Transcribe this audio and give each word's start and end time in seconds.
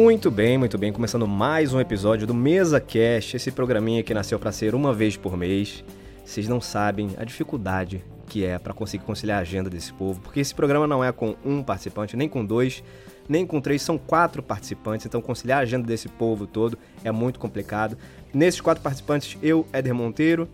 Muito 0.00 0.30
bem, 0.30 0.56
muito 0.56 0.78
bem. 0.78 0.92
Começando 0.92 1.26
mais 1.26 1.74
um 1.74 1.80
episódio 1.80 2.24
do 2.24 2.32
Mesa 2.32 2.80
Cast, 2.80 3.34
esse 3.34 3.50
programinha 3.50 4.00
que 4.00 4.14
nasceu 4.14 4.38
para 4.38 4.52
ser 4.52 4.72
uma 4.72 4.94
vez 4.94 5.16
por 5.16 5.36
mês. 5.36 5.82
Vocês 6.24 6.46
não 6.46 6.60
sabem 6.60 7.10
a 7.18 7.24
dificuldade 7.24 8.04
que 8.28 8.44
é 8.44 8.60
para 8.60 8.72
conseguir 8.72 9.04
conciliar 9.04 9.38
a 9.38 9.40
agenda 9.40 9.68
desse 9.68 9.92
povo, 9.92 10.20
porque 10.20 10.38
esse 10.38 10.54
programa 10.54 10.86
não 10.86 11.02
é 11.02 11.10
com 11.10 11.34
um 11.44 11.64
participante, 11.64 12.16
nem 12.16 12.28
com 12.28 12.44
dois, 12.44 12.80
nem 13.28 13.44
com 13.44 13.60
três, 13.60 13.82
são 13.82 13.98
quatro 13.98 14.40
participantes, 14.40 15.04
então 15.04 15.20
conciliar 15.20 15.58
a 15.58 15.62
agenda 15.62 15.84
desse 15.84 16.08
povo 16.08 16.46
todo 16.46 16.78
é 17.02 17.10
muito 17.10 17.40
complicado. 17.40 17.98
Nesses 18.32 18.60
quatro 18.60 18.80
participantes, 18.80 19.36
eu, 19.42 19.66
Éder 19.72 19.94
Monteiro, 19.94 20.48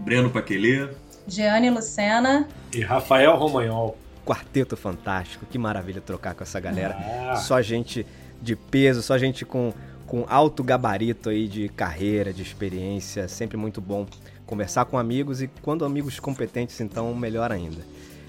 Breno 0.00 0.28
Paquelê, 0.28 0.90
Giane 1.26 1.70
Lucena 1.70 2.46
e 2.70 2.82
Rafael 2.82 3.34
Romagnol. 3.34 3.96
Quarteto 4.26 4.76
fantástico, 4.76 5.46
que 5.46 5.56
maravilha 5.56 6.02
trocar 6.02 6.34
com 6.34 6.42
essa 6.42 6.60
galera. 6.60 6.98
Ah. 7.30 7.36
Só 7.36 7.62
gente 7.62 8.06
de 8.40 8.56
peso, 8.56 9.02
só 9.02 9.18
gente 9.18 9.44
com, 9.44 9.72
com 10.06 10.24
alto 10.28 10.62
gabarito 10.64 11.28
aí 11.28 11.46
de 11.46 11.68
carreira, 11.68 12.32
de 12.32 12.42
experiência, 12.42 13.28
sempre 13.28 13.56
muito 13.56 13.80
bom 13.80 14.06
conversar 14.50 14.84
com 14.84 14.98
amigos 14.98 15.40
e 15.40 15.48
quando 15.62 15.84
amigos 15.84 16.18
competentes, 16.18 16.80
então 16.80 17.14
melhor 17.14 17.52
ainda. 17.52 17.78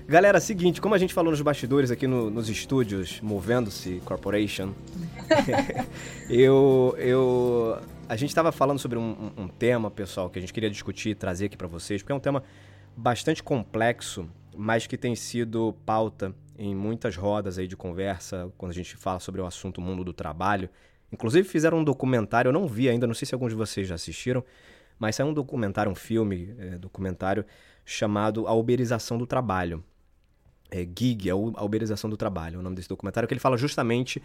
Galera, 0.07 0.39
seguinte, 0.39 0.79
como 0.79 0.93
a 0.93 0.97
gente 0.97 1.13
falou 1.13 1.31
nos 1.31 1.41
bastidores 1.41 1.89
aqui 1.89 2.05
no, 2.05 2.29
nos 2.29 2.47
estúdios, 2.47 3.19
Movendo-se 3.21 4.01
Corporation, 4.05 4.73
eu, 6.29 6.93
eu, 6.99 7.79
a 8.07 8.15
gente 8.15 8.29
estava 8.29 8.51
falando 8.51 8.77
sobre 8.77 8.99
um, 8.99 9.31
um, 9.35 9.47
tema, 9.47 9.89
pessoal, 9.89 10.29
que 10.29 10.37
a 10.37 10.41
gente 10.41 10.53
queria 10.53 10.69
discutir 10.69 11.15
trazer 11.15 11.45
aqui 11.45 11.57
para 11.57 11.67
vocês, 11.67 12.01
porque 12.01 12.11
é 12.11 12.15
um 12.15 12.19
tema 12.19 12.43
bastante 12.95 13.41
complexo, 13.41 14.27
mas 14.55 14.85
que 14.85 14.97
tem 14.97 15.15
sido 15.15 15.73
pauta 15.85 16.35
em 16.61 16.75
muitas 16.75 17.15
rodas 17.15 17.57
aí 17.57 17.67
de 17.67 17.75
conversa 17.75 18.53
quando 18.55 18.71
a 18.71 18.75
gente 18.75 18.95
fala 18.95 19.19
sobre 19.19 19.41
o 19.41 19.45
assunto 19.47 19.81
mundo 19.81 20.03
do 20.03 20.13
trabalho. 20.13 20.69
Inclusive 21.11 21.47
fizeram 21.47 21.79
um 21.79 21.83
documentário, 21.83 22.49
eu 22.49 22.53
não 22.53 22.67
vi 22.67 22.87
ainda, 22.87 23.07
não 23.07 23.15
sei 23.15 23.25
se 23.25 23.33
alguns 23.33 23.49
de 23.49 23.55
vocês 23.55 23.87
já 23.87 23.95
assistiram, 23.95 24.43
mas 24.99 25.19
é 25.19 25.25
um 25.25 25.33
documentário, 25.33 25.91
um 25.91 25.95
filme, 25.95 26.53
é, 26.59 26.77
documentário 26.77 27.43
chamado 27.83 28.47
A 28.47 28.53
Uberização 28.53 29.17
do 29.17 29.25
Trabalho. 29.25 29.83
É, 30.69 30.87
Gig, 30.97 31.31
a 31.31 31.35
Uberização 31.35 32.07
do 32.07 32.15
Trabalho, 32.15 32.57
é 32.57 32.59
o 32.59 32.61
nome 32.61 32.75
desse 32.75 32.87
documentário, 32.87 33.27
que 33.27 33.33
ele 33.33 33.41
fala 33.41 33.57
justamente 33.57 34.21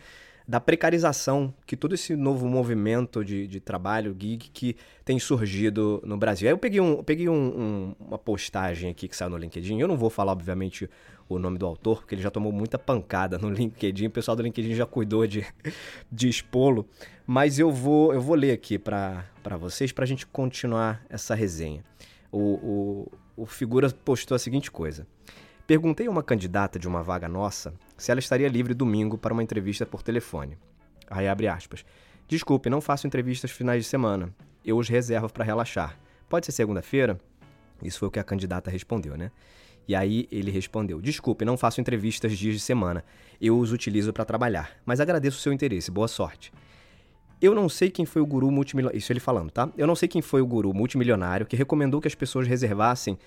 da 0.46 0.60
precarização 0.60 1.52
que 1.66 1.76
todo 1.76 1.94
esse 1.94 2.14
novo 2.14 2.46
movimento 2.46 3.24
de, 3.24 3.46
de 3.48 3.58
trabalho, 3.58 4.14
gig, 4.18 4.48
que 4.52 4.76
tem 5.04 5.18
surgido 5.18 6.00
no 6.04 6.16
Brasil. 6.16 6.46
Aí 6.46 6.52
eu 6.52 6.58
peguei, 6.58 6.80
um, 6.80 7.02
peguei 7.02 7.28
um, 7.28 7.34
um, 7.34 7.94
uma 7.98 8.18
postagem 8.18 8.90
aqui 8.90 9.08
que 9.08 9.16
saiu 9.16 9.30
no 9.30 9.36
LinkedIn. 9.36 9.80
Eu 9.80 9.88
não 9.88 9.96
vou 9.96 10.08
falar, 10.08 10.32
obviamente, 10.32 10.88
o 11.28 11.38
nome 11.38 11.58
do 11.58 11.66
autor, 11.66 11.98
porque 11.98 12.14
ele 12.14 12.22
já 12.22 12.30
tomou 12.30 12.52
muita 12.52 12.78
pancada 12.78 13.38
no 13.38 13.50
LinkedIn. 13.50 14.06
O 14.06 14.10
pessoal 14.10 14.36
do 14.36 14.42
LinkedIn 14.42 14.74
já 14.74 14.86
cuidou 14.86 15.26
de, 15.26 15.44
de 16.10 16.28
expô-lo. 16.28 16.86
Mas 17.26 17.58
eu 17.58 17.72
vou, 17.72 18.14
eu 18.14 18.20
vou 18.20 18.36
ler 18.36 18.52
aqui 18.52 18.78
para 18.78 19.24
vocês 19.58 19.90
para 19.90 20.04
a 20.04 20.06
gente 20.08 20.24
continuar 20.26 21.04
essa 21.10 21.34
resenha. 21.34 21.84
O, 22.30 23.08
o, 23.36 23.42
o 23.42 23.46
figura 23.46 23.90
postou 23.90 24.36
a 24.36 24.38
seguinte 24.38 24.70
coisa. 24.70 25.08
Perguntei 25.66 26.06
a 26.06 26.10
uma 26.10 26.22
candidata 26.22 26.78
de 26.78 26.86
uma 26.86 27.02
vaga 27.02 27.28
nossa 27.28 27.74
se 27.96 28.10
ela 28.10 28.20
estaria 28.20 28.48
livre 28.48 28.74
domingo 28.74 29.16
para 29.16 29.32
uma 29.32 29.42
entrevista 29.42 29.86
por 29.86 30.02
telefone. 30.02 30.58
Aí 31.08 31.26
abre 31.26 31.48
aspas. 31.48 31.84
Desculpe, 32.28 32.68
não 32.68 32.80
faço 32.80 33.06
entrevistas 33.06 33.50
finais 33.50 33.84
de 33.84 33.88
semana. 33.88 34.34
Eu 34.64 34.76
os 34.76 34.88
reservo 34.88 35.32
para 35.32 35.44
relaxar. 35.44 35.98
Pode 36.28 36.46
ser 36.46 36.52
segunda-feira? 36.52 37.18
Isso 37.82 37.98
foi 37.98 38.08
o 38.08 38.10
que 38.10 38.18
a 38.18 38.24
candidata 38.24 38.70
respondeu, 38.70 39.16
né? 39.16 39.30
E 39.88 39.94
aí 39.94 40.26
ele 40.30 40.50
respondeu: 40.50 41.00
Desculpe, 41.00 41.44
não 41.44 41.56
faço 41.56 41.80
entrevistas 41.80 42.36
dias 42.36 42.54
de 42.54 42.60
semana. 42.60 43.04
Eu 43.40 43.58
os 43.58 43.72
utilizo 43.72 44.12
para 44.12 44.24
trabalhar. 44.24 44.76
Mas 44.84 45.00
agradeço 45.00 45.38
o 45.38 45.40
seu 45.40 45.52
interesse. 45.52 45.90
Boa 45.90 46.08
sorte. 46.08 46.52
Eu 47.40 47.54
não 47.54 47.68
sei 47.68 47.90
quem 47.90 48.06
foi 48.06 48.22
o 48.22 48.26
guru 48.26 48.50
multimilionário. 48.50 48.98
Isso 48.98 49.12
ele 49.12 49.20
falando, 49.20 49.50
tá? 49.50 49.70
Eu 49.76 49.86
não 49.86 49.94
sei 49.94 50.08
quem 50.08 50.22
foi 50.22 50.40
o 50.40 50.46
guru 50.46 50.72
multimilionário 50.72 51.46
que 51.46 51.54
recomendou 51.54 52.00
que 52.00 52.08
as 52.08 52.14
pessoas 52.14 52.48
reservassem 52.48 53.18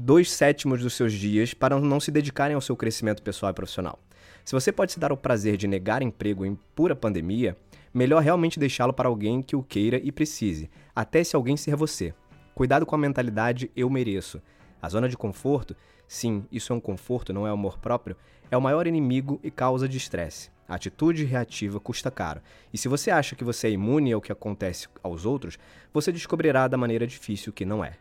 dois 0.00 0.30
sétimos 0.30 0.80
dos 0.80 0.94
seus 0.94 1.12
dias 1.12 1.52
para 1.52 1.80
não 1.80 1.98
se 1.98 2.12
dedicarem 2.12 2.54
ao 2.54 2.60
seu 2.60 2.76
crescimento 2.76 3.20
pessoal 3.20 3.50
e 3.50 3.54
profissional. 3.54 3.98
Se 4.44 4.52
você 4.52 4.70
pode 4.70 4.92
se 4.92 5.00
dar 5.00 5.10
o 5.10 5.16
prazer 5.16 5.56
de 5.56 5.66
negar 5.66 6.02
emprego 6.02 6.46
em 6.46 6.56
pura 6.72 6.94
pandemia, 6.94 7.56
melhor 7.92 8.22
realmente 8.22 8.60
deixá-lo 8.60 8.92
para 8.92 9.08
alguém 9.08 9.42
que 9.42 9.56
o 9.56 9.62
queira 9.62 9.96
e 9.96 10.12
precise, 10.12 10.70
até 10.94 11.24
se 11.24 11.34
alguém 11.34 11.56
ser 11.56 11.74
você. 11.74 12.14
Cuidado 12.54 12.86
com 12.86 12.94
a 12.94 12.98
mentalidade 12.98 13.72
eu 13.74 13.90
mereço. 13.90 14.40
A 14.80 14.88
zona 14.88 15.08
de 15.08 15.16
conforto, 15.16 15.74
sim, 16.06 16.44
isso 16.52 16.72
é 16.72 16.76
um 16.76 16.80
conforto, 16.80 17.32
não 17.32 17.44
é 17.44 17.50
amor 17.50 17.76
próprio, 17.78 18.16
é 18.52 18.56
o 18.56 18.62
maior 18.62 18.86
inimigo 18.86 19.40
e 19.42 19.50
causa 19.50 19.88
de 19.88 19.96
estresse. 19.96 20.48
A 20.68 20.76
atitude 20.76 21.24
reativa 21.24 21.80
custa 21.80 22.08
caro. 22.08 22.40
E 22.72 22.78
se 22.78 22.86
você 22.86 23.10
acha 23.10 23.34
que 23.34 23.42
você 23.42 23.66
é 23.66 23.70
imune 23.72 24.12
ao 24.12 24.20
que 24.20 24.30
acontece 24.30 24.86
aos 25.02 25.26
outros, 25.26 25.58
você 25.92 26.12
descobrirá 26.12 26.68
da 26.68 26.76
maneira 26.76 27.04
difícil 27.04 27.52
que 27.52 27.64
não 27.64 27.84
é. 27.84 27.94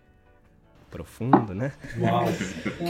Profundo, 0.89 1.53
né? 1.53 1.73
Uau! 1.99 2.25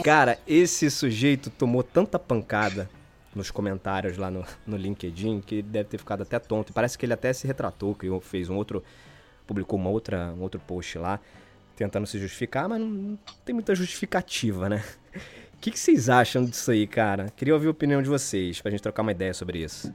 Cara, 0.03 0.38
esse 0.47 0.90
sujeito 0.90 1.50
tomou 1.50 1.84
tanta 1.84 2.19
pancada 2.19 2.90
nos 3.35 3.52
comentários 3.52 4.18
lá 4.18 4.31
no, 4.31 4.46
no 4.66 4.78
LinkedIn 4.78 5.41
que 5.41 5.56
ele 5.56 5.63
deve 5.63 5.90
ter 5.90 5.97
ficado 5.97 6.24
até 6.24 6.40
tonto. 6.40 6.74
Parece 6.74 6.97
que 6.97 7.06
ele 7.06 7.13
até 7.13 7.31
se 7.34 7.47
retratou, 7.47 7.96
que 7.96 8.07
fez 8.22 8.50
um 8.50 8.56
outro. 8.56 8.84
publicou 9.46 9.80
uma 9.80 9.90
outra, 9.90 10.34
um 10.38 10.41
outro 10.41 10.59
post 10.59 10.97
lá 10.97 11.19
tentando 11.78 12.07
se 12.07 12.18
justificar, 12.18 12.68
mas 12.68 12.81
não, 12.81 12.88
não 12.88 13.19
tem 13.46 13.53
muita 13.53 13.75
justificativa, 13.75 14.68
né? 14.68 14.84
O 15.53 15.59
que, 15.59 15.72
que, 15.72 15.80
vocês 15.80 16.09
acham 16.09 16.44
disso 16.44 16.72
aí, 16.72 16.86
cara? 16.88 17.31
Queria 17.36 17.53
ouvir 17.53 17.68
a 17.68 17.72
opinião 17.72 18.02
de 18.02 18.09
vocês, 18.09 18.62
pra 18.62 18.72
gente 18.72 18.81
trocar 18.81 19.03
uma 19.03 19.12
ideia 19.12 19.34
sobre 19.34 19.59
isso. 19.59 19.94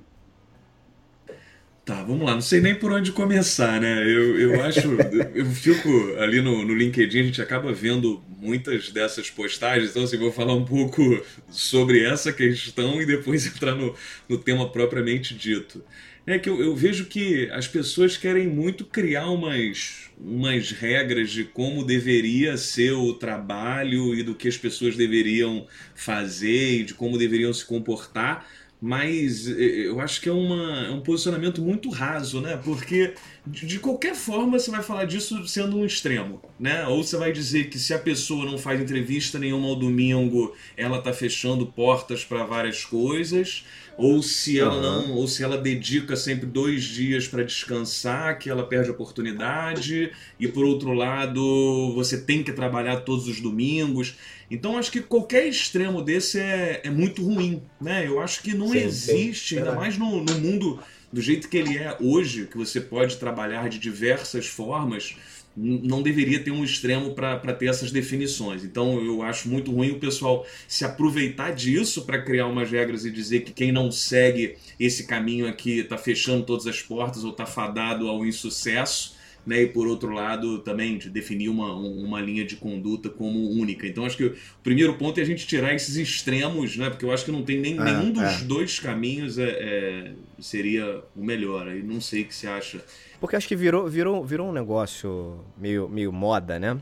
Tá, 1.84 2.04
vamos 2.04 2.24
lá. 2.24 2.34
Não 2.34 2.40
sei 2.40 2.60
nem 2.60 2.76
por 2.76 2.92
onde 2.92 3.10
começar, 3.10 3.80
né? 3.80 4.02
Eu, 4.02 4.38
eu 4.38 4.62
acho. 4.62 4.88
eu 5.34 5.46
fico 5.46 5.88
ali 6.18 6.40
no, 6.40 6.64
no 6.64 6.74
LinkedIn, 6.74 7.20
a 7.20 7.24
gente 7.24 7.42
acaba 7.42 7.72
vendo 7.72 8.22
muitas 8.38 8.90
dessas 8.90 9.30
postagens, 9.30 9.90
então 9.90 10.04
assim, 10.04 10.16
vou 10.16 10.32
falar 10.32 10.54
um 10.54 10.64
pouco 10.64 11.02
sobre 11.50 12.04
essa 12.04 12.32
questão 12.32 13.02
e 13.02 13.06
depois 13.06 13.46
entrar 13.52 13.74
no, 13.74 13.94
no 14.28 14.38
tema 14.38 14.68
propriamente 14.70 15.34
dito 15.34 15.82
é 16.26 16.38
que 16.38 16.48
eu, 16.48 16.60
eu, 16.60 16.76
vejo 16.76 17.06
que 17.06 17.50
as 17.50 17.66
pessoas 17.66 18.16
querem 18.16 18.46
muito 18.46 18.84
criar 18.84 19.28
umas, 19.28 20.10
umas 20.18 20.70
regras 20.70 21.30
de 21.30 21.44
como 21.44 21.84
deveria 21.84 22.56
ser 22.56 22.92
o 22.92 23.14
trabalho 23.14 24.14
e 24.14 24.22
do 24.22 24.34
que 24.34 24.46
as 24.46 24.56
pessoas 24.56 24.96
deveriam 24.96 25.66
fazer 25.94 26.80
e 26.80 26.84
de 26.84 26.94
como 26.94 27.18
deveriam 27.18 27.52
se 27.52 27.64
comportar, 27.64 28.46
mas 28.84 29.46
eu 29.46 30.00
acho 30.00 30.20
que 30.20 30.28
é, 30.28 30.32
uma, 30.32 30.86
é 30.86 30.90
um 30.90 31.00
posicionamento 31.00 31.62
muito 31.62 31.88
raso, 31.88 32.40
né? 32.40 32.60
Porque 32.64 33.14
de, 33.46 33.64
de 33.64 33.78
qualquer 33.78 34.16
forma 34.16 34.58
você 34.58 34.72
vai 34.72 34.82
falar 34.82 35.04
disso 35.04 35.46
sendo 35.46 35.78
um 35.78 35.86
extremo, 35.86 36.42
né? 36.58 36.84
Ou 36.88 37.04
você 37.04 37.16
vai 37.16 37.30
dizer 37.30 37.70
que 37.70 37.78
se 37.78 37.94
a 37.94 37.98
pessoa 38.00 38.44
não 38.44 38.58
faz 38.58 38.80
entrevista 38.80 39.38
nenhuma 39.38 39.68
ao 39.68 39.76
domingo, 39.76 40.52
ela 40.76 41.00
tá 41.00 41.12
fechando 41.12 41.64
portas 41.64 42.24
para 42.24 42.44
várias 42.44 42.84
coisas 42.84 43.64
ou 44.02 44.20
se 44.20 44.58
ela 44.58 44.74
uhum. 44.74 44.82
não, 44.82 45.12
ou 45.12 45.28
se 45.28 45.44
ela 45.44 45.56
dedica 45.56 46.16
sempre 46.16 46.44
dois 46.44 46.82
dias 46.82 47.28
para 47.28 47.44
descansar, 47.44 48.36
que 48.36 48.50
ela 48.50 48.66
perde 48.66 48.88
a 48.88 48.92
oportunidade, 48.92 50.10
e 50.40 50.48
por 50.48 50.64
outro 50.64 50.92
lado, 50.92 51.92
você 51.94 52.20
tem 52.20 52.42
que 52.42 52.52
trabalhar 52.52 53.02
todos 53.02 53.28
os 53.28 53.40
domingos. 53.40 54.16
Então 54.50 54.76
acho 54.76 54.90
que 54.90 55.00
qualquer 55.00 55.46
extremo 55.46 56.02
desse 56.02 56.40
é, 56.40 56.80
é 56.82 56.90
muito 56.90 57.24
ruim, 57.24 57.62
né? 57.80 58.04
Eu 58.04 58.18
acho 58.18 58.42
que 58.42 58.54
não 58.54 58.70
sim, 58.70 58.78
existe, 58.78 59.50
sim. 59.50 59.58
ainda 59.58 59.72
mais 59.72 59.96
no, 59.96 60.20
no 60.20 60.34
mundo 60.40 60.80
do 61.12 61.20
jeito 61.20 61.48
que 61.48 61.56
ele 61.56 61.78
é 61.78 61.96
hoje, 62.00 62.48
que 62.50 62.58
você 62.58 62.80
pode 62.80 63.18
trabalhar 63.18 63.68
de 63.68 63.78
diversas 63.78 64.48
formas 64.48 65.14
não 65.56 66.02
deveria 66.02 66.42
ter 66.42 66.50
um 66.50 66.64
extremo 66.64 67.14
para 67.14 67.52
ter 67.52 67.66
essas 67.66 67.90
definições. 67.90 68.64
Então 68.64 69.02
eu 69.04 69.22
acho 69.22 69.48
muito 69.48 69.70
ruim 69.70 69.90
o 69.90 69.98
pessoal 69.98 70.46
se 70.66 70.84
aproveitar 70.84 71.52
disso 71.52 72.04
para 72.04 72.22
criar 72.22 72.46
umas 72.46 72.70
regras 72.70 73.04
e 73.04 73.10
dizer 73.10 73.40
que 73.40 73.52
quem 73.52 73.70
não 73.70 73.90
segue 73.90 74.56
esse 74.78 75.06
caminho 75.06 75.46
aqui 75.46 75.80
está 75.80 75.98
fechando 75.98 76.44
todas 76.44 76.66
as 76.66 76.80
portas 76.80 77.24
ou 77.24 77.30
está 77.30 77.46
fadado 77.46 78.08
ao 78.08 78.24
insucesso. 78.24 79.14
Né? 79.46 79.62
E 79.62 79.66
por 79.66 79.86
outro 79.86 80.12
lado, 80.12 80.58
também 80.60 80.98
de 80.98 81.10
definir 81.10 81.48
uma, 81.48 81.74
uma 81.74 82.20
linha 82.20 82.44
de 82.44 82.56
conduta 82.56 83.08
como 83.08 83.50
única. 83.50 83.86
Então 83.86 84.04
acho 84.04 84.16
que 84.16 84.24
o 84.24 84.36
primeiro 84.62 84.94
ponto 84.94 85.18
é 85.18 85.22
a 85.22 85.26
gente 85.26 85.46
tirar 85.46 85.74
esses 85.74 85.96
extremos, 85.96 86.76
né? 86.76 86.90
Porque 86.90 87.04
eu 87.04 87.12
acho 87.12 87.24
que 87.24 87.32
não 87.32 87.42
tem 87.42 87.58
nem, 87.58 87.78
é, 87.78 87.82
nenhum 87.82 88.12
dos 88.12 88.22
é. 88.22 88.44
dois 88.44 88.78
caminhos 88.78 89.38
é, 89.38 89.50
é, 89.50 90.12
seria 90.38 91.02
o 91.16 91.24
melhor. 91.24 91.68
Aí 91.68 91.82
não 91.82 92.00
sei 92.00 92.22
o 92.22 92.24
que 92.26 92.34
você 92.34 92.46
acha. 92.46 92.84
Porque 93.20 93.36
acho 93.36 93.48
que 93.48 93.56
virou, 93.56 93.88
virou, 93.88 94.24
virou 94.24 94.48
um 94.48 94.52
negócio 94.52 95.40
meio, 95.56 95.88
meio 95.88 96.12
moda, 96.12 96.58
né? 96.58 96.80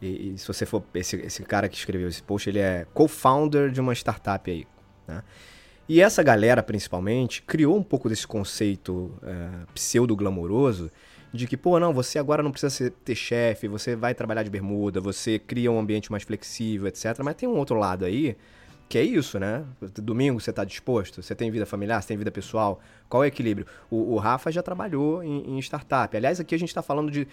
E, 0.00 0.34
e, 0.34 0.38
se 0.38 0.46
você 0.46 0.66
for. 0.66 0.82
Esse, 0.94 1.16
esse 1.16 1.42
cara 1.42 1.68
que 1.68 1.76
escreveu 1.76 2.08
esse 2.08 2.22
post, 2.22 2.48
ele 2.48 2.58
é 2.58 2.86
co-founder 2.92 3.70
de 3.70 3.80
uma 3.80 3.94
startup 3.94 4.50
aí. 4.50 4.66
Né? 5.06 5.22
E 5.88 6.00
essa 6.00 6.22
galera, 6.22 6.62
principalmente, 6.62 7.42
criou 7.42 7.76
um 7.76 7.82
pouco 7.82 8.08
desse 8.08 8.26
conceito 8.26 9.12
é, 9.22 9.48
pseudo-glamouroso 9.72 10.90
de 11.32 11.46
que, 11.46 11.56
pô, 11.56 11.78
não, 11.78 11.92
você 11.92 12.18
agora 12.18 12.42
não 12.42 12.50
precisa 12.50 12.70
ser, 12.70 12.90
ter 12.90 13.14
chefe, 13.14 13.68
você 13.68 13.94
vai 13.94 14.14
trabalhar 14.14 14.42
de 14.42 14.50
bermuda, 14.50 15.00
você 15.00 15.38
cria 15.38 15.70
um 15.70 15.78
ambiente 15.78 16.10
mais 16.10 16.22
flexível, 16.22 16.86
etc. 16.86 17.18
Mas 17.22 17.34
tem 17.34 17.48
um 17.48 17.56
outro 17.56 17.76
lado 17.76 18.04
aí 18.04 18.36
que 18.88 18.98
é 18.98 19.02
isso, 19.02 19.38
né? 19.40 19.64
Domingo 19.94 20.40
você 20.40 20.50
está 20.50 20.64
disposto? 20.64 21.20
Você 21.20 21.34
tem 21.34 21.50
vida 21.50 21.66
familiar? 21.66 22.00
Você 22.00 22.08
tem 22.08 22.16
vida 22.16 22.30
pessoal? 22.30 22.80
Qual 23.08 23.24
é 23.24 23.26
o 23.26 23.28
equilíbrio? 23.28 23.66
O, 23.90 24.14
o 24.14 24.16
Rafa 24.16 24.50
já 24.52 24.62
trabalhou 24.62 25.24
em, 25.24 25.56
em, 25.56 25.58
startup. 25.58 26.16
Aliás, 26.16 26.38
aqui 26.38 26.54
a 26.54 26.58
gente 26.58 26.68
está 26.68 26.82
falando 26.82 27.10
de. 27.10 27.26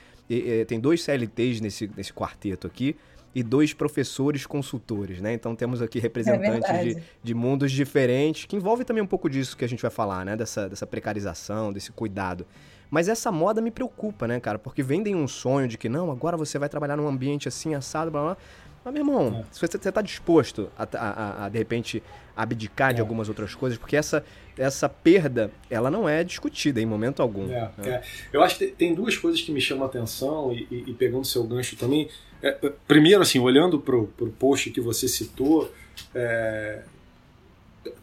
tem 0.67 0.79
dois 0.79 1.03
CLTs 1.03 1.61
nesse, 1.61 1.89
nesse 1.95 2.11
quarteto 2.11 2.65
aqui 2.65 2.95
e 3.35 3.41
dois 3.41 3.73
professores 3.73 4.45
consultores, 4.45 5.21
né? 5.21 5.33
Então 5.33 5.55
temos 5.55 5.81
aqui 5.81 5.99
representantes 5.99 6.69
é 6.69 6.83
de, 6.83 7.03
de, 7.21 7.33
mundos 7.33 7.71
diferentes, 7.71 8.45
que 8.45 8.55
envolve 8.55 8.83
também 8.83 9.01
um 9.03 9.07
pouco 9.07 9.29
disso 9.29 9.57
que 9.57 9.65
a 9.65 9.69
gente 9.69 9.81
vai 9.81 9.91
falar, 9.91 10.25
né? 10.25 10.35
Dessa, 10.35 10.67
dessa 10.67 10.87
precarização, 10.87 11.71
desse 11.71 11.91
cuidado. 11.91 12.47
Mas 12.93 13.09
essa 13.09 13.31
moda 13.31 13.59
me 13.59 13.71
preocupa, 13.71 14.27
né, 14.27 14.39
cara? 14.39 14.59
Porque 14.59 14.83
vendem 14.83 15.15
um 15.15 15.27
sonho 15.27 15.67
de 15.67 15.79
que 15.79 15.89
não, 15.89 16.11
agora 16.11 16.37
você 16.37 16.59
vai 16.59 16.69
trabalhar 16.69 16.95
num 16.95 17.07
ambiente 17.07 17.47
assim, 17.47 17.73
assado, 17.73 18.11
blá 18.11 18.21
blá. 18.21 18.37
Mas, 18.85 18.93
meu 18.93 19.01
irmão, 19.01 19.39
é. 19.39 19.45
se 19.51 19.59
você 19.59 19.77
está 19.77 19.99
disposto 19.99 20.69
a, 20.77 20.87
a, 20.93 21.45
a, 21.45 21.49
de 21.49 21.57
repente, 21.57 22.03
abdicar 22.37 22.91
é. 22.91 22.93
de 22.93 23.01
algumas 23.01 23.29
outras 23.29 23.55
coisas, 23.55 23.79
porque 23.79 23.97
essa, 23.97 24.23
essa 24.55 24.87
perda, 24.87 25.49
ela 25.71 25.89
não 25.89 26.07
é 26.07 26.23
discutida 26.23 26.79
em 26.79 26.85
momento 26.85 27.23
algum. 27.23 27.51
É, 27.51 27.71
né? 27.79 27.89
É. 27.89 28.03
Eu 28.31 28.43
acho 28.43 28.59
que 28.59 28.67
tem 28.67 28.93
duas 28.93 29.17
coisas 29.17 29.41
que 29.41 29.51
me 29.51 29.59
chamam 29.59 29.85
a 29.85 29.87
atenção, 29.87 30.53
e, 30.53 30.67
e, 30.69 30.91
e 30.91 30.93
pegando 30.93 31.25
seu 31.25 31.43
gancho 31.45 31.75
também. 31.75 32.07
É, 32.43 32.51
primeiro, 32.87 33.23
assim, 33.23 33.39
olhando 33.39 33.79
para 33.79 33.95
o 33.95 34.07
post 34.37 34.69
que 34.69 34.79
você 34.79 35.07
citou, 35.07 35.73
é, 36.13 36.83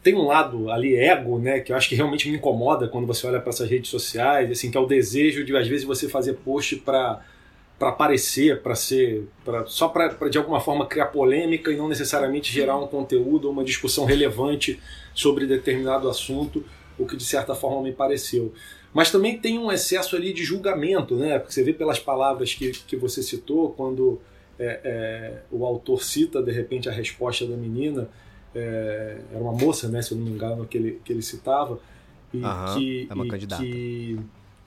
tem 0.03 0.15
um 0.15 0.25
lado 0.25 0.69
ali 0.69 0.95
ego, 0.95 1.39
né, 1.39 1.59
que 1.59 1.71
eu 1.71 1.75
acho 1.75 1.89
que 1.89 1.95
realmente 1.95 2.29
me 2.29 2.37
incomoda 2.37 2.87
quando 2.87 3.07
você 3.07 3.25
olha 3.25 3.39
para 3.39 3.49
essas 3.49 3.69
redes 3.69 3.89
sociais, 3.89 4.51
assim, 4.51 4.69
que 4.69 4.77
é 4.77 4.79
o 4.79 4.85
desejo 4.85 5.43
de 5.43 5.55
às 5.55 5.67
vezes 5.67 5.85
você 5.85 6.07
fazer 6.07 6.33
post 6.33 6.77
para 6.77 7.21
para 7.81 7.89
aparecer, 7.89 8.61
para 8.61 8.75
ser, 8.75 9.27
pra, 9.43 9.65
só 9.65 9.87
para 9.87 10.29
de 10.29 10.37
alguma 10.37 10.59
forma 10.59 10.85
criar 10.85 11.07
polêmica 11.07 11.71
e 11.71 11.75
não 11.75 11.89
necessariamente 11.89 12.53
gerar 12.53 12.77
um 12.77 12.85
conteúdo 12.85 13.45
ou 13.45 13.51
uma 13.51 13.63
discussão 13.63 14.05
relevante 14.05 14.79
sobre 15.15 15.47
determinado 15.47 16.07
assunto, 16.07 16.63
o 16.95 17.07
que 17.07 17.17
de 17.17 17.23
certa 17.23 17.55
forma 17.55 17.81
me 17.81 17.91
pareceu. 17.91 18.53
Mas 18.93 19.09
também 19.09 19.39
tem 19.39 19.57
um 19.57 19.71
excesso 19.71 20.15
ali 20.15 20.31
de 20.31 20.43
julgamento, 20.43 21.15
né? 21.15 21.39
Porque 21.39 21.53
você 21.53 21.63
vê 21.63 21.73
pelas 21.73 21.97
palavras 21.97 22.53
que, 22.53 22.69
que 22.69 22.95
você 22.95 23.23
citou, 23.23 23.71
quando 23.71 24.21
é, 24.59 24.79
é, 24.83 25.41
o 25.49 25.65
autor 25.65 26.03
cita 26.03 26.39
de 26.39 26.51
repente 26.51 26.87
a 26.87 26.91
resposta 26.91 27.47
da 27.47 27.57
menina, 27.57 28.07
é, 28.55 29.17
era 29.31 29.41
uma 29.41 29.53
moça, 29.53 29.87
né? 29.87 30.01
Se 30.01 30.11
eu 30.11 30.17
não 30.17 30.25
me 30.25 30.31
engano, 30.31 30.65
que 30.65 30.77
ele, 30.77 31.01
que 31.03 31.13
ele 31.13 31.21
citava, 31.21 31.79
e 32.33 32.41
que, 32.73 33.07
é 33.09 33.13
uma 33.13 33.27
candidata. 33.27 33.61
que 33.61 34.17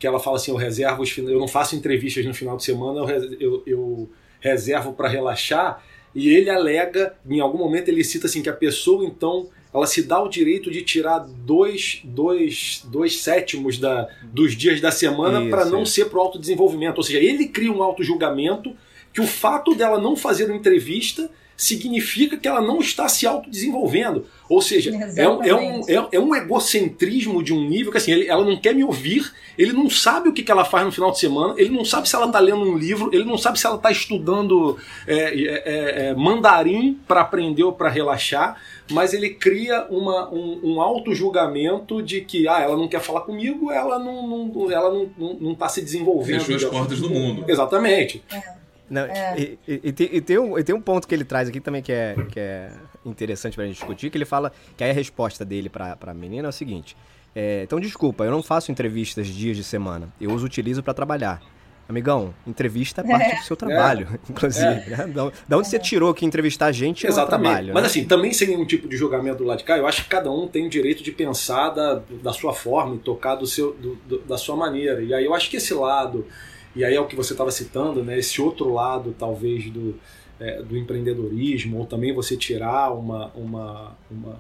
que 0.04 0.06
ela 0.06 0.20
fala 0.20 0.36
assim: 0.36 0.50
eu 0.50 0.56
reservo 0.56 1.02
os, 1.02 1.16
eu 1.16 1.38
não 1.38 1.48
faço 1.48 1.74
entrevistas 1.74 2.24
no 2.26 2.34
final 2.34 2.58
de 2.58 2.64
semana, 2.64 3.00
eu, 3.00 3.40
eu, 3.40 3.62
eu 3.66 4.10
reservo 4.38 4.92
para 4.92 5.08
relaxar. 5.08 5.82
E 6.14 6.28
ele 6.28 6.50
alega, 6.50 7.16
em 7.28 7.40
algum 7.40 7.58
momento 7.58 7.88
ele 7.88 8.04
cita 8.04 8.26
assim 8.26 8.42
que 8.42 8.48
a 8.48 8.52
pessoa 8.52 9.04
então 9.04 9.48
ela 9.72 9.86
se 9.86 10.02
dá 10.02 10.22
o 10.22 10.28
direito 10.28 10.70
de 10.70 10.82
tirar 10.82 11.18
dois, 11.18 12.00
dois, 12.04 12.86
dois 12.86 13.18
sétimos 13.18 13.78
da, 13.78 14.08
dos 14.22 14.54
dias 14.54 14.80
da 14.80 14.92
semana 14.92 15.50
para 15.50 15.64
não 15.64 15.84
ser 15.84 16.04
para 16.04 16.18
o 16.18 16.22
autodesenvolvimento. 16.22 16.98
Ou 16.98 17.02
seja, 17.02 17.18
ele 17.18 17.48
cria 17.48 17.72
um 17.72 17.82
auto-julgamento 17.82 18.76
que 19.12 19.20
o 19.20 19.26
fato 19.26 19.74
dela 19.74 19.98
não 19.98 20.14
fazer 20.14 20.44
uma 20.44 20.54
entrevista 20.54 21.28
significa 21.56 22.36
que 22.36 22.48
ela 22.48 22.60
não 22.60 22.80
está 22.80 23.08
se 23.08 23.26
autodesenvolvendo. 23.26 24.26
Ou 24.48 24.60
seja, 24.60 24.90
é, 25.16 25.22
é, 25.22 25.28
um, 25.28 25.80
é, 25.88 26.08
é, 26.12 26.20
um 26.20 26.34
egocentrismo 26.34 27.42
de 27.42 27.52
um 27.52 27.66
nível 27.66 27.90
que 27.90 27.98
assim, 27.98 28.12
ele, 28.12 28.28
ela 28.28 28.44
não 28.44 28.56
quer 28.60 28.74
me 28.74 28.84
ouvir, 28.84 29.32
ele 29.56 29.72
não 29.72 29.88
sabe 29.88 30.28
o 30.28 30.32
que, 30.32 30.42
que 30.42 30.50
ela 30.50 30.64
faz 30.64 30.84
no 30.84 30.92
final 30.92 31.10
de 31.10 31.18
semana, 31.18 31.54
ele 31.56 31.70
não 31.70 31.84
sabe 31.84 32.08
se 32.08 32.14
ela 32.14 32.26
está 32.26 32.40
lendo 32.40 32.62
um 32.62 32.76
livro, 32.76 33.08
ele 33.12 33.24
não 33.24 33.38
sabe 33.38 33.58
se 33.58 33.66
ela 33.66 33.76
está 33.76 33.90
estudando 33.90 34.76
é, 35.06 35.16
é, 35.16 36.08
é 36.08 36.14
mandarim 36.14 37.00
para 37.08 37.22
aprender 37.22 37.62
ou 37.62 37.72
para 37.72 37.88
relaxar, 37.88 38.60
mas 38.90 39.14
ele 39.14 39.30
cria 39.30 39.86
uma, 39.88 40.30
um, 40.30 40.60
um 40.62 40.80
auto-julgamento 40.80 42.02
de 42.02 42.20
que 42.20 42.46
ah, 42.46 42.60
ela 42.60 42.76
não 42.76 42.88
quer 42.88 43.00
falar 43.00 43.22
comigo, 43.22 43.70
ela 43.70 43.98
não, 43.98 44.26
não, 44.26 44.70
ela 44.70 44.90
não 44.90 45.04
está 45.04 45.14
não, 45.18 45.34
não 45.34 45.54
tá 45.54 45.68
se 45.68 45.80
desenvolvendo. 45.80 46.42
Fechou 46.42 46.68
as 46.68 46.76
portas 46.76 47.00
do 47.00 47.08
mundo. 47.08 47.44
Exatamente. 47.48 48.22
É. 48.30 48.63
Não, 48.88 49.02
é. 49.02 49.38
e, 49.38 49.58
e, 49.66 49.80
e, 49.84 49.92
tem, 49.92 50.08
e, 50.12 50.20
tem 50.20 50.38
um, 50.38 50.58
e 50.58 50.64
tem 50.64 50.74
um 50.74 50.80
ponto 50.80 51.08
que 51.08 51.14
ele 51.14 51.24
traz 51.24 51.48
aqui 51.48 51.60
também 51.60 51.82
que 51.82 51.92
é, 51.92 52.14
que 52.30 52.38
é 52.38 52.70
interessante 53.04 53.54
pra 53.54 53.64
gente 53.64 53.76
discutir, 53.76 54.10
que 54.10 54.18
ele 54.18 54.24
fala 54.24 54.52
que 54.76 54.84
aí 54.84 54.90
a 54.90 54.94
resposta 54.94 55.44
dele 55.44 55.68
pra, 55.68 55.96
pra 55.96 56.12
menina 56.12 56.48
é 56.48 56.50
o 56.50 56.52
seguinte. 56.52 56.96
É, 57.34 57.62
então, 57.64 57.80
desculpa, 57.80 58.24
eu 58.24 58.30
não 58.30 58.42
faço 58.42 58.70
entrevistas 58.70 59.26
dias 59.26 59.56
de 59.56 59.64
semana. 59.64 60.08
Eu 60.20 60.30
os 60.32 60.44
utilizo 60.44 60.82
para 60.82 60.94
trabalhar. 60.94 61.42
Amigão, 61.86 62.34
entrevista 62.46 63.02
é 63.02 63.04
parte 63.04 63.32
é. 63.32 63.36
do 63.36 63.42
seu 63.42 63.56
trabalho, 63.56 64.08
é. 64.10 64.18
inclusive. 64.30 64.64
É. 64.64 65.06
Né? 65.06 65.32
Da 65.46 65.58
onde 65.58 65.68
você 65.68 65.78
tirou 65.78 66.14
que 66.14 66.24
entrevistar 66.24 66.66
a 66.66 66.72
gente 66.72 67.06
Exatamente. 67.06 67.46
é 67.46 67.50
um 67.50 67.52
trabalho. 67.52 67.74
Mas 67.74 67.82
né? 67.82 67.88
assim, 67.88 68.04
também 68.06 68.32
sem 68.32 68.48
nenhum 68.48 68.64
tipo 68.64 68.88
de 68.88 68.96
julgamento 68.96 69.38
do 69.38 69.44
lado 69.44 69.58
de 69.58 69.64
cá, 69.64 69.76
eu 69.76 69.86
acho 69.86 70.02
que 70.02 70.08
cada 70.08 70.30
um 70.30 70.48
tem 70.48 70.66
o 70.66 70.70
direito 70.70 71.02
de 71.02 71.12
pensar 71.12 71.70
da, 71.70 72.00
da 72.22 72.32
sua 72.32 72.54
forma 72.54 72.94
e 72.94 72.98
tocar 72.98 73.34
do 73.34 73.46
seu, 73.46 73.74
do, 73.74 73.96
do, 74.06 74.18
da 74.20 74.38
sua 74.38 74.56
maneira. 74.56 75.02
E 75.02 75.12
aí 75.12 75.24
eu 75.24 75.34
acho 75.34 75.50
que 75.50 75.58
esse 75.58 75.74
lado 75.74 76.26
e 76.74 76.84
aí 76.84 76.94
é 76.94 77.00
o 77.00 77.06
que 77.06 77.14
você 77.14 77.32
estava 77.32 77.50
citando, 77.50 78.02
né? 78.02 78.18
Esse 78.18 78.40
outro 78.40 78.72
lado, 78.72 79.14
talvez, 79.18 79.70
do, 79.70 79.94
é, 80.40 80.62
do 80.62 80.76
empreendedorismo, 80.76 81.78
ou 81.78 81.86
também 81.86 82.12
você 82.12 82.36
tirar 82.36 82.92
uma, 82.92 83.28
uma, 83.34 83.96
uma, 84.10 84.38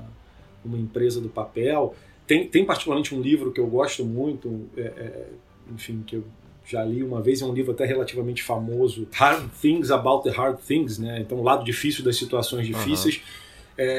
uma, 0.64 0.78
empresa 0.78 1.20
do 1.20 1.28
papel. 1.28 1.94
Tem, 2.26 2.46
tem 2.46 2.64
particularmente 2.64 3.14
um 3.14 3.20
livro 3.20 3.52
que 3.52 3.60
eu 3.60 3.66
gosto 3.66 4.04
muito, 4.04 4.68
é, 4.76 4.80
é, 4.80 5.26
enfim, 5.72 6.02
que 6.06 6.16
eu 6.16 6.24
já 6.66 6.82
li 6.82 7.02
uma 7.02 7.20
vez, 7.20 7.42
é 7.42 7.44
um 7.44 7.52
livro 7.52 7.72
até 7.72 7.84
relativamente 7.84 8.42
famoso, 8.42 9.06
Hard 9.12 9.50
Things 9.60 9.90
About 9.90 10.24
the 10.24 10.34
Hard 10.34 10.58
Things, 10.58 10.98
né? 10.98 11.20
Então, 11.20 11.38
o 11.38 11.42
lado 11.42 11.64
difícil 11.64 12.02
das 12.02 12.16
situações 12.16 12.66
difíceis. 12.66 13.16
Uhum. 13.16 13.44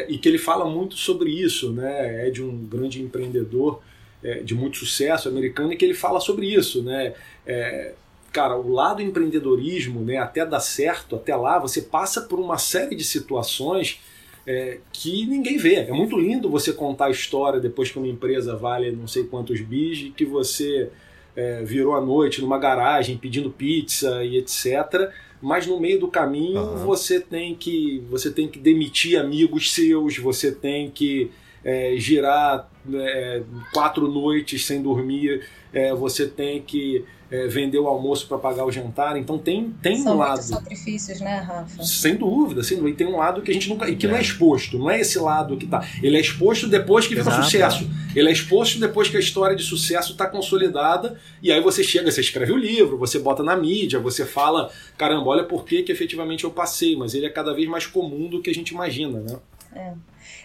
E 0.08 0.18
que 0.18 0.30
ele 0.30 0.38
fala 0.38 0.66
muito 0.70 0.96
sobre 0.96 1.30
isso, 1.30 1.72
né? 1.74 2.28
É 2.28 2.30
de 2.30 2.42
um 2.42 2.66
grande 2.66 3.02
empreendedor 3.02 3.82
é, 4.24 4.40
de 4.40 4.56
muito 4.56 4.78
sucesso 4.78 5.30
americano 5.30 5.72
e 5.72 5.78
que 5.78 5.86
ele 5.86 5.94
fala 5.94 6.20
sobre 6.20 6.48
isso, 6.48 6.82
né? 6.82 7.14
É, 7.46 7.94
cara, 8.36 8.58
o 8.58 8.70
lado 8.70 9.02
empreendedorismo, 9.02 10.02
né, 10.02 10.18
até 10.18 10.46
dar 10.46 10.60
certo, 10.60 11.16
até 11.16 11.34
lá, 11.34 11.58
você 11.58 11.82
passa 11.82 12.22
por 12.24 12.38
uma 12.38 12.58
série 12.58 12.94
de 12.94 13.04
situações 13.06 14.02
é, 14.46 14.80
que 14.92 15.26
ninguém 15.26 15.58
vê. 15.58 15.76
É 15.76 15.94
muito 15.94 16.18
lindo 16.20 16.50
você 16.50 16.74
contar 16.74 17.06
a 17.06 17.10
história 17.10 17.62
depois 17.62 17.90
que 17.90 17.98
uma 17.98 18.10
empresa 18.10 18.54
vale 18.54 18.92
não 18.92 19.08
sei 19.08 19.24
quantos 19.24 19.62
bis, 19.62 20.12
que 20.18 20.26
você 20.26 20.90
é, 21.34 21.64
virou 21.64 21.96
à 21.96 22.02
noite 22.02 22.42
numa 22.42 22.60
garagem 22.60 23.18
pedindo 23.18 23.50
pizza 23.50 24.22
e 24.26 24.36
etc. 24.36 25.10
Mas 25.42 25.66
no 25.66 25.80
meio 25.80 25.98
do 25.98 26.10
caminho 26.10 26.60
uhum. 26.60 26.78
você 26.86 27.22
tem 27.22 27.56
que 27.56 28.04
você 28.10 28.30
tem 28.30 28.50
que 28.50 28.60
demitir 28.60 29.18
amigos 29.18 29.74
seus, 29.74 30.18
você 30.18 30.52
tem 30.52 30.92
que 30.92 31.32
é, 31.64 31.96
girar 31.98 32.70
é, 32.94 33.44
quatro 33.74 34.08
noites 34.08 34.66
sem 34.66 34.82
dormir, 34.82 35.46
é, 35.74 35.94
você 35.94 36.28
tem 36.28 36.62
que 36.62 37.04
é, 37.30 37.48
vender 37.48 37.80
o 37.80 37.88
almoço 37.88 38.28
para 38.28 38.38
pagar 38.38 38.66
o 38.66 38.72
jantar. 38.72 39.18
Então 39.18 39.38
tem, 39.38 39.72
tem 39.82 39.98
São 39.98 40.16
um 40.16 40.18
lado. 40.20 40.42
sacrifícios, 40.42 41.20
né, 41.20 41.40
Rafa? 41.40 41.84
Sem 41.84 42.16
dúvida, 42.16 42.64
sem 42.64 42.78
dúvida. 42.78 42.94
E 42.94 42.98
tem 42.98 43.08
um 43.08 43.18
lado 43.18 43.42
que 43.42 43.52
a 43.52 43.54
gente 43.54 43.68
nunca. 43.68 43.90
E 43.90 43.96
que 43.96 44.06
é. 44.06 44.10
não 44.10 44.16
é 44.16 44.22
exposto. 44.22 44.78
Não 44.78 44.90
é 44.90 45.00
esse 45.00 45.18
lado 45.20 45.58
que 45.58 45.66
tá. 45.66 45.86
Ele 46.02 46.18
é 46.18 46.22
exposto 46.22 46.68
depois 46.68 47.08
que 47.08 47.16
fica 47.16 47.32
sucesso. 47.32 47.90
Ele 48.16 48.30
é 48.30 48.32
exposto 48.32 48.80
depois 48.80 49.10
que 49.10 49.18
a 49.18 49.20
história 49.20 49.56
de 49.56 49.64
sucesso 49.64 50.14
está 50.14 50.28
consolidada. 50.28 51.20
E 51.42 51.52
aí 51.52 51.62
você 51.62 51.84
chega, 51.84 52.12
você 52.12 52.22
escreve 52.22 52.54
o 52.54 52.58
livro, 52.58 52.98
você 52.98 53.20
bota 53.20 53.44
na 53.44 53.56
mídia, 53.56 54.00
você 54.00 54.26
fala, 54.26 54.72
caramba, 54.98 55.30
olha 55.30 55.44
por 55.44 55.66
que, 55.66 55.84
que 55.84 55.92
efetivamente 55.92 56.44
eu 56.44 56.52
passei. 56.52 56.96
Mas 56.96 57.14
ele 57.14 57.26
é 57.26 57.30
cada 57.30 57.54
vez 57.54 57.68
mais 57.68 57.86
comum 57.86 58.30
do 58.30 58.42
que 58.42 58.50
a 58.50 58.54
gente 58.54 58.70
imagina, 58.70 59.20
né? 59.20 59.38
É. 59.74 59.94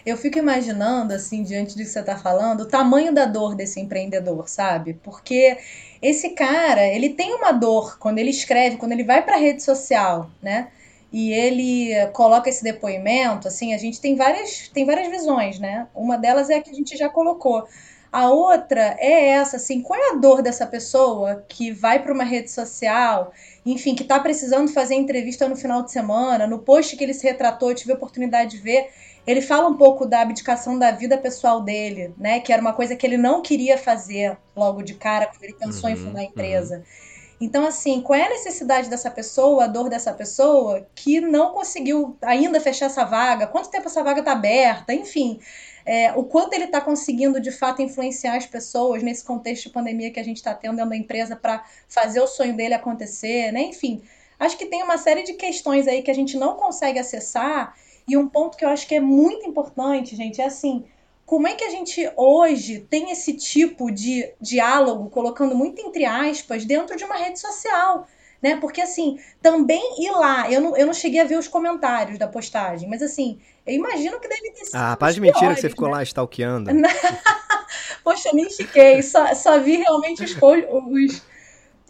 Eu 0.05 0.17
fico 0.17 0.39
imaginando, 0.39 1.13
assim, 1.13 1.43
diante 1.43 1.75
do 1.75 1.79
que 1.79 1.85
você 1.85 1.99
está 1.99 2.17
falando, 2.17 2.61
o 2.61 2.67
tamanho 2.67 3.13
da 3.13 3.25
dor 3.25 3.55
desse 3.55 3.79
empreendedor, 3.79 4.49
sabe? 4.49 4.95
Porque 5.03 5.57
esse 6.01 6.29
cara, 6.29 6.85
ele 6.87 7.09
tem 7.09 7.33
uma 7.33 7.51
dor 7.51 7.99
quando 7.99 8.17
ele 8.17 8.31
escreve, 8.31 8.77
quando 8.77 8.93
ele 8.93 9.03
vai 9.03 9.21
para 9.23 9.35
a 9.35 9.39
rede 9.39 9.61
social, 9.63 10.29
né? 10.41 10.69
E 11.13 11.31
ele 11.33 11.93
coloca 12.13 12.49
esse 12.49 12.63
depoimento, 12.63 13.47
assim, 13.47 13.73
a 13.73 13.77
gente 13.77 13.99
tem 13.99 14.15
várias, 14.15 14.69
tem 14.69 14.85
várias 14.85 15.09
visões, 15.09 15.59
né? 15.59 15.87
Uma 15.93 16.17
delas 16.17 16.49
é 16.49 16.55
a 16.55 16.61
que 16.61 16.69
a 16.71 16.73
gente 16.73 16.97
já 16.97 17.09
colocou. 17.09 17.67
A 18.11 18.29
outra 18.29 18.97
é 18.99 19.29
essa, 19.29 19.55
assim, 19.55 19.81
qual 19.81 19.97
é 19.97 20.11
a 20.11 20.15
dor 20.15 20.41
dessa 20.41 20.67
pessoa 20.67 21.45
que 21.47 21.71
vai 21.71 22.01
para 22.03 22.13
uma 22.13 22.25
rede 22.25 22.51
social, 22.51 23.31
enfim, 23.65 23.95
que 23.95 24.03
está 24.03 24.19
precisando 24.19 24.69
fazer 24.73 24.95
entrevista 24.95 25.47
no 25.47 25.55
final 25.55 25.81
de 25.81 25.93
semana, 25.93 26.45
no 26.45 26.59
post 26.59 26.97
que 26.97 27.03
ele 27.05 27.13
se 27.13 27.25
retratou, 27.25 27.69
eu 27.69 27.75
tive 27.75 27.93
a 27.93 27.95
oportunidade 27.95 28.51
de 28.51 28.57
ver, 28.57 28.89
ele 29.25 29.41
fala 29.41 29.67
um 29.67 29.77
pouco 29.77 30.05
da 30.05 30.21
abdicação 30.21 30.77
da 30.77 30.91
vida 30.91 31.17
pessoal 31.17 31.61
dele, 31.61 32.13
né, 32.17 32.39
que 32.39 32.51
era 32.51 32.61
uma 32.61 32.73
coisa 32.73 32.95
que 32.95 33.05
ele 33.05 33.17
não 33.17 33.41
queria 33.41 33.77
fazer 33.77 34.37
logo 34.55 34.81
de 34.81 34.95
cara 34.95 35.27
quando 35.27 35.43
ele 35.43 35.53
pensou 35.53 35.89
uhum, 35.89 35.95
em 35.95 35.99
fundar 35.99 36.19
a 36.21 36.23
empresa. 36.23 36.77
Uhum. 36.77 37.11
Então, 37.41 37.65
assim, 37.65 38.01
qual 38.01 38.19
é 38.19 38.27
a 38.27 38.29
necessidade 38.29 38.87
dessa 38.87 39.09
pessoa, 39.09 39.63
a 39.63 39.67
dor 39.67 39.89
dessa 39.89 40.13
pessoa 40.13 40.85
que 40.93 41.19
não 41.19 41.51
conseguiu 41.53 42.15
ainda 42.21 42.61
fechar 42.61 42.85
essa 42.85 43.03
vaga? 43.03 43.47
Quanto 43.47 43.71
tempo 43.71 43.87
essa 43.87 44.03
vaga 44.03 44.19
está 44.19 44.33
aberta? 44.33 44.93
Enfim, 44.93 45.39
é, 45.83 46.13
o 46.13 46.23
quanto 46.23 46.53
ele 46.53 46.65
está 46.65 46.79
conseguindo 46.79 47.41
de 47.41 47.49
fato 47.49 47.81
influenciar 47.81 48.35
as 48.35 48.45
pessoas 48.45 49.01
nesse 49.01 49.23
contexto 49.23 49.63
de 49.63 49.69
pandemia 49.71 50.11
que 50.11 50.19
a 50.19 50.23
gente 50.23 50.37
está 50.37 50.53
tendo 50.53 50.75
dentro 50.75 50.91
da 50.91 50.95
empresa 50.95 51.35
para 51.35 51.65
fazer 51.89 52.21
o 52.21 52.27
sonho 52.27 52.55
dele 52.55 52.75
acontecer, 52.75 53.51
né? 53.51 53.61
Enfim, 53.61 54.03
acho 54.39 54.55
que 54.55 54.67
tem 54.67 54.83
uma 54.83 54.99
série 54.99 55.23
de 55.23 55.33
questões 55.33 55.87
aí 55.87 56.03
que 56.03 56.11
a 56.11 56.15
gente 56.15 56.37
não 56.37 56.55
consegue 56.55 56.99
acessar. 56.99 57.75
E 58.07 58.17
um 58.17 58.27
ponto 58.27 58.57
que 58.57 58.65
eu 58.65 58.69
acho 58.69 58.87
que 58.87 58.95
é 58.95 58.99
muito 58.99 59.47
importante, 59.47 60.15
gente, 60.15 60.41
é 60.41 60.45
assim: 60.45 60.85
como 61.25 61.47
é 61.47 61.53
que 61.53 61.63
a 61.63 61.69
gente 61.69 62.11
hoje 62.17 62.85
tem 62.89 63.11
esse 63.11 63.33
tipo 63.33 63.89
de 63.89 64.29
diálogo, 64.39 65.09
colocando 65.09 65.55
muito 65.55 65.81
entre 65.81 66.03
aspas, 66.03 66.65
dentro 66.65 66.97
de 66.97 67.03
uma 67.03 67.15
rede 67.15 67.39
social? 67.39 68.05
Né? 68.41 68.57
Porque 68.57 68.81
assim, 68.81 69.19
também 69.41 70.03
ir 70.03 70.11
lá, 70.11 70.51
eu 70.51 70.59
não, 70.59 70.75
eu 70.75 70.85
não 70.87 70.93
cheguei 70.93 71.19
a 71.21 71.23
ver 71.23 71.37
os 71.37 71.47
comentários 71.47 72.17
da 72.17 72.27
postagem, 72.27 72.89
mas 72.89 73.01
assim, 73.01 73.39
eu 73.65 73.73
imagino 73.73 74.19
que 74.19 74.27
deve 74.27 74.51
ter 74.51 74.65
sido. 74.65 74.75
Ah, 74.75 74.97
para 74.97 75.13
de 75.13 75.21
mentira 75.21 75.53
que 75.53 75.61
você 75.61 75.69
ficou 75.69 75.87
né? 75.87 75.95
lá 75.95 76.03
stalkeando. 76.03 76.71
Poxa, 78.03 78.29
eu 78.29 78.35
nem 78.35 78.49
fiquei, 78.49 79.01
só, 79.01 79.33
só 79.35 79.59
vi 79.59 79.77
realmente 79.77 80.23
os, 80.23 80.35
os, 80.35 81.23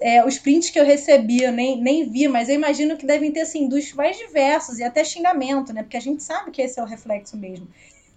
é, 0.02 0.26
os 0.26 0.40
prints 0.40 0.72
que 0.72 0.80
eu 0.80 0.86
recebi, 0.86 1.44
eu 1.44 1.52
nem, 1.52 1.80
nem 1.80 2.10
vi, 2.10 2.28
mas 2.28 2.50
eu 2.50 2.56
imagino 2.56 2.98
que 2.98 3.06
devem 3.06 3.32
ter, 3.32 3.42
assim, 3.42 3.70
dos 3.70 3.94
mais 3.94 4.18
diversos 4.18 4.80
e 4.80 4.84
até 4.84 5.04
xingamento, 5.04 5.72
né? 5.72 5.84
Porque 5.84 5.96
a 5.96 6.02
gente 6.02 6.24
sabe 6.24 6.50
que 6.50 6.60
esse 6.60 6.80
é 6.80 6.84
o 6.84 6.86
reflexo 6.88 7.38
mesmo. 7.38 7.68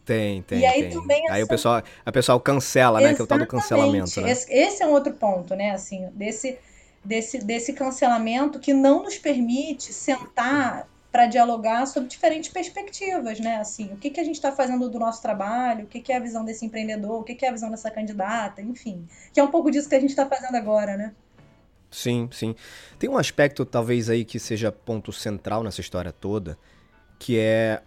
Tem, 0.02 0.42
tem. 0.42 0.60
E 0.60 0.66
aí 0.66 0.82
tem. 0.84 0.90
também. 0.90 1.30
Aí 1.30 1.42
o 1.42 1.46
pessoal, 1.46 1.82
a 2.04 2.12
pessoal 2.12 2.40
cancela, 2.40 3.00
né? 3.00 3.14
Que 3.14 3.20
é 3.20 3.24
o 3.24 3.26
tal 3.26 3.38
do 3.38 3.46
cancelamento. 3.46 4.20
Né? 4.22 4.30
Esse, 4.30 4.50
esse 4.50 4.82
é 4.82 4.86
um 4.86 4.92
outro 4.92 5.12
ponto, 5.12 5.54
né? 5.54 5.72
Assim, 5.72 6.08
desse, 6.14 6.58
desse, 7.04 7.38
desse 7.38 7.74
cancelamento 7.74 8.58
que 8.58 8.72
não 8.72 9.02
nos 9.02 9.18
permite 9.18 9.92
sentar 9.92 10.88
para 11.12 11.26
dialogar 11.26 11.86
sobre 11.86 12.08
diferentes 12.08 12.50
perspectivas, 12.50 13.38
né? 13.38 13.56
Assim, 13.56 13.92
o 13.92 13.96
que, 13.96 14.10
que 14.10 14.20
a 14.20 14.24
gente 14.24 14.36
está 14.36 14.50
fazendo 14.50 14.88
do 14.88 14.98
nosso 14.98 15.20
trabalho, 15.22 15.84
o 15.84 15.86
que, 15.86 16.00
que 16.00 16.12
é 16.12 16.16
a 16.16 16.20
visão 16.20 16.44
desse 16.44 16.64
empreendedor, 16.64 17.20
o 17.20 17.22
que, 17.22 17.34
que 17.34 17.44
é 17.44 17.50
a 17.50 17.52
visão 17.52 17.70
dessa 17.70 17.90
candidata, 17.90 18.60
enfim. 18.60 19.06
Que 19.32 19.38
é 19.38 19.44
um 19.44 19.50
pouco 19.50 19.70
disso 19.70 19.88
que 19.88 19.94
a 19.94 20.00
gente 20.00 20.10
está 20.10 20.26
fazendo 20.26 20.56
agora, 20.56 20.96
né? 20.96 21.14
Sim, 21.94 22.28
sim. 22.32 22.56
Tem 22.98 23.08
um 23.08 23.16
aspecto, 23.16 23.64
talvez, 23.64 24.10
aí 24.10 24.24
que 24.24 24.40
seja 24.40 24.72
ponto 24.72 25.12
central 25.12 25.62
nessa 25.62 25.80
história 25.80 26.10
toda, 26.10 26.58
que 27.20 27.38
é 27.38 27.82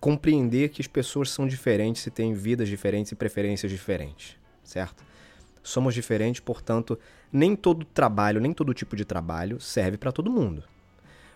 compreender 0.00 0.70
que 0.70 0.80
as 0.80 0.86
pessoas 0.86 1.30
são 1.30 1.46
diferentes 1.46 2.06
e 2.06 2.10
têm 2.10 2.32
vidas 2.32 2.66
diferentes 2.66 3.12
e 3.12 3.14
preferências 3.14 3.70
diferentes, 3.70 4.38
certo? 4.64 5.04
Somos 5.62 5.94
diferentes, 5.94 6.40
portanto, 6.40 6.98
nem 7.30 7.54
todo 7.54 7.84
trabalho, 7.84 8.40
nem 8.40 8.54
todo 8.54 8.72
tipo 8.72 8.96
de 8.96 9.04
trabalho 9.04 9.60
serve 9.60 9.98
para 9.98 10.10
todo 10.10 10.30
mundo. 10.30 10.64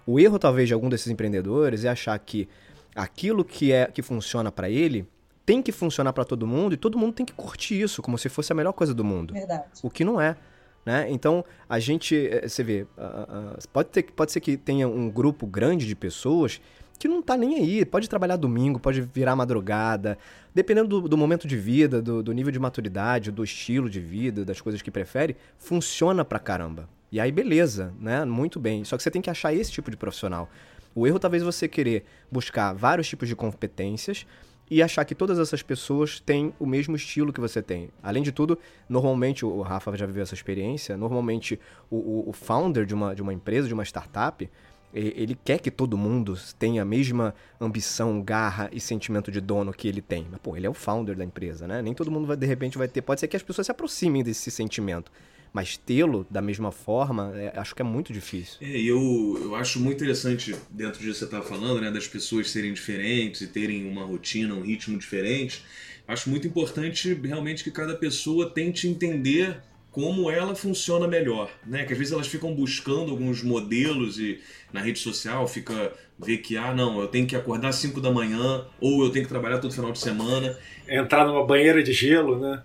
O 0.07 0.19
erro 0.19 0.39
talvez 0.39 0.69
de 0.69 0.73
algum 0.73 0.89
desses 0.89 1.09
empreendedores 1.09 1.85
é 1.85 1.91
achar 1.91 2.19
que 2.19 2.49
aquilo 2.95 3.45
que 3.45 3.73
é 3.73 3.87
que 3.87 4.01
funciona 4.01 4.51
para 4.51 4.71
ele 4.71 5.07
tem 5.45 5.61
que 5.61 5.71
funcionar 5.71 6.15
para 6.15 6.25
todo 6.25 6.47
mundo 6.47 6.73
e 6.73 6.79
todo 6.79 6.97
mundo 6.97 7.13
tem 7.13 7.27
que 7.27 7.35
curtir 7.35 7.83
isso 7.83 8.01
como 8.01 8.17
se 8.17 8.31
fosse 8.31 8.53
a 8.53 8.55
melhor 8.55 8.73
coisa 8.73 8.95
do 8.95 9.05
mundo. 9.05 9.35
Verdade. 9.35 9.65
O 9.83 9.91
que 9.91 10.03
não 10.03 10.19
é. 10.19 10.37
Né? 10.85 11.07
Então, 11.11 11.45
a 11.69 11.79
gente, 11.79 12.17
eh, 12.17 12.49
você 12.49 12.63
vê, 12.63 12.87
pode, 13.73 13.91
ter, 13.91 14.03
pode 14.05 14.33
ser 14.33 14.41
que 14.41 14.57
tenha 14.57 14.89
um 14.89 15.11
grupo 15.11 15.47
grande 15.47 15.87
de 15.87 15.95
pessoas 15.95 16.61
que 16.99 17.09
não 17.09 17.23
tá 17.23 17.35
nem 17.35 17.57
aí, 17.57 17.85
pode 17.85 18.09
trabalhar 18.09 18.37
domingo, 18.37 18.79
pode 18.79 19.01
virar 19.01 19.35
madrugada, 19.35 20.19
dependendo 20.55 20.89
do, 20.89 21.09
do 21.09 21.17
momento 21.17 21.49
de 21.49 21.57
vida, 21.57 22.03
do, 22.03 22.23
do, 22.23 22.33
nível 22.33 22.53
de 22.53 22.59
maturidade, 22.59 23.31
do 23.31 23.43
estilo 23.43 23.89
de 23.89 24.01
vida, 24.01 24.45
das 24.45 24.61
coisas 24.61 24.83
que 24.83 24.91
prefere, 24.91 25.35
funciona 25.57 26.27
pra 26.27 26.39
caramba. 26.39 26.89
E 27.11 27.19
aí, 27.19 27.33
beleza, 27.33 27.95
né? 27.99 28.25
Muito 28.27 28.61
bem. 28.61 28.85
Só 28.85 28.99
que 28.99 29.03
você 29.03 29.11
tem 29.11 29.23
que 29.23 29.31
achar 29.31 29.55
esse 29.55 29.73
tipo 29.73 29.91
de 29.91 29.97
profissional. 29.97 30.51
O 30.95 31.07
erro 31.07 31.19
talvez 31.19 31.43
você 31.43 31.67
querer 31.67 32.05
buscar 32.31 32.75
vários 32.75 33.09
tipos 33.09 33.29
de 33.29 33.35
competências 33.35 34.27
e 34.71 34.81
achar 34.83 35.05
que 35.05 35.15
todas 35.15 35.39
essas 35.39 35.63
pessoas 35.63 36.21
têm 36.21 36.55
o 36.59 36.65
mesmo 36.65 36.95
estilo 36.95 37.33
que 37.33 37.41
você 37.41 37.61
tem. 37.61 37.91
Além 38.01 38.23
de 38.23 38.31
tudo, 38.31 38.57
normalmente, 38.89 39.45
o 39.45 39.61
Rafa 39.63 39.97
já 39.97 40.07
viveu 40.07 40.23
essa 40.23 40.35
experiência, 40.35 40.97
normalmente 40.97 41.59
o, 41.91 42.29
o, 42.29 42.33
founder 42.33 42.87
de 42.87 42.95
uma, 42.95 43.15
de 43.15 43.21
uma 43.21 43.35
empresa, 43.35 43.67
de 43.67 43.75
uma 43.75 43.85
startup, 43.85 44.49
ele 44.93 45.39
quer 45.45 45.61
que 45.61 45.71
todo 45.71 45.97
mundo 45.97 46.37
tenha 46.59 46.83
a 46.83 46.85
mesma 46.85 47.35
ambição, 47.61 48.21
garra 48.23 48.69
e 48.73 48.81
sentimento 48.81 49.31
de 49.31 49.41
dono 49.41 49.73
que 49.73 49.87
ele 49.87 50.03
tem. 50.03 50.27
Mas, 50.31 50.41
pô, 50.41 50.57
ele 50.57 50.67
é 50.67 50.71
o 50.71 50.75
founder 50.75 51.17
da 51.17 51.25
empresa, 51.25 51.67
né? 51.67 51.81
Nem 51.81 51.95
todo 51.95 52.11
mundo 52.11 52.27
vai, 52.27 52.37
de 52.37 52.47
repente 52.47 52.77
vai 52.77 52.89
ter. 52.89 53.01
Pode 53.01 53.21
ser 53.21 53.29
que 53.29 53.37
as 53.37 53.43
pessoas 53.43 53.67
se 53.67 53.71
aproximem 53.71 54.23
desse 54.25 54.51
sentimento. 54.51 55.13
Mas 55.53 55.77
tê-lo 55.77 56.27
da 56.31 56.41
mesma 56.41 56.71
forma, 56.71 57.33
é, 57.35 57.53
acho 57.57 57.75
que 57.75 57.83
é 57.83 57.85
muito 57.85 58.13
difícil. 58.13 58.59
É, 58.61 58.81
eu, 58.81 59.39
eu 59.43 59.55
acho 59.55 59.81
muito 59.81 59.97
interessante, 59.97 60.55
dentro 60.71 61.01
disso 61.01 61.13
que 61.13 61.19
você 61.19 61.25
estava 61.25 61.45
falando, 61.45 61.81
né, 61.81 61.91
das 61.91 62.07
pessoas 62.07 62.51
serem 62.51 62.73
diferentes 62.73 63.41
e 63.41 63.47
terem 63.49 63.89
uma 63.91 64.05
rotina, 64.05 64.55
um 64.55 64.63
ritmo 64.63 64.99
diferente. 64.99 65.65
Acho 66.07 66.31
muito 66.31 66.47
importante 66.47 67.15
realmente 67.15 67.65
que 67.65 67.71
cada 67.71 67.95
pessoa 67.95 68.49
tente 68.49 68.89
entender 68.89 69.61
como 69.91 70.31
ela 70.31 70.55
funciona 70.55 71.07
melhor, 71.09 71.51
né? 71.67 71.85
Que 71.85 71.93
às 71.93 71.99
vezes 71.99 72.13
elas 72.13 72.29
ficam 72.29 72.55
buscando 72.55 73.11
alguns 73.11 73.43
modelos 73.43 74.19
e 74.19 74.41
na 74.73 74.81
rede 74.81 74.99
social 75.01 75.47
fica 75.49 75.93
ver 76.19 76.39
que 76.39 76.57
ah 76.57 76.73
não, 76.73 77.01
eu 77.01 77.09
tenho 77.09 77.27
que 77.27 77.35
acordar 77.35 77.69
às 77.69 77.77
5 77.77 78.01
da 78.01 78.11
manhã 78.11 78.65
ou 78.81 79.05
eu 79.05 79.11
tenho 79.11 79.25
que 79.25 79.29
trabalhar 79.29 79.59
todo 79.59 79.73
final 79.73 79.91
de 79.91 79.99
semana, 79.99 80.57
entrar 80.89 81.27
numa 81.27 81.45
banheira 81.45 81.83
de 81.83 81.93
gelo, 81.93 82.39
né? 82.39 82.63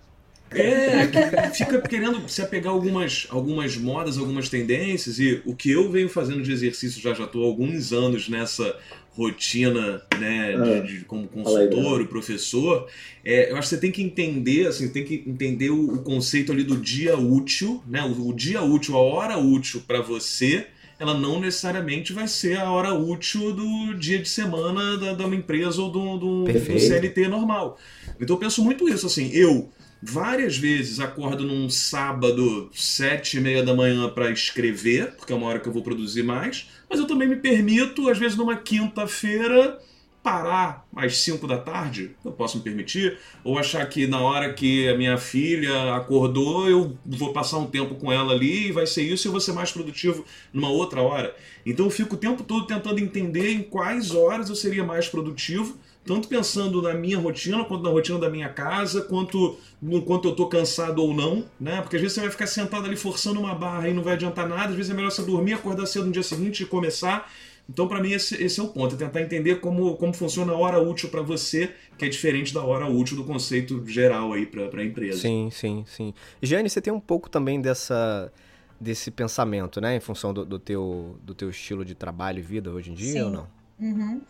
É, 0.50 1.50
fica 1.50 1.80
querendo 1.82 2.28
se 2.28 2.40
apegar 2.40 2.72
algumas, 2.72 3.26
algumas 3.30 3.76
modas, 3.76 4.16
algumas 4.16 4.48
tendências, 4.48 5.18
e 5.18 5.42
o 5.44 5.54
que 5.54 5.70
eu 5.70 5.90
venho 5.90 6.08
fazendo 6.08 6.42
de 6.42 6.52
exercício 6.52 7.00
já 7.00 7.12
já 7.12 7.24
estou 7.24 7.42
há 7.42 7.46
alguns 7.46 7.92
anos 7.92 8.28
nessa 8.28 8.76
rotina 9.16 10.02
né, 10.20 10.54
ah, 10.54 10.80
de, 10.80 10.98
de, 10.98 11.04
como 11.04 11.26
consultor, 11.26 12.02
o 12.02 12.06
professor, 12.06 12.86
é, 13.24 13.50
eu 13.50 13.56
acho 13.56 13.68
que 13.68 13.74
você 13.74 13.80
tem 13.80 13.90
que 13.90 14.02
entender, 14.02 14.66
assim, 14.66 14.88
tem 14.88 15.04
que 15.04 15.24
entender 15.26 15.70
o, 15.70 15.94
o 15.94 15.98
conceito 16.02 16.52
ali 16.52 16.62
do 16.62 16.76
dia 16.76 17.16
útil, 17.16 17.82
né? 17.86 18.02
O, 18.02 18.28
o 18.28 18.34
dia 18.34 18.62
útil, 18.62 18.94
a 18.94 19.00
hora 19.00 19.38
útil 19.38 19.82
para 19.86 20.02
você, 20.02 20.66
ela 20.98 21.18
não 21.18 21.40
necessariamente 21.40 22.12
vai 22.12 22.28
ser 22.28 22.58
a 22.58 22.70
hora 22.70 22.92
útil 22.92 23.52
do 23.54 23.94
dia 23.94 24.18
de 24.18 24.28
semana 24.28 24.98
da, 24.98 25.14
da 25.14 25.26
uma 25.26 25.34
empresa 25.34 25.80
ou 25.80 25.90
do, 25.90 26.18
do, 26.18 26.44
do 26.44 26.80
CLT 26.80 27.28
normal. 27.28 27.78
Então 28.20 28.36
eu 28.36 28.40
penso 28.40 28.62
muito 28.62 28.86
isso, 28.86 29.06
assim, 29.06 29.30
eu 29.32 29.70
várias 30.08 30.56
vezes 30.56 31.00
acordo 31.00 31.44
num 31.44 31.68
sábado, 31.68 32.70
sete 32.72 33.38
e 33.38 33.40
meia 33.40 33.62
da 33.62 33.74
manhã 33.74 34.08
para 34.08 34.30
escrever, 34.30 35.12
porque 35.16 35.32
é 35.32 35.36
uma 35.36 35.46
hora 35.46 35.58
que 35.58 35.68
eu 35.68 35.72
vou 35.72 35.82
produzir 35.82 36.22
mais, 36.22 36.68
mas 36.88 37.00
eu 37.00 37.06
também 37.06 37.28
me 37.28 37.36
permito, 37.36 38.08
às 38.08 38.18
vezes 38.18 38.36
numa 38.36 38.56
quinta-feira, 38.56 39.78
parar 40.26 40.84
às 40.96 41.18
5 41.18 41.46
da 41.46 41.56
tarde, 41.56 42.16
eu 42.24 42.32
posso 42.32 42.58
me 42.58 42.64
permitir, 42.64 43.16
ou 43.44 43.56
achar 43.56 43.88
que 43.88 44.08
na 44.08 44.18
hora 44.18 44.52
que 44.52 44.88
a 44.88 44.96
minha 44.96 45.16
filha 45.16 45.94
acordou, 45.94 46.68
eu 46.68 46.98
vou 47.06 47.32
passar 47.32 47.58
um 47.58 47.66
tempo 47.66 47.94
com 47.94 48.12
ela 48.12 48.32
ali 48.32 48.66
e 48.66 48.72
vai 48.72 48.88
ser 48.88 49.02
isso 49.02 49.24
e 49.24 49.28
eu 49.28 49.32
vou 49.32 49.40
ser 49.40 49.52
mais 49.52 49.70
produtivo 49.70 50.24
numa 50.52 50.68
outra 50.68 51.00
hora. 51.00 51.32
Então 51.64 51.86
eu 51.86 51.90
fico 51.90 52.16
o 52.16 52.18
tempo 52.18 52.42
todo 52.42 52.66
tentando 52.66 52.98
entender 52.98 53.52
em 53.52 53.62
quais 53.62 54.10
horas 54.10 54.48
eu 54.48 54.56
seria 54.56 54.82
mais 54.82 55.08
produtivo 55.08 55.78
tanto 56.04 56.28
pensando 56.28 56.80
na 56.80 56.94
minha 56.94 57.18
rotina, 57.18 57.64
quanto 57.64 57.82
na 57.82 57.90
rotina 57.90 58.16
da 58.16 58.30
minha 58.30 58.48
casa, 58.48 59.02
quanto 59.02 59.58
no 59.82 60.02
quanto 60.02 60.28
eu 60.28 60.30
estou 60.30 60.48
cansado 60.48 61.02
ou 61.02 61.12
não, 61.12 61.44
né? 61.58 61.82
Porque 61.82 61.96
às 61.96 62.02
vezes 62.02 62.14
você 62.14 62.20
vai 62.20 62.30
ficar 62.30 62.46
sentado 62.46 62.86
ali 62.86 62.96
forçando 62.96 63.40
uma 63.40 63.52
barra 63.56 63.88
e 63.88 63.92
não 63.92 64.04
vai 64.04 64.14
adiantar 64.14 64.48
nada, 64.48 64.68
às 64.68 64.76
vezes 64.76 64.90
é 64.90 64.94
melhor 64.94 65.10
você 65.10 65.22
dormir, 65.22 65.54
acordar 65.54 65.84
cedo 65.84 66.06
no 66.06 66.12
dia 66.12 66.22
seguinte 66.22 66.62
e 66.62 66.66
começar. 66.66 67.28
Então, 67.68 67.88
para 67.88 68.00
mim, 68.00 68.12
esse, 68.12 68.40
esse, 68.42 68.60
é 68.60 68.62
o 68.62 68.68
ponto, 68.68 68.94
é 68.94 68.98
tentar 68.98 69.20
entender 69.20 69.60
como, 69.60 69.96
como 69.96 70.12
funciona 70.12 70.52
a 70.52 70.56
hora 70.56 70.80
útil 70.80 71.08
para 71.08 71.20
você, 71.20 71.74
que 71.98 72.04
é 72.04 72.08
diferente 72.08 72.54
da 72.54 72.62
hora 72.62 72.86
útil 72.86 73.16
do 73.16 73.24
conceito 73.24 73.84
geral 73.86 74.32
aí 74.32 74.46
para 74.46 74.80
a 74.80 74.84
empresa. 74.84 75.18
Sim, 75.18 75.50
sim, 75.50 75.84
sim. 75.86 76.14
Jane, 76.40 76.70
você 76.70 76.80
tem 76.80 76.92
um 76.92 77.00
pouco 77.00 77.28
também 77.28 77.60
dessa 77.60 78.32
desse 78.78 79.10
pensamento, 79.10 79.80
né, 79.80 79.96
em 79.96 80.00
função 80.00 80.34
do, 80.34 80.44
do 80.44 80.58
teu, 80.58 81.18
do 81.22 81.34
teu 81.34 81.48
estilo 81.48 81.82
de 81.82 81.94
trabalho 81.94 82.40
e 82.40 82.42
vida 82.42 82.70
hoje 82.70 82.90
em 82.90 82.94
dia 82.94 83.12
sim. 83.12 83.22
ou 83.22 83.30
não? 83.30 83.48
Uhum. 83.80 84.20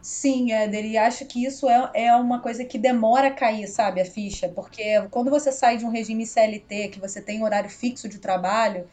Sim, 0.00 0.50
Éder, 0.50 0.84
e 0.84 0.98
acho 0.98 1.24
que 1.26 1.44
isso 1.44 1.68
é, 1.68 1.90
é 1.94 2.16
uma 2.16 2.40
coisa 2.40 2.64
que 2.64 2.76
demora 2.76 3.28
a 3.28 3.30
cair, 3.30 3.68
sabe, 3.68 4.00
a 4.00 4.04
ficha, 4.04 4.48
porque 4.48 5.00
quando 5.12 5.30
você 5.30 5.52
sai 5.52 5.76
de 5.76 5.84
um 5.84 5.90
regime 5.90 6.26
CLT, 6.26 6.88
que 6.88 6.98
você 6.98 7.22
tem 7.22 7.44
horário 7.44 7.70
fixo 7.70 8.08
de 8.08 8.18
trabalho, 8.18 8.84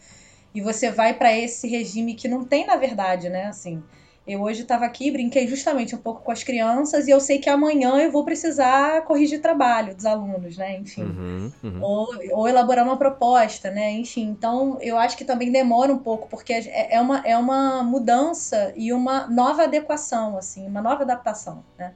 e 0.53 0.61
você 0.61 0.91
vai 0.91 1.13
para 1.13 1.35
esse 1.37 1.67
regime 1.67 2.15
que 2.15 2.27
não 2.27 2.43
tem, 2.43 2.65
na 2.65 2.75
verdade, 2.75 3.29
né, 3.29 3.45
assim, 3.45 3.83
Eu 4.27 4.41
hoje 4.41 4.61
estava 4.61 4.85
aqui, 4.85 5.09
brinquei 5.09 5.47
justamente 5.47 5.95
um 5.95 5.97
pouco 5.97 6.21
com 6.21 6.31
as 6.31 6.43
crianças 6.43 7.07
e 7.07 7.11
eu 7.11 7.19
sei 7.19 7.39
que 7.39 7.49
amanhã 7.49 7.97
eu 7.97 8.11
vou 8.11 8.23
precisar 8.23 9.01
corrigir 9.05 9.41
trabalho 9.41 9.95
dos 9.95 10.05
alunos, 10.05 10.55
né? 10.55 10.77
Enfim. 10.77 11.01
Uhum, 11.03 11.51
uhum. 11.63 11.81
Ou, 11.81 12.07
ou, 12.33 12.47
elaborar 12.47 12.85
uma 12.85 12.95
proposta, 12.97 13.71
né? 13.71 13.91
Enfim, 13.93 14.29
então 14.29 14.77
eu 14.81 14.99
acho 14.99 15.17
que 15.17 15.25
também 15.25 15.51
demora 15.51 15.91
um 15.91 15.97
pouco, 15.97 16.27
porque 16.29 16.53
é, 16.53 16.95
é, 16.95 17.01
uma, 17.01 17.23
é 17.25 17.35
uma 17.37 17.81
mudança 17.81 18.71
e 18.75 18.93
uma 18.93 19.25
nova 19.27 19.63
adequação, 19.63 20.37
assim, 20.37 20.67
uma 20.67 20.81
nova 20.81 21.01
adaptação, 21.01 21.63
né? 21.77 21.95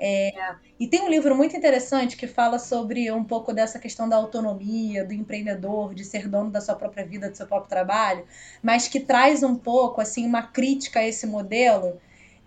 É, 0.00 0.32
e 0.78 0.86
tem 0.86 1.02
um 1.02 1.08
livro 1.08 1.34
muito 1.34 1.56
interessante 1.56 2.16
que 2.16 2.28
fala 2.28 2.58
sobre 2.58 3.10
um 3.10 3.24
pouco 3.24 3.52
dessa 3.52 3.78
questão 3.78 4.08
da 4.08 4.16
autonomia, 4.16 5.04
do 5.04 5.12
empreendedor, 5.12 5.92
de 5.92 6.04
ser 6.04 6.28
dono 6.28 6.50
da 6.50 6.60
sua 6.60 6.76
própria 6.76 7.04
vida, 7.04 7.28
do 7.28 7.36
seu 7.36 7.46
próprio 7.46 7.68
trabalho, 7.68 8.24
mas 8.62 8.86
que 8.86 9.00
traz 9.00 9.42
um 9.42 9.56
pouco 9.56 10.00
assim 10.00 10.24
uma 10.24 10.42
crítica 10.42 11.00
a 11.00 11.06
esse 11.06 11.26
modelo. 11.26 12.00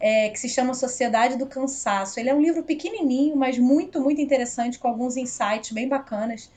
É, 0.03 0.29
que 0.29 0.39
se 0.39 0.50
chama 0.50 0.74
Sociedade 0.74 1.38
do 1.38 1.46
Cansaço. 1.46 2.20
Ele 2.20 2.27
é 2.27 2.34
um 2.34 2.41
livro 2.41 2.63
pequenininho, 2.63 3.36
mas 3.36 3.60
muito, 3.60 4.01
muito 4.01 4.20
interessante, 4.20 4.79
com 4.79 4.88
alguns 4.88 5.15
insights 5.15 5.72
bem 5.72 5.88
bacanas, 5.88 6.51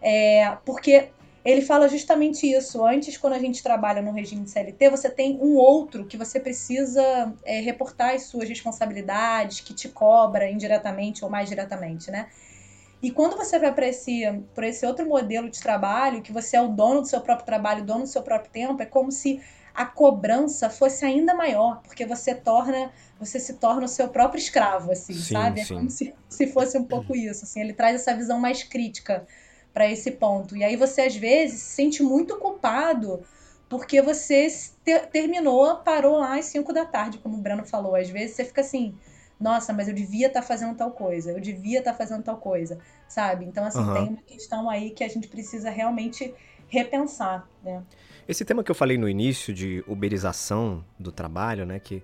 é, 0.00 0.56
porque 0.64 1.10
ele 1.46 1.62
fala 1.62 1.88
justamente 1.88 2.44
isso. 2.50 2.84
Antes, 2.84 3.16
quando 3.16 3.34
a 3.34 3.38
gente 3.38 3.62
trabalha 3.62 4.02
no 4.02 4.10
regime 4.10 4.42
de 4.42 4.50
CLT, 4.50 4.90
você 4.90 5.08
tem 5.08 5.38
um 5.40 5.54
outro 5.54 6.04
que 6.04 6.16
você 6.16 6.40
precisa 6.40 7.32
é, 7.44 7.60
reportar 7.60 8.14
as 8.14 8.24
suas 8.24 8.48
responsabilidades, 8.48 9.60
que 9.60 9.72
te 9.72 9.88
cobra 9.88 10.50
indiretamente 10.50 11.24
ou 11.24 11.30
mais 11.30 11.48
diretamente, 11.48 12.10
né? 12.10 12.26
E 13.00 13.12
quando 13.12 13.36
você 13.36 13.60
vai 13.60 13.72
para 13.72 13.86
esse, 13.86 14.22
esse 14.62 14.84
outro 14.84 15.06
modelo 15.06 15.48
de 15.48 15.60
trabalho, 15.60 16.20
que 16.20 16.32
você 16.32 16.56
é 16.56 16.60
o 16.60 16.66
dono 16.66 17.02
do 17.02 17.06
seu 17.06 17.20
próprio 17.20 17.46
trabalho, 17.46 17.84
dono 17.84 18.00
do 18.00 18.08
seu 18.08 18.22
próprio 18.22 18.50
tempo, 18.50 18.82
é 18.82 18.86
como 18.86 19.12
se 19.12 19.40
a 19.72 19.84
cobrança 19.84 20.68
fosse 20.68 21.04
ainda 21.04 21.32
maior, 21.32 21.80
porque 21.82 22.04
você 22.04 22.34
torna, 22.34 22.90
você 23.20 23.38
se 23.38 23.54
torna 23.54 23.84
o 23.84 23.88
seu 23.88 24.08
próprio 24.08 24.38
escravo, 24.38 24.90
assim, 24.90 25.12
sim, 25.12 25.34
sabe? 25.34 25.60
É 25.60 25.64
sim. 25.64 25.74
É 25.74 25.76
como 25.76 25.90
se, 25.90 26.14
se 26.28 26.46
fosse 26.48 26.76
um 26.76 26.84
pouco 26.84 27.14
isso, 27.14 27.44
assim. 27.44 27.60
Ele 27.60 27.74
traz 27.74 27.94
essa 27.94 28.16
visão 28.16 28.40
mais 28.40 28.64
crítica 28.64 29.24
para 29.76 29.92
esse 29.92 30.12
ponto. 30.12 30.56
E 30.56 30.64
aí 30.64 30.74
você 30.74 31.02
às 31.02 31.14
vezes 31.14 31.60
se 31.60 31.74
sente 31.74 32.02
muito 32.02 32.38
culpado 32.38 33.22
porque 33.68 34.00
você 34.00 34.48
te 34.82 34.98
terminou, 35.12 35.76
parou 35.76 36.16
lá 36.16 36.38
às 36.38 36.46
5 36.46 36.72
da 36.72 36.86
tarde, 36.86 37.18
como 37.18 37.36
o 37.36 37.42
Breno 37.42 37.62
falou. 37.62 37.94
Às 37.94 38.08
vezes 38.08 38.36
você 38.36 38.44
fica 38.46 38.62
assim, 38.62 38.94
nossa, 39.38 39.74
mas 39.74 39.86
eu 39.86 39.92
devia 39.92 40.28
estar 40.28 40.40
tá 40.40 40.46
fazendo 40.46 40.74
tal 40.74 40.92
coisa, 40.92 41.30
eu 41.30 41.40
devia 41.40 41.80
estar 41.80 41.92
tá 41.92 41.98
fazendo 41.98 42.22
tal 42.22 42.38
coisa, 42.38 42.78
sabe? 43.06 43.44
Então, 43.44 43.66
assim, 43.66 43.80
uhum. 43.80 43.92
tem 43.92 44.08
uma 44.08 44.22
questão 44.22 44.70
aí 44.70 44.92
que 44.92 45.04
a 45.04 45.08
gente 45.08 45.28
precisa 45.28 45.68
realmente 45.68 46.32
repensar, 46.68 47.46
né? 47.62 47.82
Esse 48.26 48.46
tema 48.46 48.64
que 48.64 48.70
eu 48.70 48.74
falei 48.74 48.96
no 48.96 49.06
início 49.06 49.52
de 49.52 49.84
uberização 49.86 50.82
do 50.98 51.12
trabalho, 51.12 51.66
né, 51.66 51.78
que, 51.78 52.00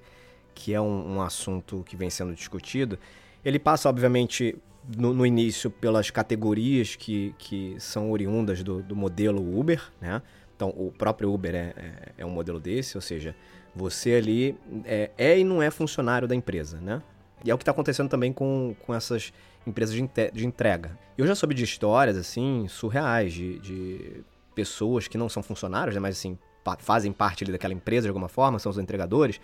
que 0.54 0.74
é 0.74 0.80
um, 0.80 1.14
um 1.14 1.22
assunto 1.22 1.82
que 1.86 1.96
vem 1.96 2.10
sendo 2.10 2.34
discutido, 2.34 2.98
ele 3.44 3.58
passa, 3.58 3.88
obviamente, 3.88 4.56
no, 4.96 5.12
no, 5.12 5.26
início 5.26 5.70
pelas 5.70 6.10
categorias 6.10 6.96
que, 6.96 7.34
que 7.38 7.76
são 7.78 8.10
oriundas 8.10 8.62
do, 8.62 8.82
do 8.82 8.96
modelo 8.96 9.58
Uber, 9.58 9.82
né? 10.00 10.22
Então, 10.54 10.68
o 10.76 10.92
próprio 10.92 11.32
Uber 11.32 11.54
é, 11.54 11.74
é, 11.76 12.12
é 12.18 12.26
um 12.26 12.30
modelo 12.30 12.60
desse, 12.60 12.96
ou 12.96 13.00
seja, 13.00 13.34
você 13.74 14.14
ali 14.14 14.56
é, 14.84 15.10
é, 15.16 15.38
e 15.38 15.44
não 15.44 15.62
é 15.62 15.70
funcionário 15.70 16.28
da 16.28 16.34
empresa, 16.34 16.78
né? 16.80 17.02
E 17.44 17.50
é 17.50 17.54
o 17.54 17.58
que 17.58 17.62
está 17.62 17.72
acontecendo 17.72 18.08
também 18.08 18.32
com, 18.32 18.76
com 18.86 18.94
essas 18.94 19.32
empresas 19.66 19.94
de, 19.94 20.08
de 20.32 20.46
entrega. 20.46 20.96
Eu 21.18 21.26
já 21.26 21.34
soube 21.34 21.54
de 21.54 21.64
histórias, 21.64 22.16
assim, 22.16 22.66
surreais, 22.68 23.32
de, 23.32 23.58
de 23.58 24.24
pessoas 24.54 25.08
que 25.08 25.18
não 25.18 25.28
são 25.28 25.42
funcionários, 25.42 25.94
né? 25.94 26.00
Mas, 26.00 26.18
assim, 26.18 26.38
fazem 26.78 27.12
parte 27.12 27.42
ali 27.42 27.52
daquela 27.52 27.74
empresa 27.74 28.02
de 28.02 28.08
alguma 28.08 28.28
forma, 28.28 28.58
são 28.58 28.70
os 28.70 28.78
entregadores. 28.78 29.40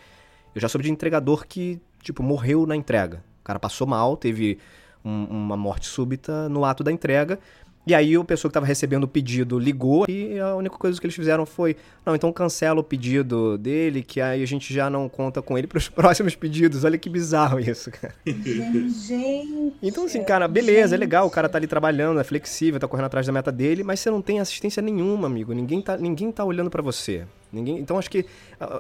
Eu 0.55 0.61
já 0.61 0.69
soube 0.69 0.85
de 0.85 0.93
entregador 0.93 1.47
que, 1.47 1.81
tipo, 2.01 2.23
morreu 2.23 2.67
na 2.67 2.77
entrega. 2.77 3.25
O 3.49 3.51
cara 3.51 3.59
passou 3.59 3.87
mal, 3.87 4.15
teve 4.15 4.59
um, 5.03 5.25
uma 5.25 5.57
morte 5.57 5.87
súbita 5.87 6.51
no 6.51 6.67
ato 6.67 6.85
da 6.85 6.93
entrega. 6.93 7.39
E 7.89 7.95
aí 7.95 8.19
o 8.19 8.23
pessoa 8.23 8.51
que 8.51 8.53
estava 8.53 8.67
recebendo 8.67 9.05
o 9.05 9.09
pedido 9.09 9.59
ligou 9.59 10.05
e 10.07 10.39
a 10.39 10.55
única 10.55 10.77
coisa 10.77 11.01
que 11.01 11.07
eles 11.07 11.17
fizeram 11.17 11.47
foi, 11.47 11.75
não, 12.05 12.15
então 12.15 12.31
cancela 12.31 12.79
o 12.81 12.85
pedido 12.85 13.57
dele, 13.57 14.03
que 14.03 14.21
aí 14.21 14.43
a 14.43 14.47
gente 14.47 14.75
já 14.75 14.91
não 14.91 15.09
conta 15.09 15.41
com 15.41 15.57
ele 15.57 15.67
para 15.67 15.79
os 15.79 15.89
próximos 15.89 16.37
pedidos. 16.37 16.85
Olha 16.85 16.99
que 16.99 17.09
bizarro 17.09 17.59
isso, 17.59 17.91
cara. 17.91 18.15
Gente. 18.27 19.73
Então 19.83 20.05
assim, 20.05 20.23
cara, 20.23 20.47
beleza, 20.47 20.89
gente. 20.89 20.97
é 20.97 20.99
legal, 20.99 21.27
o 21.27 21.31
cara 21.31 21.49
tá 21.49 21.57
ali 21.57 21.67
trabalhando, 21.67 22.21
é 22.21 22.25
flexível, 22.25 22.79
tá 22.79 22.87
correndo 22.87 23.07
atrás 23.07 23.27
da 23.27 23.33
meta 23.33 23.51
dele, 23.51 23.83
mas 23.83 24.01
você 24.01 24.11
não 24.11 24.21
tem 24.21 24.39
assistência 24.39 24.83
nenhuma, 24.83 25.27
amigo. 25.27 25.55
Ninguém 25.55 25.81
tá, 25.81 25.97
ninguém 25.97 26.31
tá 26.31 26.45
olhando 26.45 26.69
para 26.69 26.83
você. 26.83 27.25
Ninguém, 27.51 27.79
então 27.79 27.99
acho 27.99 28.11
que 28.11 28.27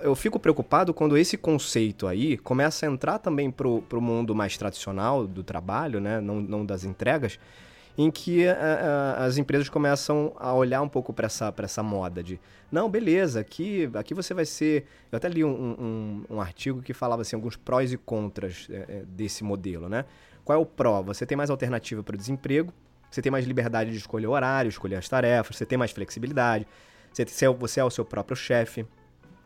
eu 0.02 0.14
fico 0.14 0.38
preocupado 0.38 0.92
quando 0.92 1.16
esse 1.16 1.38
conceito 1.38 2.06
aí 2.06 2.36
começa 2.36 2.84
a 2.84 2.90
entrar 2.90 3.18
também 3.18 3.50
pro, 3.50 3.80
pro 3.88 4.02
mundo 4.02 4.34
mais 4.34 4.58
tradicional 4.58 5.26
do 5.26 5.42
trabalho, 5.42 5.98
né, 5.98 6.20
não, 6.20 6.42
não 6.42 6.66
das 6.66 6.84
entregas, 6.84 7.38
em 7.98 8.12
que 8.12 8.46
a, 8.46 8.54
a, 8.54 9.24
as 9.24 9.38
empresas 9.38 9.68
começam 9.68 10.32
a 10.38 10.54
olhar 10.54 10.80
um 10.80 10.88
pouco 10.88 11.12
para 11.12 11.26
essa, 11.26 11.52
essa 11.58 11.82
moda 11.82 12.22
de 12.22 12.40
não, 12.70 12.88
beleza, 12.88 13.40
aqui, 13.40 13.90
aqui 13.94 14.14
você 14.14 14.32
vai 14.32 14.44
ser. 14.44 14.86
Eu 15.10 15.16
até 15.16 15.28
li 15.28 15.44
um, 15.44 15.48
um, 15.50 16.36
um 16.36 16.40
artigo 16.40 16.80
que 16.80 16.94
falava 16.94 17.22
assim, 17.22 17.34
alguns 17.34 17.56
prós 17.56 17.92
e 17.92 17.96
contras 17.96 18.68
é, 18.70 19.02
desse 19.08 19.42
modelo, 19.42 19.88
né? 19.88 20.04
Qual 20.44 20.56
é 20.56 20.62
o 20.62 20.64
pró? 20.64 21.02
Você 21.02 21.26
tem 21.26 21.36
mais 21.36 21.50
alternativa 21.50 22.02
para 22.02 22.14
o 22.14 22.16
desemprego, 22.16 22.72
você 23.10 23.20
tem 23.20 23.32
mais 23.32 23.44
liberdade 23.44 23.90
de 23.90 23.96
escolher 23.96 24.28
o 24.28 24.30
horário, 24.30 24.68
escolher 24.68 24.96
as 24.96 25.08
tarefas, 25.08 25.56
você 25.56 25.66
tem 25.66 25.76
mais 25.76 25.90
flexibilidade, 25.90 26.66
você, 27.12 27.46
é 27.46 27.48
você 27.48 27.80
é 27.80 27.84
o 27.84 27.90
seu 27.90 28.04
próprio 28.04 28.36
chefe, 28.36 28.86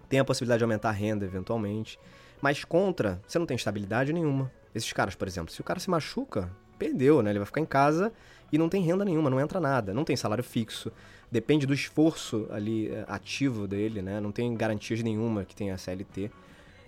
tem 0.09 0.21
a 0.21 0.25
possibilidade 0.25 0.59
de 0.59 0.65
aumentar 0.65 0.91
a 0.91 0.93
renda 0.93 1.25
eventualmente. 1.25 1.99
Mas 2.41 2.65
contra, 2.65 3.23
você 3.27 3.39
não 3.39 3.47
tem 3.47 3.55
estabilidade 3.55 4.13
nenhuma. 4.13 4.51
Esses 4.75 4.93
caras, 4.93 5.15
por 5.15 5.27
exemplo, 5.27 5.55
se 5.55 5.61
o 5.61 5.65
cara 5.65 5.79
se 5.79 5.89
machuca, 5.89 6.51
perdeu, 6.77 7.23
né? 7.23 7.31
Ele 7.31 7.39
vai 7.39 7.47
ficar 7.47 7.61
em 7.61 7.67
casa 7.67 8.13
e 8.53 8.59
não 8.59 8.69
tem 8.69 8.83
renda 8.83 9.05
nenhuma, 9.05 9.31
não 9.31 9.41
entra 9.41 9.59
nada, 9.59 9.95
não 9.95 10.05
tem 10.05 10.15
salário 10.15 10.45
fixo, 10.45 10.93
depende 11.31 11.67
do 11.67 11.73
esforço 11.73 12.47
ali 12.51 12.89
eh, 12.89 13.05
ativo 13.09 13.67
dele, 13.67 14.03
né? 14.03 14.21
Não 14.21 14.31
tem 14.31 14.55
garantias 14.55 15.03
nenhuma 15.03 15.45
que 15.45 15.57
tenha 15.57 15.79
CLT. 15.79 16.31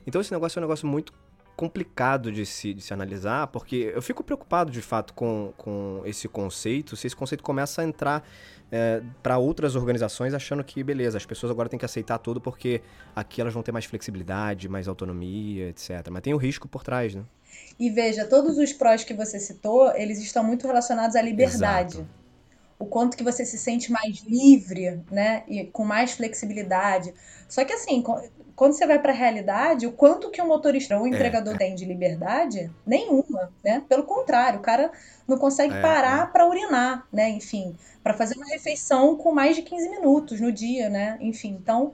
Então 0.07 0.20
esse 0.20 0.31
negócio 0.31 0.59
é 0.59 0.61
um 0.61 0.64
negócio 0.64 0.87
muito 0.87 1.12
complicado 1.57 2.33
de 2.33 2.44
se, 2.44 2.74
de 2.74 2.83
se 2.83 2.92
analisar, 2.92 3.46
porque 3.46 3.92
eu 3.94 4.03
fico 4.03 4.22
preocupado 4.22 4.70
de 4.70 4.83
fato 4.83 5.14
com, 5.14 5.53
com 5.57 6.03
esse 6.05 6.29
conceito, 6.29 6.96
se 6.96 7.07
esse 7.07 7.16
conceito 7.16 7.42
começa 7.42 7.81
a 7.81 7.85
entrar 7.85 8.27
é, 8.72 9.03
para 9.22 9.38
outras 9.38 9.77
organizações 9.77 10.35
achando 10.35 10.64
que, 10.64 10.83
beleza, 10.83 11.16
as 11.16 11.24
pessoas 11.24 11.53
agora 11.53 11.68
têm 11.68 11.79
que 11.79 11.85
aceitar 11.85 12.18
tudo 12.18 12.40
porque 12.40 12.83
aqui 13.14 13.40
elas 13.40 13.55
vão 13.55 13.62
ter 13.62 13.72
mais 13.72 13.85
flexibilidade, 13.85 14.68
mais 14.68 14.88
autonomia, 14.88 15.68
etc. 15.68 16.09
Mas 16.11 16.22
tem 16.22 16.35
o 16.35 16.37
risco 16.37 16.66
por 16.66 16.83
trás, 16.83 17.14
né? 17.14 17.22
E 17.79 17.90
veja, 17.90 18.25
todos 18.25 18.59
os 18.59 18.73
prós 18.73 19.05
que 19.05 19.14
você 19.14 19.38
citou, 19.38 19.95
eles 19.95 20.19
estão 20.19 20.45
muito 20.45 20.67
relacionados 20.67 21.17
à 21.17 21.23
liberdade. 21.23 21.97
Exato. 21.97 22.09
O 22.79 22.87
quanto 22.87 23.17
que 23.17 23.23
você 23.23 23.45
se 23.45 23.57
sente 23.57 23.90
mais 23.90 24.23
livre, 24.27 25.01
né? 25.11 25.45
E 25.49 25.64
com 25.64 25.85
mais 25.85 26.12
flexibilidade. 26.12 27.14
Só 27.49 27.64
que 27.64 27.73
assim, 27.73 28.03
quando 28.57 28.75
você 28.75 28.87
vai 28.87 28.99
para 28.99 29.12
a 29.12 29.17
realidade, 29.17 29.87
o 29.87 29.93
quanto 29.93 30.31
que 30.31 30.40
um 30.40 30.47
motorista 30.47 30.97
ou 30.97 31.03
um 31.03 31.07
é, 31.07 31.11
entregador 31.11 31.55
é. 31.55 31.59
tem 31.59 31.75
de 31.75 31.85
liberdade? 31.85 32.71
Nenhuma, 32.87 33.53
né? 33.64 33.83
Pelo 33.88 34.05
contrário, 34.05 34.61
o 34.61 34.62
cara 34.62 34.93
não 35.27 35.38
consegue 35.38 35.75
é, 35.75 35.81
parar 35.81 36.29
é. 36.29 36.33
para 36.33 36.49
urinar, 36.49 37.07
né? 37.12 37.31
Enfim, 37.31 37.77
para 38.03 38.14
fazer 38.14 38.37
uma 38.37 38.47
refeição 38.47 39.17
com 39.17 39.33
mais 39.33 39.57
de 39.57 39.62
15 39.62 39.88
minutos 39.88 40.40
no 40.40 40.53
dia, 40.53 40.88
né? 40.88 41.19
Enfim, 41.21 41.59
então 41.61 41.93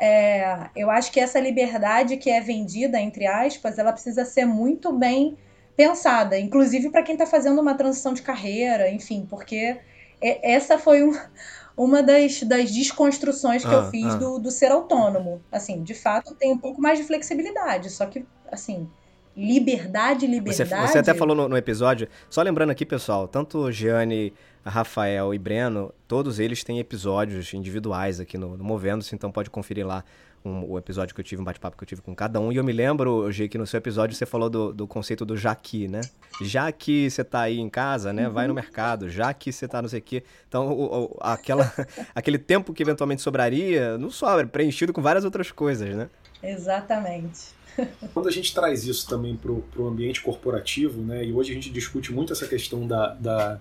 é, 0.00 0.70
eu 0.74 0.90
acho 0.90 1.12
que 1.12 1.20
essa 1.20 1.38
liberdade 1.38 2.16
que 2.16 2.30
é 2.30 2.40
vendida, 2.40 2.98
entre 2.98 3.26
aspas, 3.26 3.78
ela 3.78 3.92
precisa 3.92 4.24
ser 4.24 4.46
muito 4.46 4.90
bem 4.92 5.36
pensada, 5.76 6.38
inclusive 6.38 6.90
para 6.90 7.02
quem 7.02 7.14
está 7.14 7.26
fazendo 7.26 7.60
uma 7.60 7.74
transição 7.74 8.14
de 8.14 8.22
carreira, 8.22 8.90
enfim, 8.90 9.26
porque 9.28 9.78
essa 10.20 10.78
foi 10.78 11.02
um, 11.02 11.12
uma 11.76 12.02
das, 12.02 12.42
das 12.42 12.70
desconstruções 12.70 13.62
que 13.62 13.70
ah, 13.70 13.74
eu 13.74 13.90
fiz 13.90 14.14
ah. 14.14 14.16
do, 14.16 14.38
do 14.38 14.50
ser 14.50 14.72
autônomo. 14.72 15.42
Assim, 15.52 15.82
de 15.82 15.94
fato, 15.94 16.34
tem 16.34 16.50
um 16.50 16.58
pouco 16.58 16.80
mais 16.80 16.98
de 16.98 17.04
flexibilidade, 17.04 17.90
só 17.90 18.06
que, 18.06 18.24
assim, 18.50 18.88
liberdade, 19.36 20.26
liberdade. 20.26 20.68
Você, 20.68 20.92
você 20.92 20.98
até 20.98 21.14
falou 21.14 21.36
no, 21.36 21.48
no, 21.48 21.56
episódio, 21.56 22.08
só 22.28 22.40
lembrando 22.42 22.70
aqui, 22.70 22.86
pessoal, 22.86 23.28
tanto 23.28 23.70
Gianni, 23.70 24.32
Rafael 24.64 25.32
e 25.32 25.38
Breno, 25.38 25.92
todos 26.06 26.38
eles 26.38 26.62
têm 26.62 26.78
episódios 26.78 27.52
individuais 27.54 28.20
aqui 28.20 28.36
no, 28.36 28.56
no 28.56 28.64
Movendo-se, 28.64 29.14
então 29.14 29.32
pode 29.32 29.48
conferir 29.48 29.86
lá 29.86 30.04
um, 30.44 30.70
o 30.70 30.78
episódio 30.78 31.14
que 31.14 31.20
eu 31.20 31.24
tive, 31.24 31.40
um 31.40 31.44
bate-papo 31.44 31.76
que 31.76 31.84
eu 31.84 31.88
tive 31.88 32.02
com 32.02 32.14
cada 32.14 32.40
um. 32.40 32.50
E 32.50 32.56
eu 32.56 32.64
me 32.64 32.72
lembro, 32.72 33.30
G, 33.30 33.48
que 33.48 33.58
no 33.58 33.66
seu 33.66 33.78
episódio 33.78 34.14
você 34.14 34.26
falou 34.26 34.48
do, 34.48 34.72
do 34.72 34.86
conceito 34.86 35.24
do 35.24 35.36
já 35.36 35.54
que, 35.54 35.88
né? 35.88 36.00
Já 36.42 36.70
que 36.72 37.10
você 37.10 37.22
tá 37.22 37.42
aí 37.42 37.58
em 37.58 37.68
casa, 37.68 38.12
né? 38.12 38.28
Vai 38.28 38.46
no 38.46 38.54
mercado, 38.54 39.08
já 39.08 39.32
que 39.34 39.52
você 39.52 39.68
tá 39.68 39.82
não 39.82 39.88
sei 39.88 40.00
o 40.00 40.02
quê. 40.02 40.22
Então, 40.48 40.68
o, 40.68 41.04
o, 41.04 41.16
aquela, 41.20 41.72
aquele 42.14 42.38
tempo 42.38 42.72
que 42.72 42.82
eventualmente 42.82 43.22
sobraria, 43.22 43.98
não 43.98 44.10
sobra, 44.10 44.46
preenchido 44.46 44.92
com 44.92 45.02
várias 45.02 45.24
outras 45.24 45.50
coisas, 45.50 45.94
né? 45.94 46.08
Exatamente. 46.42 47.60
Quando 48.12 48.28
a 48.28 48.32
gente 48.32 48.54
traz 48.54 48.84
isso 48.84 49.08
também 49.08 49.36
para 49.36 49.52
o 49.52 49.88
ambiente 49.88 50.20
corporativo, 50.22 51.02
né, 51.02 51.24
e 51.24 51.32
hoje 51.32 51.52
a 51.52 51.54
gente 51.54 51.70
discute 51.70 52.12
muito 52.12 52.32
essa 52.32 52.46
questão 52.46 52.86
da, 52.86 53.14
da, 53.14 53.60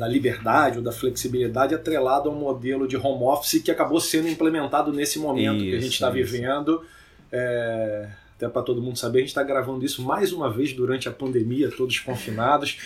da 0.00 0.08
liberdade 0.08 0.78
ou 0.78 0.82
da 0.82 0.90
flexibilidade 0.90 1.74
atrelado 1.74 2.30
ao 2.30 2.34
modelo 2.34 2.88
de 2.88 2.96
home 2.96 3.22
office 3.24 3.62
que 3.62 3.70
acabou 3.70 4.00
sendo 4.00 4.28
implementado 4.28 4.90
nesse 4.94 5.18
momento 5.18 5.56
isso, 5.56 5.64
que 5.66 5.76
a 5.76 5.80
gente 5.80 5.92
está 5.92 6.08
vivendo. 6.08 6.82
É, 7.30 8.08
até 8.34 8.48
para 8.48 8.62
todo 8.62 8.80
mundo 8.80 8.98
saber, 8.98 9.18
a 9.18 9.20
gente 9.20 9.28
está 9.28 9.42
gravando 9.42 9.84
isso 9.84 10.02
mais 10.02 10.32
uma 10.32 10.50
vez 10.50 10.72
durante 10.72 11.06
a 11.06 11.12
pandemia, 11.12 11.70
todos 11.70 11.98
confinados. 11.98 12.78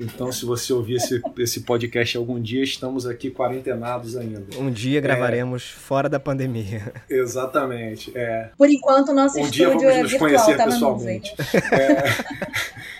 Então, 0.00 0.32
se 0.32 0.44
você 0.46 0.72
ouvir 0.72 0.94
esse, 0.94 1.22
esse 1.38 1.60
podcast 1.60 2.16
algum 2.16 2.40
dia, 2.40 2.64
estamos 2.64 3.06
aqui 3.06 3.30
quarentenados 3.30 4.16
ainda. 4.16 4.42
Um 4.58 4.70
dia 4.70 5.00
gravaremos 5.00 5.62
é... 5.62 5.78
fora 5.80 6.08
da 6.08 6.18
pandemia. 6.18 6.94
Exatamente. 7.08 8.10
É. 8.16 8.50
Por 8.56 8.68
enquanto, 8.68 9.12
nosso 9.12 9.38
um 9.38 9.42
estúdio 9.42 9.52
dia 9.52 9.68
vamos 9.68 9.84
é 9.84 10.02
nos 10.02 10.10
virtual, 10.10 10.30
conhecer 10.30 10.56
tá 10.56 10.64
pessoalmente. 10.64 11.34
É... 11.72 12.93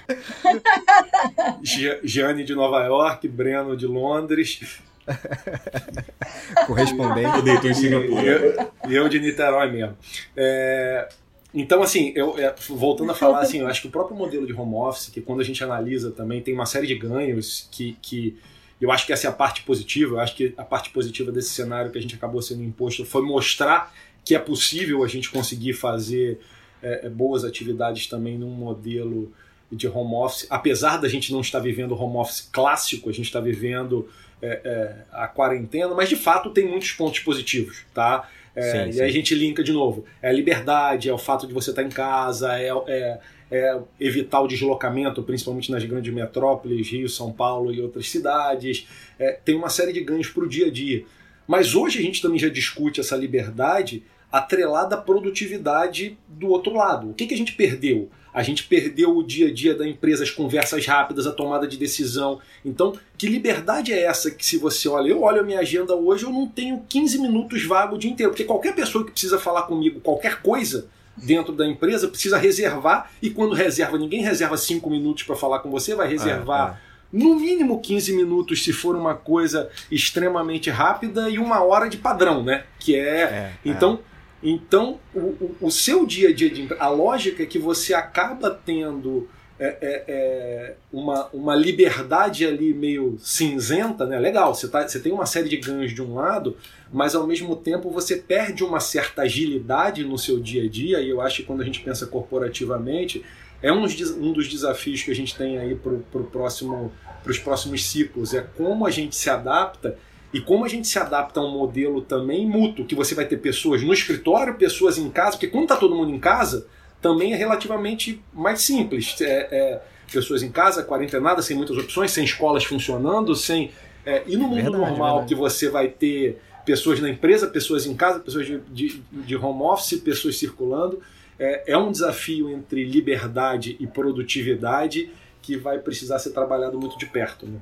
Gianni 2.03 2.45
de 2.45 2.55
Nova 2.55 2.85
York, 2.85 3.27
Breno 3.29 3.77
de 3.77 3.87
Londres. 3.87 4.81
Correspondente. 6.67 7.43
Deitou 7.43 7.71
em 7.71 7.75
Singapura. 7.75 8.71
E 8.88 8.95
eu, 8.95 9.03
eu 9.03 9.09
de 9.09 9.21
Niterói 9.21 9.71
mesmo. 9.71 9.97
É, 10.37 11.09
então, 11.53 11.83
assim, 11.83 12.12
eu, 12.17 12.38
é, 12.38 12.55
voltando 12.69 13.12
a 13.12 13.14
falar, 13.14 13.40
assim, 13.40 13.61
eu 13.61 13.69
acho 13.69 13.83
que 13.83 13.87
o 13.87 13.90
próprio 13.90 14.17
modelo 14.17 14.47
de 14.47 14.53
home 14.53 14.75
office, 14.75 15.09
que 15.09 15.21
quando 15.21 15.40
a 15.40 15.45
gente 15.45 15.62
analisa 15.62 16.11
também, 16.11 16.43
tem 16.43 16.53
uma 16.53 16.67
série 16.67 16.87
de 16.87 16.97
ganhos 16.97 17.69
que, 17.71 17.97
que 18.03 18.37
eu 18.81 18.90
acho 18.90 19.07
que 19.07 19.12
essa 19.12 19.29
é 19.29 19.31
a 19.31 19.33
parte 19.33 19.62
positiva. 19.62 20.17
Eu 20.17 20.21
acho 20.21 20.35
que 20.35 20.53
a 20.57 20.64
parte 20.64 20.90
positiva 20.90 21.31
desse 21.31 21.51
cenário 21.51 21.90
que 21.93 21.99
a 21.99 22.03
gente 22.03 22.14
acabou 22.14 22.43
sendo 22.43 22.62
imposto 22.62 23.05
foi 23.05 23.23
mostrar 23.23 23.95
que 24.25 24.35
é 24.35 24.38
possível 24.38 25.05
a 25.05 25.09
gente 25.09 25.31
conseguir 25.31 25.75
fazer 25.75 26.40
é, 26.83 27.07
é 27.07 27.09
boas 27.09 27.45
atividades 27.45 28.07
também 28.09 28.37
num 28.37 28.51
modelo 28.51 29.33
de 29.74 29.88
home 29.88 30.14
office, 30.14 30.46
apesar 30.50 30.98
da 30.98 31.08
gente 31.08 31.32
não 31.32 31.40
estar 31.40 31.60
vivendo 31.60 31.94
home 31.94 32.16
office 32.16 32.48
clássico, 32.52 33.10
a 33.10 33.12
gente 33.12 33.26
está 33.26 33.40
vivendo 33.40 34.08
é, 34.40 34.60
é, 34.64 34.96
a 35.12 35.26
quarentena, 35.26 35.94
mas 35.94 36.08
de 36.08 36.16
fato 36.16 36.50
tem 36.50 36.66
muitos 36.66 36.92
pontos 36.92 37.20
positivos, 37.20 37.84
tá? 37.94 38.28
É, 38.54 38.62
sim, 38.62 38.88
e 38.88 38.92
sim. 38.92 39.00
aí 39.02 39.08
a 39.08 39.12
gente 39.12 39.34
linka 39.34 39.64
de 39.64 39.72
novo. 39.72 40.04
É 40.22 40.28
a 40.28 40.32
liberdade, 40.32 41.08
é 41.08 41.12
o 41.12 41.18
fato 41.18 41.46
de 41.46 41.52
você 41.52 41.70
estar 41.70 41.82
em 41.82 41.88
casa, 41.88 42.58
é, 42.58 42.70
é, 42.87 43.20
é, 43.50 43.78
evitar 43.98 44.40
o 44.40 44.46
deslocamento, 44.46 45.22
principalmente 45.22 45.70
nas 45.70 45.84
grandes 45.84 46.12
metrópoles, 46.12 46.88
Rio, 46.88 47.08
São 47.08 47.32
Paulo 47.32 47.72
e 47.72 47.80
outras 47.80 48.08
cidades. 48.08 48.87
É, 49.18 49.32
tem 49.44 49.56
uma 49.56 49.68
série 49.68 49.92
de 49.92 50.00
ganhos 50.00 50.28
para 50.28 50.44
o 50.44 50.48
dia 50.48 50.66
a 50.66 50.70
dia. 50.70 51.04
Mas 51.46 51.74
hoje 51.74 51.98
a 51.98 52.02
gente 52.02 52.22
também 52.22 52.38
já 52.38 52.48
discute 52.48 53.00
essa 53.00 53.16
liberdade 53.16 54.02
atrelada 54.30 54.96
à 54.96 55.00
produtividade 55.00 56.18
do 56.26 56.48
outro 56.48 56.74
lado. 56.74 57.10
O 57.10 57.14
que, 57.14 57.26
que 57.26 57.34
a 57.34 57.37
gente 57.37 57.52
perdeu? 57.52 58.10
A 58.35 58.42
gente 58.42 58.64
perdeu 58.64 59.16
o 59.16 59.23
dia 59.23 59.47
a 59.47 59.55
dia 59.55 59.75
da 59.75 59.87
empresa, 59.87 60.25
as 60.25 60.31
conversas 60.31 60.85
rápidas, 60.85 61.25
a 61.25 61.33
tomada 61.33 61.68
de 61.68 61.79
decisão. 61.79 62.40
Então, 62.64 62.99
que 63.16 63.29
liberdade 63.29 63.92
é 63.92 64.03
essa 64.03 64.29
que 64.29 64.44
se 64.44 64.59
você 64.59 64.88
olha, 64.88 65.09
eu 65.09 65.23
olho 65.23 65.40
a 65.40 65.44
minha 65.44 65.61
agenda 65.61 65.94
hoje, 65.94 66.25
eu 66.25 66.31
não 66.31 66.49
tenho 66.49 66.83
15 66.88 67.18
minutos 67.18 67.64
vago 67.64 67.94
o 67.94 67.99
dia 67.99 68.11
inteiro, 68.11 68.33
porque 68.33 68.44
qualquer 68.44 68.75
pessoa 68.75 69.05
que 69.05 69.12
precisa 69.12 69.38
falar 69.38 69.62
comigo 69.62 70.01
qualquer 70.01 70.42
coisa 70.42 70.88
dentro 71.16 71.53
da 71.53 71.64
empresa 71.64 72.09
precisa 72.09 72.37
reservar 72.37 73.11
e 73.23 73.31
quando 73.31 73.55
reserva, 73.55 73.97
ninguém 73.97 74.23
reserva 74.23 74.57
5 74.57 74.90
minutos 74.90 75.23
para 75.23 75.37
falar 75.37 75.61
com 75.61 75.70
você, 75.70 75.94
vai 75.94 76.09
reservar 76.09 76.81
é, 76.81 76.90
é 76.90 76.94
no 77.14 77.37
mínimo 77.37 77.81
15 77.81 78.12
minutos 78.12 78.64
se 78.64 78.73
for 78.73 78.97
uma 78.97 79.14
coisa 79.14 79.70
extremamente 79.88 80.68
rápida 80.68 81.31
e 81.31 81.38
uma 81.38 81.62
hora 81.62 81.88
de 81.88 81.97
padrão, 81.97 82.42
né? 82.42 82.64
Que 82.81 82.97
é, 82.97 83.20
é 83.23 83.53
então 83.64 84.01
é. 84.01 84.13
Então, 84.44 85.00
o, 85.14 85.20
o, 85.20 85.57
o, 85.62 85.70
seu 85.70 86.04
dia 86.04 86.28
a 86.28 86.35
dia, 86.35 86.50
de, 86.50 86.68
a 86.78 86.88
lógica 86.88 87.42
é 87.42 87.46
que 87.46 87.59
você 87.59 87.94
acaba 87.94 88.50
tendo 88.50 89.26
é, 89.59 89.66
é, 89.80 90.04
é, 90.07 90.74
uma, 90.92 91.28
uma 91.33 91.54
liberdade 91.57 92.44
ali 92.44 92.74
meio 92.74 93.16
cinzenta, 93.18 94.04
né? 94.04 94.18
Legal, 94.18 94.54
você, 94.54 94.68
tá, 94.68 94.87
você 94.87 95.00
tem 95.00 95.12
uma 95.12 95.24
série 95.24 95.48
de 95.48 95.57
ganhos 95.57 95.94
de 95.94 96.02
um 96.02 96.14
lado, 96.14 96.59
mas 96.92 97.14
ao 97.14 97.26
mesmo 97.26 97.57
tempo 97.57 97.88
você 97.90 98.16
perde 98.16 98.62
uma 98.62 98.80
certa 98.80 99.22
agilidade 99.22 100.04
no 100.04 100.18
seu 100.18 100.38
dia 100.38 100.64
a 100.64 100.68
dia, 100.68 101.00
e 101.00 101.09
eu 101.09 101.22
acho 101.22 101.37
que 101.37 101.44
quando 101.44 101.62
a 101.62 101.64
gente 101.64 101.80
pensa 101.80 102.07
corporativamente, 102.07 103.24
é 103.62 103.72
um, 103.72 103.85
um 103.85 104.33
dos 104.33 104.46
desafios 104.46 105.02
que 105.02 105.11
a 105.11 105.14
gente 105.14 105.35
tem 105.35 105.57
aí 105.57 105.74
para 105.74 105.92
pro 106.12 106.24
próximo, 106.24 106.92
os 107.24 107.38
próximos 107.38 107.87
ciclos, 107.87 108.35
é 108.35 108.42
como 108.42 108.87
a 108.87 108.90
gente 108.90 109.16
se 109.16 109.30
adapta 109.30 109.96
e 110.35 110.40
como 110.40 110.64
a 110.64 110.68
gente 110.68 110.88
se 110.88 110.99
adapta 110.99 111.38
a 111.38 111.44
um 111.44 111.51
modelo 111.53 112.03
também 112.03 112.44
mútuo, 112.44 112.85
que 112.85 112.97
você 112.97 113.14
vai 113.14 113.25
ter 113.25 113.37
pessoas 113.37 113.85
no 113.85 113.92
escritório, 113.92 114.57
pessoas 114.57 114.99
em 114.99 115.09
casa, 115.09 115.37
porque 115.37 115.47
quando 115.47 115.62
está 115.62 115.77
todo 115.77 115.94
mundo 115.94 116.11
em 116.11 116.18
casa, 116.18 116.66
também 117.01 117.33
é 117.33 117.37
relativamente 117.37 118.20
mais 118.33 118.61
simples. 118.61 119.14
É, 119.20 119.49
é, 119.53 119.83
pessoas 120.12 120.42
em 120.42 120.51
casa, 120.51 120.83
quarentenada, 120.83 121.40
sem 121.40 121.57
muitas 121.57 121.77
opções, 121.79 122.11
sem 122.11 122.25
escolas 122.25 122.64
funcionando, 122.64 123.33
sem. 123.37 123.70
É, 124.05 124.25
e 124.27 124.37
no 124.37 124.49
mundo 124.49 124.57
verdade, 124.57 124.77
normal 124.77 125.18
verdade. 125.18 125.29
que 125.29 125.35
você 125.37 125.68
vai 125.68 125.87
ter 125.87 126.40
pessoas 126.66 126.99
na 126.99 127.09
empresa, 127.09 127.47
pessoas 127.47 127.87
em 127.87 127.94
casa, 127.94 128.18
pessoas 128.18 128.44
de, 128.44 128.59
de, 128.73 129.03
de 129.12 129.37
home 129.37 129.62
office, 129.62 130.01
pessoas 130.01 130.37
circulando. 130.37 131.01
É, 131.38 131.75
é 131.75 131.79
um 131.79 131.92
desafio 131.92 132.51
entre 132.51 132.83
liberdade 132.85 133.77
e 133.79 133.87
produtividade 133.87 135.11
que 135.40 135.57
vai 135.57 135.79
precisar 135.79 136.18
ser 136.18 136.31
trabalhado 136.31 136.77
muito 136.77 136.99
de 136.99 137.07
perto. 137.07 137.47
Né? 137.47 137.61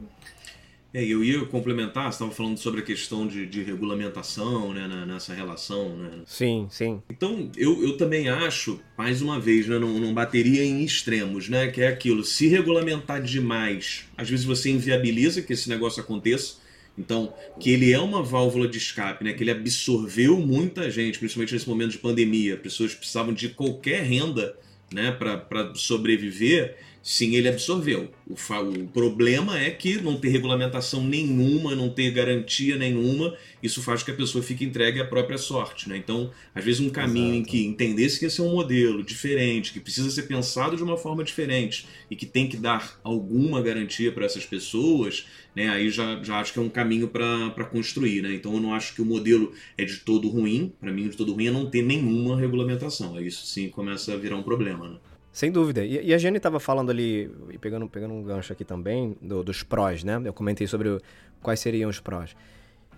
É, 0.94 1.02
eu 1.02 1.24
ia 1.24 1.44
complementar, 1.46 2.04
você 2.04 2.16
estava 2.16 2.30
falando 2.30 2.58
sobre 2.58 2.80
a 2.80 2.82
questão 2.82 3.26
de, 3.26 3.46
de 3.46 3.62
regulamentação 3.62 4.74
né, 4.74 5.04
nessa 5.06 5.32
relação. 5.32 5.96
Né? 5.96 6.10
Sim, 6.26 6.66
sim. 6.70 7.02
Então, 7.10 7.50
eu, 7.56 7.82
eu 7.82 7.96
também 7.96 8.28
acho, 8.28 8.78
mais 8.96 9.22
uma 9.22 9.40
vez, 9.40 9.66
né, 9.66 9.78
não, 9.78 9.98
não 9.98 10.12
bateria 10.12 10.62
em 10.62 10.84
extremos, 10.84 11.48
né? 11.48 11.68
Que 11.68 11.80
é 11.80 11.88
aquilo, 11.88 12.22
se 12.22 12.46
regulamentar 12.46 13.22
demais, 13.22 14.04
às 14.18 14.28
vezes 14.28 14.44
você 14.44 14.70
inviabiliza 14.70 15.40
que 15.40 15.54
esse 15.54 15.68
negócio 15.68 16.02
aconteça. 16.02 16.60
Então, 16.98 17.32
que 17.58 17.70
ele 17.70 17.90
é 17.90 17.98
uma 17.98 18.22
válvula 18.22 18.68
de 18.68 18.76
escape, 18.76 19.24
né? 19.24 19.32
Que 19.32 19.42
ele 19.42 19.50
absorveu 19.50 20.38
muita 20.38 20.90
gente, 20.90 21.18
principalmente 21.18 21.54
nesse 21.54 21.66
momento 21.66 21.92
de 21.92 21.98
pandemia. 21.98 22.58
Pessoas 22.58 22.94
precisavam 22.94 23.32
de 23.32 23.48
qualquer 23.48 24.02
renda 24.02 24.54
né, 24.92 25.10
para 25.10 25.72
sobreviver 25.74 26.76
Sim, 27.02 27.34
ele 27.34 27.48
absorveu. 27.48 28.12
O, 28.28 28.34
o, 28.34 28.86
problema 28.86 29.58
é 29.58 29.70
que 29.70 30.00
não 30.00 30.16
ter 30.16 30.28
regulamentação 30.28 31.02
nenhuma, 31.02 31.74
não 31.74 31.90
ter 31.90 32.12
garantia 32.12 32.76
nenhuma, 32.76 33.36
isso 33.60 33.82
faz 33.82 34.00
com 34.00 34.06
que 34.06 34.10
a 34.12 34.14
pessoa 34.14 34.42
fique 34.42 34.64
entregue 34.64 35.00
à 35.00 35.04
própria 35.04 35.36
sorte. 35.36 35.88
Né? 35.88 35.96
Então, 35.96 36.30
às 36.54 36.64
vezes, 36.64 36.80
um 36.80 36.88
caminho 36.88 37.34
Exato. 37.34 37.40
em 37.40 37.44
que 37.44 37.66
entendesse 37.66 38.20
que 38.20 38.26
esse 38.26 38.40
é 38.40 38.44
um 38.44 38.52
modelo 38.52 39.02
diferente, 39.02 39.72
que 39.72 39.80
precisa 39.80 40.08
ser 40.12 40.22
pensado 40.22 40.76
de 40.76 40.82
uma 40.84 40.96
forma 40.96 41.24
diferente 41.24 41.88
e 42.08 42.14
que 42.14 42.24
tem 42.24 42.48
que 42.48 42.56
dar 42.56 43.00
alguma 43.02 43.60
garantia 43.60 44.12
para 44.12 44.24
essas 44.24 44.46
pessoas, 44.46 45.26
né? 45.56 45.70
aí 45.70 45.90
já, 45.90 46.22
já 46.22 46.38
acho 46.38 46.52
que 46.52 46.60
é 46.60 46.62
um 46.62 46.68
caminho 46.68 47.08
para 47.08 47.64
construir. 47.64 48.22
Né? 48.22 48.32
Então, 48.32 48.54
eu 48.54 48.60
não 48.60 48.72
acho 48.72 48.94
que 48.94 49.02
o 49.02 49.04
modelo 49.04 49.52
é 49.76 49.84
de 49.84 49.96
todo 49.96 50.28
ruim. 50.28 50.72
Para 50.80 50.92
mim, 50.92 51.08
de 51.08 51.16
todo 51.16 51.32
ruim 51.32 51.48
é 51.48 51.50
não 51.50 51.68
ter 51.68 51.82
nenhuma 51.82 52.38
regulamentação. 52.38 53.16
Aí 53.16 53.26
isso 53.26 53.44
sim 53.44 53.68
começa 53.68 54.14
a 54.14 54.16
virar 54.16 54.36
um 54.36 54.42
problema. 54.44 54.88
Né? 54.88 54.96
Sem 55.32 55.50
dúvida. 55.50 55.82
E, 55.82 56.08
e 56.08 56.14
a 56.14 56.18
Jenny 56.18 56.36
estava 56.36 56.60
falando 56.60 56.90
ali, 56.90 57.30
e 57.50 57.58
pegando, 57.58 57.88
pegando 57.88 58.12
um 58.12 58.22
gancho 58.22 58.52
aqui 58.52 58.64
também, 58.64 59.16
do, 59.20 59.42
dos 59.42 59.62
prós, 59.62 60.04
né? 60.04 60.20
Eu 60.24 60.32
comentei 60.32 60.66
sobre 60.66 60.88
o, 60.88 61.00
quais 61.40 61.58
seriam 61.58 61.88
os 61.88 61.98
prós. 61.98 62.36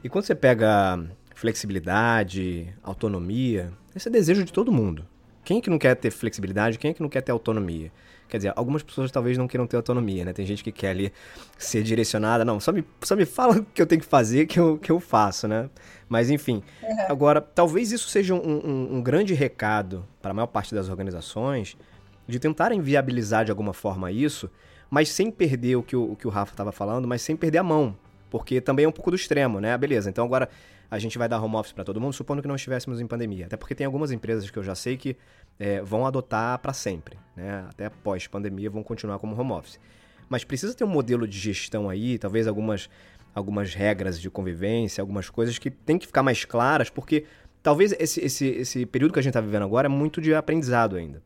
E 0.02 0.08
quando 0.08 0.24
você 0.24 0.34
pega 0.34 1.00
flexibilidade, 1.34 2.74
autonomia, 2.82 3.72
esse 3.94 4.08
é 4.08 4.10
desejo 4.10 4.44
de 4.44 4.52
todo 4.52 4.72
mundo. 4.72 5.06
Quem 5.44 5.58
é 5.58 5.60
que 5.60 5.70
não 5.70 5.78
quer 5.78 5.94
ter 5.94 6.10
flexibilidade? 6.10 6.78
Quem 6.78 6.90
é 6.90 6.94
que 6.94 7.02
não 7.02 7.08
quer 7.08 7.20
ter 7.20 7.30
autonomia? 7.30 7.92
Quer 8.28 8.38
dizer, 8.38 8.52
algumas 8.56 8.82
pessoas 8.82 9.10
talvez 9.10 9.36
não 9.36 9.46
queiram 9.46 9.66
ter 9.66 9.76
autonomia, 9.76 10.24
né? 10.24 10.32
Tem 10.32 10.46
gente 10.46 10.64
que 10.64 10.72
quer 10.72 10.90
ali 10.90 11.12
ser 11.58 11.82
direcionada. 11.82 12.44
Não, 12.44 12.58
só 12.58 12.72
me, 12.72 12.84
só 13.02 13.14
me 13.14 13.26
fala 13.26 13.58
o 13.60 13.64
que 13.64 13.80
eu 13.80 13.86
tenho 13.86 14.00
que 14.00 14.06
fazer 14.06 14.46
que 14.46 14.58
eu, 14.58 14.78
que 14.78 14.90
eu 14.90 14.98
faço, 14.98 15.46
né? 15.46 15.68
Mas 16.08 16.30
enfim. 16.30 16.62
Uhum. 16.82 16.96
Agora, 17.08 17.40
talvez 17.40 17.92
isso 17.92 18.08
seja 18.08 18.34
um, 18.34 18.38
um, 18.38 18.96
um 18.96 19.02
grande 19.02 19.34
recado 19.34 20.04
para 20.20 20.30
a 20.30 20.34
maior 20.34 20.46
parte 20.46 20.74
das 20.74 20.88
organizações 20.88 21.76
de 22.26 22.38
tentarem 22.38 22.80
viabilizar 22.80 23.44
de 23.44 23.50
alguma 23.50 23.72
forma 23.72 24.10
isso, 24.10 24.50
mas 24.90 25.08
sem 25.08 25.30
perder 25.30 25.76
o 25.76 25.82
que 25.82 25.96
o, 25.96 26.12
o 26.12 26.16
que 26.16 26.26
o 26.26 26.30
Rafa 26.30 26.52
estava 26.52 26.72
falando, 26.72 27.06
mas 27.06 27.22
sem 27.22 27.36
perder 27.36 27.58
a 27.58 27.62
mão. 27.62 27.96
Porque 28.30 28.60
também 28.60 28.84
é 28.84 28.88
um 28.88 28.92
pouco 28.92 29.10
do 29.10 29.16
extremo, 29.16 29.60
né? 29.60 29.76
Beleza, 29.78 30.10
então 30.10 30.24
agora 30.24 30.48
a 30.90 30.98
gente 30.98 31.18
vai 31.18 31.28
dar 31.28 31.42
home 31.42 31.56
office 31.56 31.72
para 31.72 31.84
todo 31.84 32.00
mundo, 32.00 32.12
supondo 32.12 32.42
que 32.42 32.48
não 32.48 32.54
estivéssemos 32.54 33.00
em 33.00 33.06
pandemia. 33.06 33.46
Até 33.46 33.56
porque 33.56 33.74
tem 33.74 33.84
algumas 33.84 34.12
empresas 34.12 34.50
que 34.50 34.58
eu 34.58 34.62
já 34.62 34.74
sei 34.74 34.96
que 34.96 35.16
é, 35.58 35.80
vão 35.82 36.06
adotar 36.06 36.58
para 36.58 36.72
sempre, 36.72 37.18
né? 37.36 37.66
Até 37.68 37.88
pós-pandemia 37.88 38.70
vão 38.70 38.82
continuar 38.82 39.18
como 39.18 39.38
home 39.38 39.52
office. 39.52 39.78
Mas 40.28 40.44
precisa 40.44 40.74
ter 40.74 40.84
um 40.84 40.88
modelo 40.88 41.26
de 41.26 41.38
gestão 41.38 41.88
aí, 41.88 42.18
talvez 42.18 42.46
algumas, 42.46 42.88
algumas 43.34 43.74
regras 43.74 44.20
de 44.20 44.30
convivência, 44.30 45.02
algumas 45.02 45.28
coisas 45.28 45.58
que 45.58 45.70
tem 45.70 45.98
que 45.98 46.06
ficar 46.06 46.22
mais 46.22 46.44
claras, 46.44 46.90
porque 46.90 47.24
talvez 47.62 47.94
esse, 47.98 48.20
esse, 48.20 48.46
esse 48.46 48.86
período 48.86 49.12
que 49.12 49.18
a 49.18 49.22
gente 49.22 49.30
está 49.30 49.40
vivendo 49.40 49.64
agora 49.64 49.86
é 49.86 49.88
muito 49.88 50.20
de 50.20 50.34
aprendizado 50.34 50.96
ainda. 50.96 51.22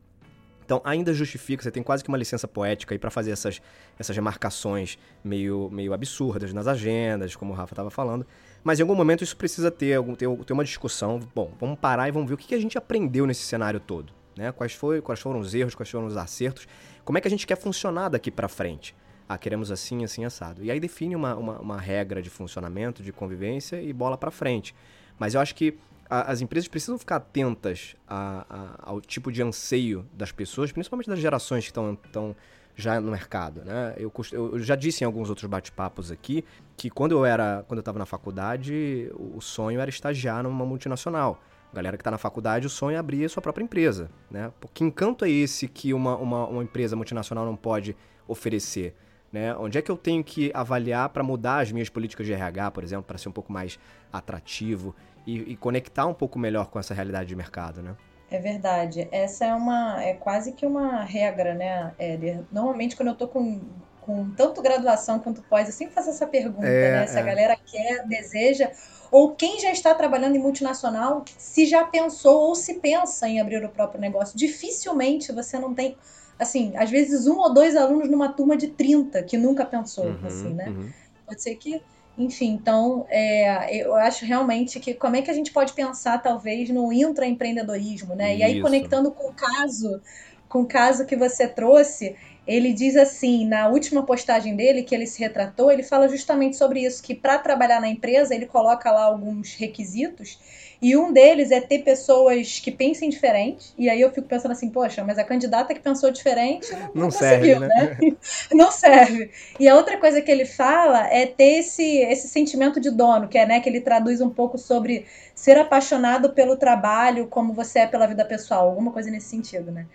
Então 0.69 0.79
ainda 0.83 1.11
justifica, 1.15 1.63
você 1.63 1.71
tem 1.71 1.81
quase 1.81 2.03
que 2.03 2.09
uma 2.09 2.17
licença 2.17 2.47
poética 2.47 2.93
aí 2.93 2.99
para 2.99 3.09
fazer 3.09 3.31
essas, 3.31 3.59
essas 3.97 4.15
remarcações 4.15 4.99
meio, 5.23 5.67
meio 5.71 5.93
absurdas 5.93 6.53
nas 6.53 6.67
agendas, 6.67 7.35
como 7.35 7.53
o 7.53 7.55
Rafa 7.55 7.73
estava 7.73 7.89
falando. 7.89 8.23
Mas 8.63 8.77
em 8.77 8.83
algum 8.83 8.93
momento 8.93 9.23
isso 9.23 9.35
precisa 9.35 9.71
ter, 9.71 9.95
algum, 9.95 10.13
ter, 10.13 10.29
ter 10.45 10.53
uma 10.53 10.63
discussão. 10.63 11.19
Bom, 11.33 11.51
vamos 11.59 11.79
parar 11.79 12.07
e 12.07 12.11
vamos 12.11 12.29
ver 12.29 12.35
o 12.35 12.37
que, 12.37 12.45
que 12.45 12.53
a 12.53 12.61
gente 12.61 12.77
aprendeu 12.77 13.25
nesse 13.25 13.41
cenário 13.41 13.79
todo. 13.79 14.13
Né? 14.37 14.51
Quais, 14.51 14.73
foi, 14.73 15.01
quais 15.01 15.19
foram 15.19 15.39
os 15.39 15.55
erros, 15.55 15.73
quais 15.73 15.89
foram 15.89 16.05
os 16.05 16.15
acertos, 16.15 16.67
como 17.03 17.17
é 17.17 17.21
que 17.21 17.27
a 17.27 17.31
gente 17.31 17.47
quer 17.47 17.57
funcionar 17.57 18.09
daqui 18.09 18.29
para 18.29 18.47
frente. 18.47 18.95
Ah, 19.27 19.39
queremos 19.39 19.71
assim, 19.71 20.03
assim, 20.03 20.23
assado. 20.23 20.63
E 20.63 20.69
aí 20.69 20.79
define 20.79 21.15
uma, 21.15 21.35
uma, 21.35 21.57
uma 21.57 21.81
regra 21.81 22.21
de 22.21 22.29
funcionamento, 22.29 23.01
de 23.01 23.11
convivência 23.11 23.81
e 23.81 23.91
bola 23.91 24.19
para 24.19 24.29
frente. 24.29 24.75
Mas 25.17 25.33
eu 25.33 25.41
acho 25.41 25.55
que 25.55 25.79
a, 26.09 26.31
as 26.31 26.41
empresas 26.41 26.67
precisam 26.67 26.97
ficar 26.97 27.17
atentas 27.17 27.95
a, 28.07 28.45
a, 28.49 28.89
ao 28.91 28.99
tipo 28.99 29.31
de 29.31 29.41
anseio 29.41 30.05
das 30.13 30.31
pessoas, 30.31 30.71
principalmente 30.71 31.09
das 31.09 31.19
gerações 31.19 31.65
que 31.65 31.71
estão 31.71 32.35
já 32.75 32.99
no 32.99 33.11
mercado, 33.11 33.63
né? 33.65 33.93
Eu, 33.97 34.11
eu, 34.31 34.59
já 34.59 34.75
disse 34.75 35.03
em 35.03 35.05
alguns 35.05 35.29
outros 35.29 35.45
bate-papos 35.49 36.11
aqui 36.11 36.45
que 36.77 36.89
quando 36.89 37.11
eu 37.11 37.25
era, 37.25 37.63
quando 37.67 37.79
eu 37.79 37.81
estava 37.81 37.99
na 37.99 38.05
faculdade, 38.05 39.11
o 39.15 39.41
sonho 39.41 39.81
era 39.81 39.89
estagiar 39.89 40.43
numa 40.43 40.65
multinacional. 40.65 41.41
A 41.71 41.75
galera 41.75 41.97
que 41.97 42.01
está 42.01 42.09
na 42.09 42.17
faculdade, 42.17 42.65
o 42.65 42.69
sonho 42.69 42.95
é 42.95 42.97
abrir 42.97 43.25
a 43.25 43.29
sua 43.29 43.43
própria 43.43 43.63
empresa, 43.63 44.09
né? 44.31 44.51
Porque 44.61 44.83
encanto 44.83 45.25
é 45.25 45.29
esse 45.29 45.67
que 45.67 45.93
uma, 45.93 46.15
uma, 46.15 46.47
uma 46.47 46.63
empresa 46.63 46.95
multinacional 46.95 47.45
não 47.45 47.55
pode 47.55 47.95
oferecer? 48.27 48.95
Né? 49.31 49.55
Onde 49.55 49.77
é 49.77 49.81
que 49.81 49.91
eu 49.91 49.97
tenho 49.97 50.23
que 50.23 50.51
avaliar 50.53 51.09
para 51.09 51.21
mudar 51.21 51.59
as 51.59 51.71
minhas 51.71 51.89
políticas 51.89 52.25
de 52.25 52.33
RH, 52.33 52.71
por 52.71 52.83
exemplo, 52.83 53.03
para 53.03 53.17
ser 53.17 53.29
um 53.29 53.31
pouco 53.31 53.53
mais 53.53 53.77
atrativo 54.11 54.95
e, 55.25 55.51
e, 55.51 55.55
conectar 55.55 56.07
um 56.07 56.13
pouco 56.13 56.39
melhor 56.39 56.67
com 56.67 56.79
essa 56.79 56.93
realidade 56.93 57.29
de 57.29 57.35
mercado, 57.35 57.83
né? 57.83 57.95
É 58.31 58.39
verdade. 58.39 59.07
Essa 59.11 59.45
é 59.45 59.53
uma 59.53 60.03
é 60.03 60.13
quase 60.13 60.53
que 60.53 60.65
uma 60.65 61.03
regra, 61.03 61.53
né, 61.53 61.93
Éder? 61.99 62.41
Normalmente 62.51 62.95
quando 62.95 63.09
eu 63.09 63.15
tô 63.15 63.27
com, 63.27 63.61
com 64.01 64.31
tanto 64.31 64.61
graduação 64.61 65.19
quanto 65.19 65.41
pós, 65.43 65.67
eu 65.67 65.73
sempre 65.73 65.93
faço 65.93 66.09
essa 66.09 66.25
pergunta, 66.25 66.65
é, 66.65 66.91
né? 66.91 67.07
Se 67.07 67.17
é. 67.17 67.19
a 67.19 67.23
galera 67.23 67.55
quer, 67.55 68.07
deseja, 68.07 68.71
ou 69.11 69.35
quem 69.35 69.59
já 69.59 69.71
está 69.71 69.93
trabalhando 69.93 70.35
em 70.35 70.39
multinacional, 70.39 71.23
se 71.37 71.65
já 71.65 71.83
pensou 71.83 72.49
ou 72.49 72.55
se 72.55 72.75
pensa 72.75 73.27
em 73.27 73.41
abrir 73.41 73.63
o 73.63 73.69
próprio 73.69 73.99
negócio. 73.99 74.37
Dificilmente 74.37 75.31
você 75.31 75.57
não 75.57 75.73
tem 75.73 75.97
assim, 76.39 76.71
às 76.77 76.89
vezes 76.89 77.27
um 77.27 77.37
ou 77.37 77.53
dois 77.53 77.75
alunos 77.75 78.09
numa 78.09 78.29
turma 78.29 78.55
de 78.55 78.69
30 78.69 79.21
que 79.23 79.37
nunca 79.37 79.65
pensou, 79.65 80.05
uhum, 80.05 80.19
assim, 80.25 80.53
né? 80.53 80.69
Uhum. 80.69 80.89
Pode 81.27 81.43
ser 81.43 81.55
que, 81.55 81.81
enfim, 82.17 82.51
então, 82.53 83.05
é, 83.09 83.75
eu 83.75 83.93
acho 83.95 84.25
realmente 84.25 84.79
que 84.79 84.93
como 84.93 85.17
é 85.17 85.21
que 85.21 85.29
a 85.29 85.33
gente 85.33 85.51
pode 85.51 85.73
pensar, 85.73 86.17
talvez, 86.19 86.69
no 86.69 86.91
intraempreendedorismo, 86.91 88.15
né? 88.15 88.31
Isso. 88.33 88.41
E 88.41 88.43
aí, 88.43 88.61
conectando 88.61 89.11
com 89.11 89.29
o 89.29 89.33
caso, 89.33 90.01
com 90.47 90.61
o 90.61 90.65
caso 90.65 91.05
que 91.05 91.15
você 91.15 91.47
trouxe, 91.47 92.15
ele 92.47 92.73
diz 92.73 92.95
assim, 92.95 93.45
na 93.45 93.67
última 93.67 94.03
postagem 94.03 94.55
dele, 94.55 94.81
que 94.81 94.95
ele 94.95 95.05
se 95.05 95.19
retratou, 95.19 95.71
ele 95.71 95.83
fala 95.83 96.09
justamente 96.09 96.57
sobre 96.57 96.83
isso, 96.83 97.03
que 97.03 97.13
para 97.13 97.37
trabalhar 97.37 97.79
na 97.79 97.87
empresa, 97.87 98.33
ele 98.33 98.47
coloca 98.47 98.89
lá 98.89 99.03
alguns 99.03 99.53
requisitos, 99.53 100.39
e 100.81 100.95
um 100.95 101.11
deles 101.11 101.51
é 101.51 101.59
ter 101.59 101.79
pessoas 101.79 102.59
que 102.59 102.71
pensem 102.71 103.09
diferente. 103.09 103.73
E 103.77 103.89
aí 103.89 103.99
eu 103.99 104.11
fico 104.11 104.27
pensando 104.27 104.51
assim, 104.51 104.69
poxa, 104.69 105.03
mas 105.03 105.19
a 105.19 105.25
candidata 105.25 105.73
que 105.73 105.81
pensou 105.81 106.09
diferente 106.09 106.71
não, 106.71 106.91
não, 106.95 107.11
serve, 107.11 107.59
né? 107.59 107.67
né? 107.67 107.97
não 108.53 108.71
serve. 108.71 109.29
E 109.59 109.67
a 109.67 109.75
outra 109.75 109.97
coisa 109.97 110.21
que 110.21 110.31
ele 110.31 110.45
fala 110.45 111.05
é 111.07 111.25
ter 111.25 111.59
esse, 111.59 111.83
esse 111.83 112.29
sentimento 112.29 112.79
de 112.79 112.89
dono, 112.89 113.27
que 113.27 113.37
é, 113.37 113.45
né, 113.45 113.59
que 113.59 113.67
ele 113.67 113.81
traduz 113.81 114.21
um 114.21 114.29
pouco 114.29 114.57
sobre 114.57 115.05
ser 115.35 115.57
apaixonado 115.57 116.29
pelo 116.31 116.55
trabalho 116.55 117.27
como 117.27 117.51
você 117.51 117.79
é 117.79 117.87
pela 117.87 118.07
vida 118.07 118.23
pessoal, 118.23 118.69
alguma 118.69 118.91
coisa 118.91 119.11
nesse 119.11 119.27
sentido, 119.27 119.71
né? 119.71 119.85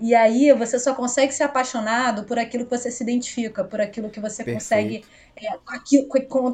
E 0.00 0.14
aí 0.14 0.52
você 0.52 0.78
só 0.78 0.94
consegue 0.94 1.32
ser 1.32 1.42
apaixonado 1.42 2.24
por 2.24 2.38
aquilo 2.38 2.64
que 2.64 2.70
você 2.70 2.90
se 2.90 3.02
identifica, 3.02 3.64
por 3.64 3.80
aquilo 3.80 4.10
que 4.10 4.20
você 4.20 4.44
Perfeito. 4.44 4.54
consegue. 4.54 5.04
É, 5.36 5.58
aquilo, 5.66 6.08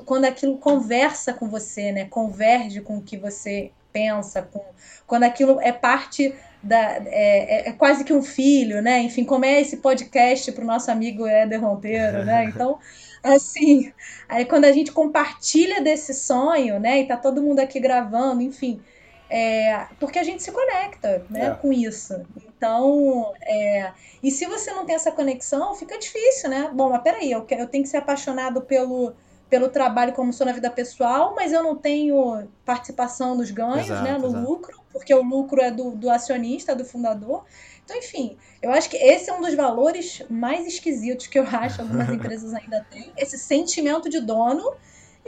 quando 0.05 0.25
aquilo 0.25 0.59
conversa 0.59 1.33
com 1.35 1.49
você, 1.49 1.93
né? 1.93 2.07
Converge 2.07 2.81
com 2.81 2.97
o 2.97 3.03
que 3.03 3.17
você 3.17 3.71
pensa, 3.93 4.43
com, 4.43 4.65
quando 5.07 5.25
aquilo 5.25 5.61
é 5.61 5.73
parte 5.73 6.35
da. 6.63 6.81
É, 7.07 7.67
é, 7.67 7.69
é 7.69 7.73
quase 7.73 8.03
que 8.03 8.13
um 8.13 8.23
filho, 8.23 8.81
né? 8.81 9.01
Enfim, 9.01 9.25
como 9.25 9.45
é 9.45 9.61
esse 9.61 9.77
podcast 9.77 10.51
para 10.53 10.65
o 10.65 10.67
nosso 10.67 10.91
amigo 10.91 11.27
Éder 11.27 11.61
Monteiro, 11.61 12.25
né? 12.25 12.45
Então. 12.49 12.79
Assim, 13.23 13.91
aí 14.29 14.45
quando 14.45 14.67
a 14.67 14.73
gente 14.73 14.93
compartilha 14.93 15.81
desse 15.81 16.13
sonho, 16.13 16.79
né, 16.79 17.01
e 17.01 17.07
tá 17.07 17.17
todo 17.17 17.43
mundo 17.43 17.59
aqui 17.59 17.81
gravando, 17.81 18.43
enfim, 18.43 18.83
é, 19.29 19.87
porque 19.99 20.19
a 20.19 20.23
gente 20.23 20.43
se 20.43 20.53
conecta 20.53 21.25
né, 21.31 21.47
é. 21.47 21.51
com 21.51 21.73
isso. 21.73 22.15
Então, 22.47 23.33
é, 23.43 23.93
e 24.23 24.31
se 24.31 24.47
você 24.47 24.73
não 24.73 24.85
tem 24.85 24.95
essa 24.95 25.13
conexão, 25.13 25.75
fica 25.75 25.99
difícil, 25.99 26.51
né? 26.51 26.71
Bom, 26.73 26.91
mas 26.91 27.03
peraí, 27.03 27.31
eu, 27.31 27.47
eu 27.51 27.67
tenho 27.67 27.85
que 27.85 27.91
ser 27.91 27.99
apaixonado 27.99 28.63
pelo, 28.63 29.15
pelo 29.49 29.69
trabalho 29.69 30.13
como 30.13 30.33
sou 30.33 30.47
na 30.47 30.53
vida 30.53 30.71
pessoal, 30.71 31.35
mas 31.35 31.53
eu 31.53 31.63
não 31.63 31.77
tenho 31.77 32.47
participação 32.65 33.35
nos 33.35 33.51
ganhos, 33.51 33.87
exato, 33.87 34.03
né? 34.03 34.19
No 34.19 34.29
exato. 34.29 34.45
lucro, 34.45 34.81
porque 34.93 35.15
o 35.15 35.23
lucro 35.23 35.61
é 35.61 35.71
do, 35.71 35.93
do 35.93 36.11
acionista, 36.11 36.75
do 36.75 36.85
fundador. 36.85 37.45
Então, 37.85 37.97
enfim, 37.97 38.37
eu 38.63 38.71
acho 38.73 38.89
que 38.89 38.97
esse 38.97 39.29
é 39.29 39.35
um 39.35 39.41
dos 39.41 39.55
valores 39.55 40.23
mais 40.31 40.67
esquisitos 40.67 41.27
que 41.27 41.39
eu 41.39 41.45
acho 41.45 41.77
que 41.77 41.83
algumas 41.83 42.09
empresas 42.11 42.55
ainda 42.55 42.87
têm. 42.91 43.13
Esse 43.17 43.39
sentimento 43.39 44.09
de 44.09 44.21
dono 44.21 44.75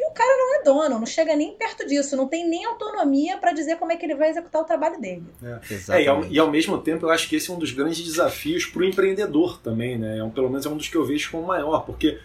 o 0.08 0.12
cara 0.12 0.36
não 0.36 0.60
é 0.60 0.62
dono, 0.62 0.98
não 1.00 1.06
chega 1.06 1.34
nem 1.34 1.52
perto 1.52 1.86
disso, 1.86 2.16
não 2.16 2.28
tem 2.28 2.48
nem 2.48 2.64
autonomia 2.64 3.36
para 3.38 3.52
dizer 3.52 3.76
como 3.76 3.92
é 3.92 3.96
que 3.96 4.06
ele 4.06 4.14
vai 4.14 4.30
executar 4.30 4.62
o 4.62 4.64
trabalho 4.64 5.00
dele. 5.00 5.24
É, 5.42 5.96
é 5.96 6.02
e, 6.02 6.08
ao, 6.08 6.24
e, 6.24 6.38
ao, 6.38 6.50
mesmo 6.50 6.78
tempo 6.78 7.06
eu 7.06 7.10
acho 7.10 7.28
que 7.28 7.36
esse 7.36 7.50
é 7.50 7.54
um 7.54 7.58
dos 7.58 7.72
grandes 7.72 8.02
desafios 8.04 8.64
para 8.64 8.82
o 8.82 8.84
empreendedor 8.84 9.60
também, 9.60 9.98
né? 9.98 10.18
É 10.18 10.24
um, 10.24 10.30
pelo 10.30 10.48
menos 10.48 10.64
é 10.64 10.68
um 10.68 10.76
dos 10.76 10.88
que 10.88 10.96
eu 10.96 11.04
vejo 11.04 11.30
como 11.30 11.46
maior, 11.46 11.84
porque 11.84 12.18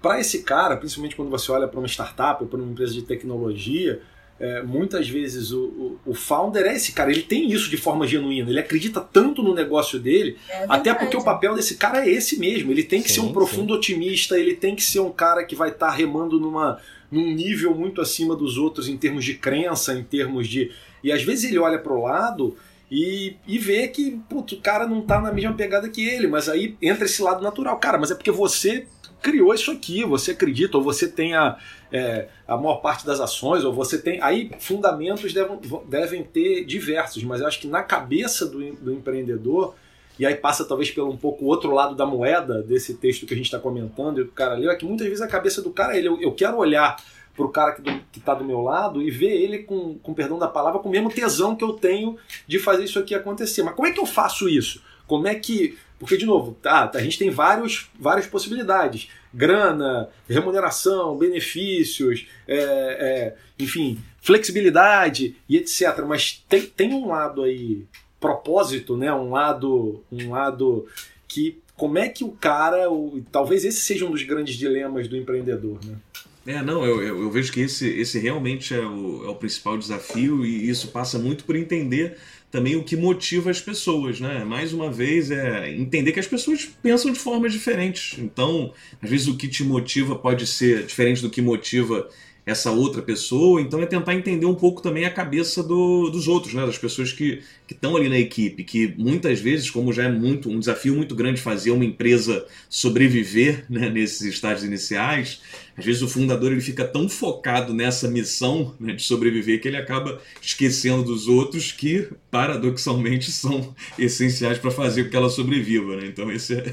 para 0.00 0.20
esse 0.20 0.42
cara, 0.42 0.76
principalmente 0.76 1.16
quando 1.16 1.30
você 1.30 1.50
olha 1.50 1.68
para 1.68 1.78
uma 1.78 1.88
startup 1.88 2.42
ou 2.42 2.48
para 2.48 2.58
uma 2.58 2.70
empresa 2.70 2.92
de 2.92 3.02
tecnologia, 3.02 4.02
é, 4.40 4.60
muitas 4.60 5.08
vezes 5.08 5.52
o, 5.52 5.64
o, 5.64 6.00
o, 6.06 6.14
founder 6.14 6.66
é 6.66 6.74
esse 6.74 6.92
cara, 6.92 7.12
ele 7.12 7.22
tem 7.22 7.50
isso 7.52 7.70
de 7.70 7.76
forma 7.76 8.06
genuína, 8.06 8.50
ele 8.50 8.58
acredita 8.58 9.00
tanto 9.00 9.40
no 9.40 9.54
negócio 9.54 10.00
dele, 10.00 10.36
é 10.48 10.66
até 10.68 10.92
porque 10.92 11.16
o 11.16 11.22
papel 11.22 11.54
desse 11.54 11.76
cara 11.76 12.04
é 12.04 12.10
esse 12.10 12.40
mesmo, 12.40 12.72
ele 12.72 12.82
tem 12.82 13.00
que 13.00 13.08
sim, 13.08 13.14
ser 13.14 13.20
um 13.20 13.32
profundo 13.32 13.72
sim. 13.72 13.78
otimista, 13.78 14.36
ele 14.36 14.56
tem 14.56 14.74
que 14.74 14.82
ser 14.82 14.98
um 14.98 15.12
cara 15.12 15.44
que 15.44 15.54
vai 15.54 15.68
estar 15.68 15.86
tá 15.86 15.92
remando 15.92 16.40
numa 16.40 16.80
num 17.12 17.30
nível 17.30 17.74
muito 17.74 18.00
acima 18.00 18.34
dos 18.34 18.56
outros 18.56 18.88
em 18.88 18.96
termos 18.96 19.24
de 19.24 19.34
crença, 19.34 19.92
em 19.92 20.02
termos 20.02 20.48
de. 20.48 20.72
E 21.04 21.12
às 21.12 21.22
vezes 21.22 21.44
ele 21.44 21.58
olha 21.58 21.78
para 21.78 21.92
o 21.92 22.02
lado 22.02 22.56
e, 22.90 23.36
e 23.46 23.58
vê 23.58 23.86
que 23.86 24.18
putz, 24.28 24.54
o 24.54 24.60
cara 24.60 24.86
não 24.86 25.02
tá 25.02 25.20
na 25.20 25.30
mesma 25.30 25.52
pegada 25.52 25.88
que 25.90 26.08
ele, 26.08 26.26
mas 26.26 26.48
aí 26.48 26.74
entra 26.80 27.04
esse 27.04 27.22
lado 27.22 27.42
natural. 27.42 27.78
Cara, 27.78 27.98
mas 27.98 28.10
é 28.10 28.14
porque 28.14 28.30
você 28.30 28.86
criou 29.20 29.54
isso 29.54 29.70
aqui, 29.70 30.04
você 30.04 30.32
acredita, 30.32 30.76
ou 30.78 30.82
você 30.82 31.06
tem 31.06 31.34
a, 31.34 31.56
é, 31.92 32.28
a 32.48 32.56
maior 32.56 32.76
parte 32.76 33.06
das 33.06 33.20
ações, 33.20 33.62
ou 33.62 33.72
você 33.72 33.98
tem. 33.98 34.20
Aí 34.22 34.50
fundamentos 34.58 35.32
devem, 35.34 35.58
devem 35.86 36.24
ter 36.24 36.64
diversos, 36.64 37.22
mas 37.22 37.40
eu 37.40 37.46
acho 37.46 37.60
que 37.60 37.68
na 37.68 37.82
cabeça 37.82 38.46
do, 38.46 38.58
do 38.74 38.92
empreendedor 38.92 39.74
e 40.22 40.26
aí 40.26 40.36
passa 40.36 40.64
talvez 40.64 40.88
pelo 40.88 41.10
um 41.10 41.16
pouco 41.16 41.46
outro 41.46 41.74
lado 41.74 41.96
da 41.96 42.06
moeda 42.06 42.62
desse 42.62 42.94
texto 42.94 43.26
que 43.26 43.34
a 43.34 43.36
gente 43.36 43.46
está 43.46 43.58
comentando 43.58 44.20
e 44.20 44.22
o 44.22 44.28
cara 44.28 44.54
leu, 44.54 44.70
é 44.70 44.76
que 44.76 44.84
muitas 44.84 45.08
vezes 45.08 45.20
a 45.20 45.26
cabeça 45.26 45.60
do 45.60 45.70
cara, 45.70 45.96
ele, 45.96 46.06
eu, 46.06 46.30
quero 46.30 46.58
olhar 46.58 46.94
para 47.34 47.44
o 47.44 47.48
cara 47.48 47.72
que 47.72 48.20
está 48.20 48.32
do 48.32 48.44
meu 48.44 48.60
lado 48.60 49.02
e 49.02 49.10
ver 49.10 49.32
ele 49.32 49.64
com, 49.64 49.98
com 49.98 50.14
perdão 50.14 50.38
da 50.38 50.46
palavra, 50.46 50.78
com 50.78 50.88
o 50.88 50.92
mesmo 50.92 51.10
tesão 51.10 51.56
que 51.56 51.64
eu 51.64 51.72
tenho 51.72 52.16
de 52.46 52.60
fazer 52.60 52.84
isso 52.84 53.00
aqui 53.00 53.16
acontecer. 53.16 53.64
Mas 53.64 53.74
como 53.74 53.88
é 53.88 53.90
que 53.90 53.98
eu 53.98 54.06
faço 54.06 54.48
isso? 54.48 54.80
Como 55.08 55.26
é 55.26 55.34
que. 55.34 55.76
Porque, 55.98 56.16
de 56.16 56.24
novo, 56.24 56.56
tá, 56.62 56.88
a 56.94 57.00
gente 57.00 57.18
tem 57.18 57.28
vários, 57.28 57.90
várias 57.98 58.26
possibilidades. 58.28 59.08
Grana, 59.34 60.08
remuneração, 60.28 61.16
benefícios, 61.16 62.28
é, 62.46 62.56
é, 62.56 63.36
enfim, 63.58 63.98
flexibilidade 64.20 65.34
e 65.48 65.56
etc. 65.56 66.04
Mas 66.06 66.44
tem, 66.48 66.62
tem 66.62 66.94
um 66.94 67.08
lado 67.08 67.42
aí 67.42 67.84
propósito, 68.22 68.96
né? 68.96 69.12
Um 69.12 69.32
lado, 69.32 70.02
um 70.10 70.30
lado 70.30 70.86
que 71.28 71.58
como 71.76 71.98
é 71.98 72.08
que 72.08 72.22
o 72.22 72.30
cara, 72.30 72.90
o, 72.90 73.20
talvez 73.32 73.64
esse 73.64 73.80
seja 73.80 74.06
um 74.06 74.10
dos 74.10 74.22
grandes 74.22 74.54
dilemas 74.54 75.08
do 75.08 75.16
empreendedor, 75.16 75.78
né? 75.84 75.96
É, 76.44 76.60
não, 76.60 76.84
eu, 76.84 77.02
eu, 77.02 77.30
vejo 77.30 77.52
que 77.52 77.60
esse, 77.60 77.88
esse 77.88 78.18
realmente 78.18 78.74
é 78.74 78.80
o, 78.80 79.24
é 79.24 79.28
o 79.28 79.34
principal 79.34 79.78
desafio 79.78 80.44
e 80.44 80.68
isso 80.68 80.88
passa 80.88 81.16
muito 81.16 81.44
por 81.44 81.54
entender 81.54 82.16
também 82.50 82.74
o 82.74 82.82
que 82.82 82.96
motiva 82.96 83.50
as 83.50 83.60
pessoas, 83.60 84.20
né? 84.20 84.44
Mais 84.44 84.72
uma 84.72 84.90
vez, 84.90 85.30
é 85.30 85.72
entender 85.72 86.12
que 86.12 86.20
as 86.20 86.26
pessoas 86.26 86.68
pensam 86.82 87.12
de 87.12 87.18
formas 87.18 87.52
diferentes. 87.52 88.18
Então, 88.18 88.74
às 89.00 89.08
vezes 89.08 89.28
o 89.28 89.36
que 89.36 89.48
te 89.48 89.62
motiva 89.62 90.16
pode 90.16 90.46
ser 90.46 90.84
diferente 90.84 91.22
do 91.22 91.30
que 91.30 91.40
motiva 91.40 92.08
essa 92.44 92.72
outra 92.72 93.00
pessoa, 93.00 93.60
então 93.60 93.80
é 93.80 93.86
tentar 93.86 94.14
entender 94.14 94.46
um 94.46 94.54
pouco 94.54 94.82
também 94.82 95.04
a 95.04 95.10
cabeça 95.10 95.62
do, 95.62 96.10
dos 96.10 96.26
outros, 96.26 96.54
né? 96.54 96.66
das 96.66 96.76
pessoas 96.76 97.12
que 97.12 97.40
estão 97.70 97.96
ali 97.96 98.08
na 98.08 98.18
equipe, 98.18 98.64
que 98.64 98.92
muitas 98.98 99.40
vezes, 99.40 99.70
como 99.70 99.92
já 99.92 100.04
é 100.04 100.10
muito 100.10 100.50
um 100.50 100.58
desafio 100.58 100.94
muito 100.94 101.14
grande 101.14 101.40
fazer 101.40 101.70
uma 101.70 101.84
empresa 101.84 102.44
sobreviver 102.68 103.64
né, 103.70 103.88
nesses 103.88 104.22
estágios 104.22 104.64
iniciais, 104.64 105.40
às 105.76 105.84
vezes 105.84 106.02
o 106.02 106.08
fundador 106.08 106.52
ele 106.52 106.60
fica 106.60 106.84
tão 106.84 107.08
focado 107.08 107.72
nessa 107.72 108.08
missão 108.08 108.74
né, 108.78 108.92
de 108.92 109.02
sobreviver 109.02 109.60
que 109.60 109.68
ele 109.68 109.76
acaba 109.76 110.20
esquecendo 110.40 111.02
dos 111.02 111.28
outros 111.28 111.72
que, 111.72 112.10
paradoxalmente, 112.30 113.30
são 113.30 113.74
essenciais 113.98 114.58
para 114.58 114.70
fazer 114.70 115.04
com 115.04 115.10
que 115.10 115.16
ela 115.16 115.30
sobreviva. 115.30 115.96
Né? 115.96 116.06
Então, 116.06 116.30
esse 116.30 116.54
é, 116.54 116.64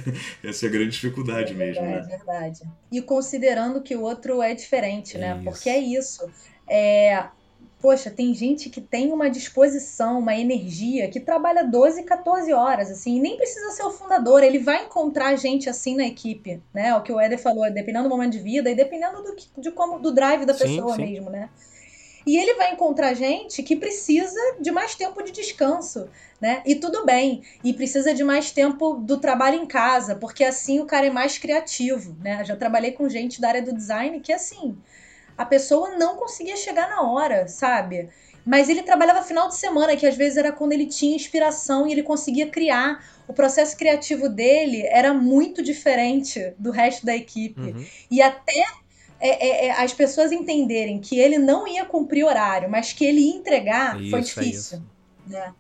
essa 0.43 0.65
é 0.65 0.69
a 0.69 0.71
grande 0.71 0.91
dificuldade 0.91 1.53
é 1.53 1.55
mesmo. 1.55 1.81
Né? 1.81 1.99
É 1.99 2.17
verdade. 2.17 2.61
E 2.91 3.01
considerando 3.01 3.81
que 3.81 3.95
o 3.95 4.01
outro 4.01 4.41
é 4.41 4.53
diferente, 4.53 5.17
né? 5.17 5.41
Porque 5.43 5.69
é 5.69 5.79
isso. 5.79 6.29
É, 6.67 7.25
poxa, 7.81 8.09
tem 8.09 8.33
gente 8.33 8.69
que 8.69 8.81
tem 8.81 9.11
uma 9.11 9.29
disposição, 9.29 10.19
uma 10.19 10.35
energia, 10.35 11.09
que 11.09 11.19
trabalha 11.19 11.63
12, 11.63 12.03
14 12.03 12.51
horas, 12.51 12.91
assim, 12.91 13.17
e 13.17 13.19
nem 13.19 13.37
precisa 13.37 13.71
ser 13.71 13.83
o 13.83 13.91
fundador, 13.91 14.43
ele 14.43 14.59
vai 14.59 14.85
encontrar 14.85 15.35
gente 15.37 15.69
assim 15.69 15.95
na 15.95 16.05
equipe, 16.05 16.61
né? 16.73 16.93
O 16.95 17.01
que 17.01 17.11
o 17.11 17.19
Éder 17.19 17.39
falou, 17.39 17.69
dependendo 17.71 18.09
do 18.09 18.09
momento 18.09 18.33
de 18.33 18.39
vida 18.39 18.69
e 18.69 18.75
dependendo 18.75 19.23
do, 19.23 19.61
de 19.61 19.71
como, 19.71 19.99
do 19.99 20.11
drive 20.11 20.45
da 20.45 20.53
pessoa 20.53 20.95
sim, 20.95 21.05
sim. 21.05 21.11
mesmo, 21.11 21.29
né? 21.29 21.49
E 22.27 22.37
ele 22.37 22.53
vai 22.55 22.73
encontrar 22.73 23.13
gente 23.13 23.63
que 23.63 23.75
precisa 23.75 24.39
de 24.59 24.71
mais 24.71 24.93
tempo 24.93 25.23
de 25.23 25.31
descanso, 25.31 26.09
né? 26.39 26.61
E 26.65 26.75
tudo 26.75 27.05
bem. 27.05 27.41
E 27.63 27.73
precisa 27.73 28.13
de 28.13 28.23
mais 28.23 28.51
tempo 28.51 28.95
do 28.95 29.17
trabalho 29.17 29.55
em 29.55 29.65
casa, 29.65 30.15
porque 30.15 30.43
assim 30.43 30.79
o 30.79 30.85
cara 30.85 31.07
é 31.07 31.09
mais 31.09 31.37
criativo, 31.37 32.15
né? 32.21 32.43
já 32.43 32.55
trabalhei 32.55 32.91
com 32.91 33.09
gente 33.09 33.39
da 33.39 33.47
área 33.47 33.61
do 33.61 33.73
design 33.73 34.19
que 34.19 34.33
assim, 34.33 34.77
a 35.39 35.45
pessoa 35.45 35.91
não 35.91 36.17
conseguia 36.17 36.57
chegar 36.57 36.89
na 36.89 37.01
hora, 37.01 37.47
sabe? 37.47 38.09
Mas 38.45 38.67
ele 38.67 38.83
trabalhava 38.83 39.23
final 39.23 39.47
de 39.47 39.55
semana, 39.55 39.95
que 39.95 40.05
às 40.05 40.17
vezes 40.17 40.37
era 40.37 40.51
quando 40.51 40.73
ele 40.73 40.85
tinha 40.85 41.15
inspiração 41.15 41.87
e 41.87 41.93
ele 41.93 42.03
conseguia 42.03 42.49
criar. 42.49 43.01
O 43.25 43.31
processo 43.31 43.77
criativo 43.77 44.27
dele 44.27 44.81
era 44.87 45.13
muito 45.13 45.63
diferente 45.63 46.53
do 46.59 46.71
resto 46.71 47.05
da 47.05 47.15
equipe. 47.15 47.61
Uhum. 47.61 47.85
E 48.11 48.21
até 48.21 48.65
é, 49.21 49.29
é, 49.29 49.65
é, 49.67 49.71
as 49.81 49.93
pessoas 49.93 50.33
entenderem 50.33 50.99
que 50.99 51.17
ele 51.17 51.37
não 51.37 51.65
ia 51.65 51.85
cumprir 51.85 52.25
horário, 52.25 52.69
mas 52.69 52.91
que 52.91 53.05
ele 53.05 53.21
ia 53.21 53.35
entregar, 53.35 53.97
isso, 53.97 54.11
foi 54.11 54.21
difícil. 54.21 54.81
É 55.29 55.31
né? 55.31 55.53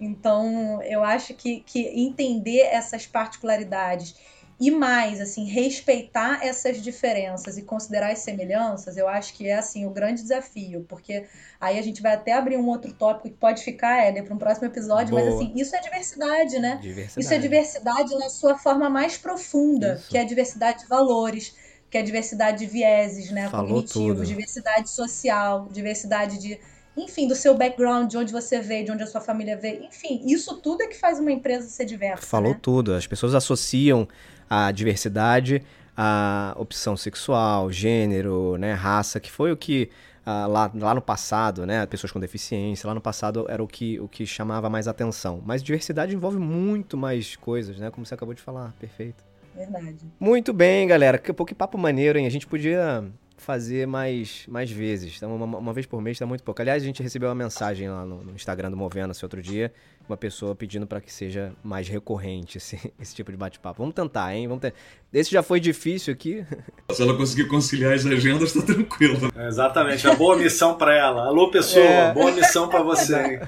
Então, 0.00 0.82
eu 0.84 1.04
acho 1.04 1.34
que, 1.34 1.60
que 1.66 1.80
entender 1.80 2.60
essas 2.60 3.04
particularidades 3.04 4.14
e 4.60 4.72
mais, 4.72 5.20
assim, 5.20 5.44
respeitar 5.44 6.44
essas 6.44 6.82
diferenças 6.82 7.56
e 7.56 7.62
considerar 7.62 8.10
as 8.10 8.18
semelhanças, 8.18 8.96
eu 8.96 9.06
acho 9.06 9.34
que 9.34 9.46
é, 9.46 9.56
assim, 9.56 9.86
o 9.86 9.90
grande 9.90 10.20
desafio, 10.22 10.84
porque 10.88 11.26
aí 11.60 11.78
a 11.78 11.82
gente 11.82 12.02
vai 12.02 12.14
até 12.14 12.32
abrir 12.32 12.56
um 12.56 12.66
outro 12.66 12.92
tópico 12.92 13.28
que 13.28 13.34
pode 13.36 13.62
ficar, 13.62 14.02
Éder, 14.04 14.24
para 14.24 14.34
um 14.34 14.38
próximo 14.38 14.66
episódio, 14.66 15.10
Boa. 15.10 15.24
mas, 15.24 15.34
assim, 15.34 15.52
isso 15.54 15.76
é 15.76 15.80
diversidade, 15.80 16.58
né? 16.58 16.78
Diversidade. 16.82 17.20
Isso 17.20 17.34
é 17.34 17.38
diversidade 17.38 18.18
na 18.18 18.28
sua 18.28 18.58
forma 18.58 18.90
mais 18.90 19.16
profunda, 19.16 19.94
isso. 19.94 20.08
que 20.08 20.18
é 20.18 20.22
a 20.22 20.24
diversidade 20.24 20.80
de 20.80 20.88
valores, 20.88 21.54
que 21.88 21.96
é 21.96 22.00
a 22.00 22.04
diversidade 22.04 22.58
de 22.58 22.66
vieses, 22.66 23.30
né? 23.30 23.48
Falou 23.48 23.68
cognitivos, 23.68 24.16
tudo. 24.16 24.26
diversidade 24.26 24.90
social, 24.90 25.68
diversidade 25.70 26.36
de 26.38 26.58
enfim, 26.96 27.28
do 27.28 27.34
seu 27.36 27.54
background, 27.54 28.10
de 28.10 28.16
onde 28.16 28.32
você 28.32 28.60
veio, 28.60 28.86
de 28.86 28.90
onde 28.90 29.04
a 29.04 29.06
sua 29.06 29.20
família 29.20 29.56
veio. 29.56 29.84
Enfim, 29.84 30.20
isso 30.26 30.56
tudo 30.56 30.82
é 30.82 30.88
que 30.88 30.96
faz 30.96 31.20
uma 31.20 31.30
empresa 31.30 31.68
ser 31.68 31.84
diversa. 31.84 32.26
Falou 32.26 32.54
né? 32.54 32.58
tudo. 32.60 32.92
As 32.92 33.06
pessoas 33.06 33.36
associam 33.36 34.08
a 34.48 34.70
diversidade 34.72 35.62
a 36.00 36.54
opção 36.56 36.96
sexual, 36.96 37.72
gênero, 37.72 38.56
né, 38.56 38.72
raça, 38.72 39.18
que 39.18 39.32
foi 39.32 39.50
o 39.50 39.56
que 39.56 39.90
uh, 40.24 40.48
lá, 40.48 40.70
lá 40.72 40.94
no 40.94 41.02
passado, 41.02 41.66
né, 41.66 41.84
pessoas 41.86 42.12
com 42.12 42.20
deficiência, 42.20 42.86
lá 42.86 42.94
no 42.94 43.00
passado 43.00 43.46
era 43.48 43.60
o 43.60 43.66
que, 43.66 43.98
o 43.98 44.06
que 44.06 44.24
chamava 44.24 44.70
mais 44.70 44.86
atenção. 44.86 45.42
Mas 45.44 45.60
diversidade 45.60 46.14
envolve 46.14 46.38
muito 46.38 46.96
mais 46.96 47.34
coisas, 47.34 47.80
né, 47.80 47.90
como 47.90 48.06
você 48.06 48.14
acabou 48.14 48.32
de 48.32 48.40
falar, 48.40 48.72
perfeito. 48.78 49.24
Verdade. 49.56 49.96
Muito 50.20 50.52
bem, 50.52 50.86
galera. 50.86 51.18
Que, 51.18 51.34
que 51.34 51.52
papo 51.52 51.76
maneiro, 51.76 52.16
hein? 52.16 52.26
A 52.26 52.30
gente 52.30 52.46
podia 52.46 53.04
fazer 53.36 53.88
mais, 53.88 54.44
mais 54.46 54.70
vezes. 54.70 55.16
Então, 55.16 55.34
uma, 55.34 55.58
uma 55.58 55.72
vez 55.72 55.84
por 55.84 56.00
mês 56.00 56.14
está 56.14 56.26
muito 56.26 56.44
pouco. 56.44 56.62
Aliás, 56.62 56.80
a 56.80 56.86
gente 56.86 57.02
recebeu 57.02 57.28
uma 57.28 57.34
mensagem 57.34 57.88
lá 57.90 58.04
no, 58.04 58.22
no 58.22 58.34
Instagram 58.36 58.70
do 58.70 58.76
Movendo-se 58.76 59.24
outro 59.24 59.42
dia, 59.42 59.72
uma 60.08 60.16
pessoa 60.16 60.54
pedindo 60.54 60.86
para 60.86 61.00
que 61.00 61.12
seja 61.12 61.52
mais 61.62 61.88
recorrente 61.88 62.58
esse, 62.58 62.92
esse 63.00 63.14
tipo 63.14 63.30
de 63.30 63.36
bate-papo. 63.36 63.82
Vamos 63.82 63.94
tentar, 63.94 64.34
hein? 64.34 64.48
Vamos 64.48 64.62
ter... 64.62 64.74
Esse 65.12 65.30
já 65.30 65.42
foi 65.42 65.60
difícil 65.60 66.12
aqui. 66.12 66.44
Se 66.92 67.02
ela 67.02 67.16
conseguir 67.16 67.46
conciliar 67.48 67.94
as 67.94 68.04
agendas, 68.04 68.52
tá 68.52 68.62
tranquilo. 68.62 69.30
É, 69.36 69.46
exatamente, 69.48 70.06
é 70.06 70.14
boa 70.16 70.36
missão 70.36 70.76
para 70.76 70.94
ela. 70.94 71.26
Alô, 71.26 71.50
pessoa, 71.50 71.84
é. 71.84 72.12
boa 72.12 72.30
missão 72.32 72.68
para 72.68 72.82
você. 72.82 73.40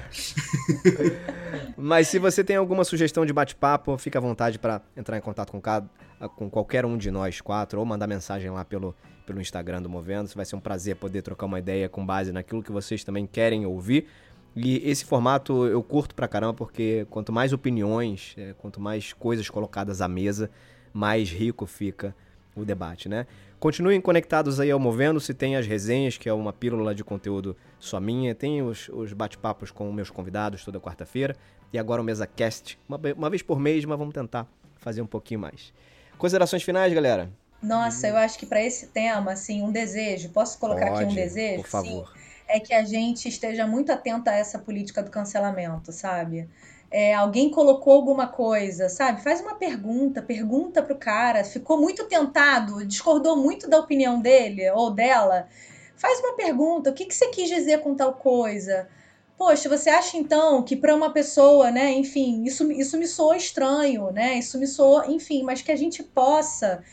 Mas 1.77 2.07
se 2.07 2.19
você 2.19 2.43
tem 2.43 2.55
alguma 2.55 2.83
sugestão 2.83 3.25
de 3.25 3.33
bate-papo, 3.33 3.97
fica 3.97 4.19
à 4.19 4.21
vontade 4.21 4.57
para 4.59 4.81
entrar 4.95 5.17
em 5.17 5.21
contato 5.21 5.51
com, 5.51 5.61
cada, 5.61 5.87
com 6.35 6.49
qualquer 6.49 6.85
um 6.85 6.97
de 6.97 7.11
nós 7.11 7.41
quatro 7.41 7.79
ou 7.79 7.85
mandar 7.85 8.07
mensagem 8.07 8.49
lá 8.49 8.63
pelo 8.65 8.95
pelo 9.25 9.41
Instagram 9.41 9.81
do 9.81 9.89
Movendo. 9.89 10.29
Vai 10.35 10.45
ser 10.45 10.55
um 10.55 10.59
prazer 10.59 10.95
poder 10.95 11.21
trocar 11.21 11.45
uma 11.45 11.59
ideia 11.59 11.87
com 11.87 12.05
base 12.05 12.31
naquilo 12.31 12.61
que 12.61 12.71
vocês 12.71 13.03
também 13.03 13.25
querem 13.25 13.65
ouvir. 13.65 14.07
E 14.55 14.81
esse 14.89 15.05
formato 15.05 15.65
eu 15.65 15.81
curto 15.81 16.13
pra 16.13 16.27
caramba 16.27 16.53
porque 16.53 17.07
quanto 17.09 17.31
mais 17.31 17.53
opiniões, 17.53 18.35
é, 18.37 18.53
quanto 18.57 18.81
mais 18.81 19.13
coisas 19.13 19.49
colocadas 19.49 20.01
à 20.01 20.07
mesa, 20.07 20.49
mais 20.93 21.29
rico 21.29 21.65
fica 21.65 22.13
o 22.55 22.65
debate, 22.65 23.07
né? 23.07 23.25
Continuem 23.59 24.01
conectados 24.01 24.59
aí 24.59 24.71
ao 24.71 24.79
Movendo-se, 24.79 25.33
tem 25.33 25.55
as 25.55 25.67
resenhas, 25.67 26.17
que 26.17 26.27
é 26.27 26.33
uma 26.33 26.51
pílula 26.51 26.93
de 26.93 27.03
conteúdo 27.03 27.55
só 27.79 27.99
minha, 27.99 28.33
tem 28.35 28.61
os, 28.61 28.89
os 28.89 29.13
bate-papos 29.13 29.71
com 29.71 29.91
meus 29.93 30.09
convidados 30.09 30.65
toda 30.65 30.79
quarta-feira, 30.79 31.35
e 31.71 31.77
agora 31.77 32.01
o 32.01 32.03
MesaCast, 32.03 32.77
uma, 32.89 32.99
uma 33.15 33.29
vez 33.29 33.41
por 33.41 33.59
mês, 33.59 33.85
mas 33.85 33.97
vamos 33.97 34.13
tentar 34.13 34.47
fazer 34.77 35.01
um 35.01 35.07
pouquinho 35.07 35.39
mais. 35.39 35.71
Considerações 36.17 36.63
finais, 36.63 36.91
galera? 36.91 37.29
Nossa, 37.61 38.07
eu 38.07 38.17
acho 38.17 38.39
que 38.39 38.45
para 38.45 38.63
esse 38.63 38.87
tema, 38.87 39.33
assim, 39.33 39.61
um 39.61 39.71
desejo, 39.71 40.29
posso 40.29 40.57
colocar 40.57 40.87
Pode, 40.87 41.03
aqui 41.03 41.11
um 41.11 41.15
desejo? 41.15 41.61
Por 41.61 41.69
favor. 41.69 42.07
Sim, 42.07 42.20
é 42.51 42.59
que 42.59 42.73
a 42.73 42.83
gente 42.83 43.29
esteja 43.29 43.65
muito 43.65 43.91
atenta 43.91 44.31
a 44.31 44.35
essa 44.35 44.59
política 44.59 45.01
do 45.01 45.09
cancelamento, 45.09 45.91
sabe? 45.91 46.49
É, 46.91 47.13
alguém 47.13 47.49
colocou 47.49 47.93
alguma 47.93 48.27
coisa, 48.27 48.89
sabe? 48.89 49.23
Faz 49.23 49.39
uma 49.39 49.55
pergunta, 49.55 50.21
pergunta 50.21 50.83
pro 50.83 50.97
cara, 50.97 51.43
ficou 51.45 51.79
muito 51.79 52.05
tentado, 52.05 52.85
discordou 52.85 53.37
muito 53.37 53.69
da 53.69 53.79
opinião 53.79 54.19
dele 54.19 54.69
ou 54.71 54.91
dela. 54.91 55.47
Faz 55.95 56.19
uma 56.19 56.35
pergunta, 56.35 56.89
o 56.89 56.93
que, 56.93 57.05
que 57.05 57.15
você 57.15 57.29
quis 57.29 57.47
dizer 57.47 57.79
com 57.79 57.95
tal 57.95 58.15
coisa? 58.15 58.89
Poxa, 59.37 59.69
você 59.69 59.89
acha 59.89 60.17
então 60.17 60.61
que 60.63 60.75
para 60.75 60.93
uma 60.93 61.11
pessoa, 61.11 61.71
né, 61.71 61.91
enfim, 61.93 62.43
isso, 62.43 62.69
isso 62.71 62.97
me 62.97 63.07
soa 63.07 63.37
estranho, 63.37 64.11
né? 64.11 64.37
Isso 64.37 64.59
me 64.59 64.67
soa, 64.67 65.07
enfim, 65.07 65.43
mas 65.43 65.61
que 65.61 65.71
a 65.71 65.75
gente 65.75 66.03
possa 66.03 66.83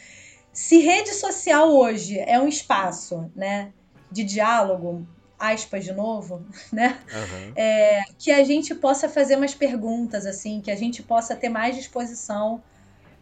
se 0.53 0.79
rede 0.79 1.15
social 1.15 1.71
hoje 1.71 2.19
é 2.19 2.41
um 2.41 2.49
espaço, 2.49 3.31
né, 3.37 3.73
de 4.11 4.25
diálogo, 4.25 5.07
aspas 5.39 5.85
de 5.85 5.93
novo, 5.93 6.45
né, 6.73 6.99
uhum. 7.13 7.53
é, 7.55 8.03
que 8.19 8.31
a 8.31 8.43
gente 8.43 8.75
possa 8.75 9.09
fazer 9.09 9.37
mais 9.37 9.55
perguntas, 9.55 10.27
assim, 10.27 10.61
que 10.61 10.71
a 10.71 10.77
gente 10.77 11.03
possa 11.03 11.37
ter 11.37 11.49
mais 11.49 11.77
disposição 11.77 12.63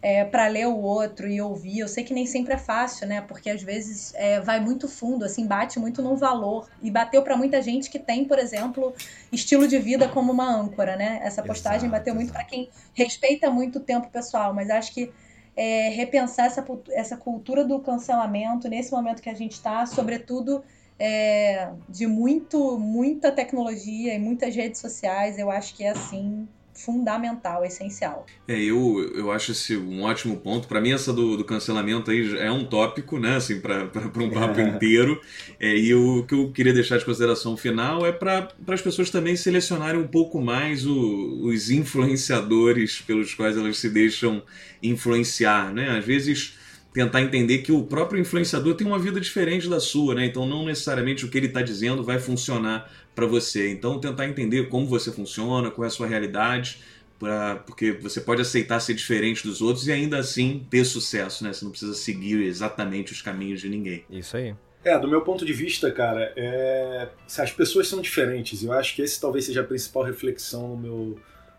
é, 0.03 0.25
para 0.25 0.47
ler 0.47 0.67
o 0.67 0.77
outro 0.77 1.29
e 1.29 1.41
ouvir. 1.41 1.81
Eu 1.81 1.89
sei 1.89 2.05
que 2.05 2.15
nem 2.15 2.27
sempre 2.27 2.55
é 2.55 2.59
fácil, 2.59 3.07
né, 3.07 3.21
porque 3.23 3.51
às 3.51 3.63
vezes 3.63 4.15
é, 4.15 4.41
vai 4.41 4.61
muito 4.61 4.89
fundo, 4.89 5.25
assim, 5.25 5.47
bate 5.47 5.79
muito 5.79 6.01
no 6.01 6.17
valor 6.17 6.69
e 6.83 6.91
bateu 6.91 7.23
para 7.23 7.37
muita 7.37 7.61
gente 7.61 7.91
que 7.91 7.99
tem, 7.99 8.25
por 8.25 8.39
exemplo, 8.39 8.95
estilo 9.33 9.67
de 9.67 9.79
vida 9.79 10.09
como 10.09 10.33
uma 10.33 10.49
âncora, 10.49 10.97
né. 10.97 11.21
Essa 11.23 11.43
postagem 11.43 11.89
exato, 11.89 11.93
bateu 11.93 12.15
muito 12.15 12.33
para 12.33 12.45
quem 12.45 12.71
respeita 12.95 13.51
muito 13.51 13.79
o 13.79 13.83
tempo 13.83 14.09
pessoal, 14.09 14.55
mas 14.55 14.71
acho 14.71 14.93
que 14.93 15.13
é, 15.57 15.89
repensar 15.89 16.47
essa, 16.47 16.65
essa 16.91 17.17
cultura 17.17 17.65
do 17.65 17.81
cancelamento 17.81 18.69
nesse 18.69 18.93
momento 18.93 19.23
que 19.23 19.31
a 19.31 19.35
gente 19.35 19.53
está, 19.53 19.87
sobretudo 19.87 20.63
é, 20.99 21.69
de 21.89 22.07
muito, 22.07 22.79
muita 22.79 23.31
tecnologia 23.31 24.15
e 24.15 24.19
muitas 24.19 24.55
redes 24.55 24.81
sociais. 24.81 25.39
Eu 25.39 25.51
acho 25.51 25.75
que 25.75 25.85
é 25.85 25.91
assim 25.91 26.49
fundamental, 26.77 27.65
essencial. 27.65 28.27
É, 28.47 28.55
eu, 28.55 29.11
eu 29.15 29.33
acho 29.33 29.53
esse 29.53 29.77
um 29.77 30.03
ótimo 30.03 30.37
ponto. 30.37 30.69
Para 30.69 30.81
mim, 30.81 30.93
essa 30.93 31.13
do, 31.13 31.37
do, 31.37 31.45
cancelamento 31.45 32.11
aí 32.11 32.39
é 32.39 32.53
um 32.53 32.65
tópico, 32.65 33.19
né? 33.19 33.37
Assim, 33.37 33.61
para 33.61 33.85
um 34.23 34.31
papo 34.31 34.61
inteiro. 34.61 35.21
É, 35.59 35.75
e 35.75 35.95
o 35.95 36.25
que 36.25 36.35
eu 36.35 36.53
queria 36.53 36.75
deixar 36.75 36.99
de 36.99 37.05
consideração 37.05 37.57
final 37.57 38.05
é 38.05 38.13
para 38.13 38.49
as 38.69 38.83
pessoas 38.83 39.11
também 39.11 39.37
selecionarem 39.37 40.01
um 40.01 40.07
pouco 40.07 40.41
mais 40.41 40.87
o, 40.87 41.47
os 41.47 41.71
influenciadores 41.71 43.01
pelos 43.01 43.33
quais 43.33 43.57
elas 43.57 43.79
se 43.79 43.89
deixam 43.89 44.43
influenciar, 44.83 45.73
né? 45.73 45.97
Às 45.97 46.05
vezes 46.05 46.59
tentar 46.97 47.21
entender 47.21 47.59
que 47.59 47.71
o 47.71 47.83
próprio 47.83 48.19
influenciador 48.19 48.75
tem 48.75 48.87
uma 48.87 48.99
vida 48.99 49.21
diferente 49.21 49.69
da 49.69 49.79
sua, 49.79 50.15
né? 50.15 50.25
Então 50.25 50.47
não 50.47 50.65
necessariamente 50.65 51.27
o 51.27 51.29
que 51.29 51.37
ele 51.37 51.49
está 51.49 51.61
dizendo 51.61 52.03
vai 52.03 52.19
funcionar 52.19 52.91
para 53.15 53.27
você. 53.27 53.71
Então 53.71 54.01
tentar 54.01 54.27
entender 54.27 54.71
como 54.71 54.87
você 54.87 55.13
funciona, 55.13 55.71
qual 55.71 55.85
é 55.85 55.89
a 55.89 55.91
sua 55.91 56.07
realidade, 56.07 56.79
pra, 57.19 57.57
porque 57.57 57.93
você 57.93 58.19
pode 58.19 58.41
aceitar 58.41 58.81
ser 58.81 58.95
diferente 58.95 59.47
dos 59.47 59.61
outros 59.61 59.87
e 59.87 59.93
ainda 59.93 60.17
assim 60.17 60.67
ter 60.71 60.87
sucesso, 60.87 61.45
né? 61.45 61.53
Você 61.53 61.67
não 61.67 61.71
precisa 61.71 61.93
seguir 61.93 62.43
exatamente 62.43 63.13
os 63.13 63.21
caminhos 63.21 63.61
de 63.61 63.69
ninguém. 63.69 64.03
Isso 64.09 64.35
aí. 64.35 64.55
É, 64.83 64.99
do 64.99 65.07
meu 65.07 65.21
ponto 65.21 65.45
de 65.45 65.53
vista, 65.53 65.91
cara, 65.91 66.33
é... 66.35 67.09
as 67.27 67.53
pessoas 67.53 67.89
são 67.89 68.01
diferentes. 68.01 68.63
Eu 68.63 68.73
acho 68.73 68.97
que 68.97 69.03
esse 69.03 69.21
talvez 69.21 69.45
seja 69.45 69.61
a 69.61 69.65
principal 69.65 70.03
reflexão 70.03 70.69
no 70.69 70.77
meu, 70.79 71.19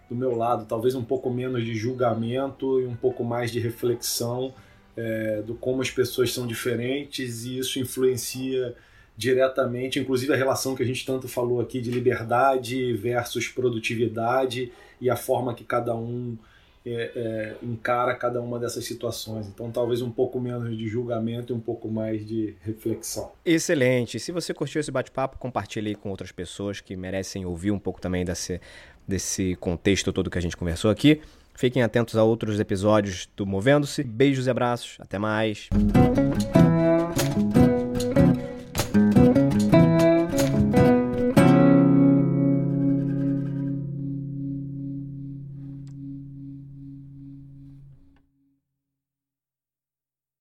do 0.09 0.15
meu 0.15 0.35
lado. 0.35 0.65
Talvez 0.65 0.95
um 0.95 1.03
pouco 1.03 1.29
menos 1.29 1.63
de 1.63 1.75
julgamento 1.75 2.81
e 2.81 2.87
um 2.87 2.95
pouco 2.95 3.23
mais 3.23 3.51
de 3.51 3.59
reflexão 3.59 4.51
é, 4.97 5.43
do 5.43 5.53
como 5.53 5.81
as 5.81 5.91
pessoas 5.91 6.33
são 6.33 6.47
diferentes 6.47 7.45
e 7.45 7.59
isso 7.59 7.79
influencia 7.79 8.75
diretamente, 9.15 9.99
inclusive 9.99 10.33
a 10.33 10.35
relação 10.35 10.75
que 10.75 10.83
a 10.83 10.85
gente 10.85 11.05
tanto 11.05 11.27
falou 11.27 11.61
aqui 11.61 11.79
de 11.79 11.89
liberdade 11.89 12.93
versus 12.93 13.47
produtividade 13.47 14.71
e 14.99 15.09
a 15.09 15.15
forma 15.15 15.53
que 15.53 15.63
cada 15.63 15.95
um 15.95 16.37
é, 16.85 17.11
é, 17.15 17.55
encara 17.61 18.15
cada 18.15 18.41
uma 18.41 18.59
dessas 18.59 18.85
situações. 18.85 19.47
Então, 19.47 19.69
talvez 19.71 20.01
um 20.01 20.11
pouco 20.11 20.39
menos 20.39 20.77
de 20.77 20.87
julgamento 20.87 21.51
e 21.51 21.55
um 21.55 21.59
pouco 21.59 21.89
mais 21.89 22.25
de 22.25 22.55
reflexão. 22.61 23.31
Excelente. 23.43 24.19
Se 24.19 24.31
você 24.31 24.53
curtiu 24.53 24.79
esse 24.79 24.91
bate-papo, 24.91 25.37
compartilhe 25.37 25.95
com 25.95 26.09
outras 26.09 26.31
pessoas 26.31 26.79
que 26.79 26.95
merecem 26.95 27.45
ouvir 27.45 27.71
um 27.71 27.79
pouco 27.79 27.99
também 27.99 28.23
desse, 28.23 28.61
desse 29.07 29.55
contexto 29.55 30.13
todo 30.13 30.29
que 30.29 30.37
a 30.37 30.41
gente 30.41 30.55
conversou 30.55 30.89
aqui. 30.89 31.21
Fiquem 31.57 31.81
atentos 31.81 32.15
a 32.15 32.23
outros 32.23 32.59
episódios 32.59 33.27
do 33.35 33.43
Movendo-se. 33.43 34.03
Beijos 34.03 34.45
e 34.45 34.49
abraços. 34.51 34.95
Até 34.99 35.17
mais. 35.17 35.67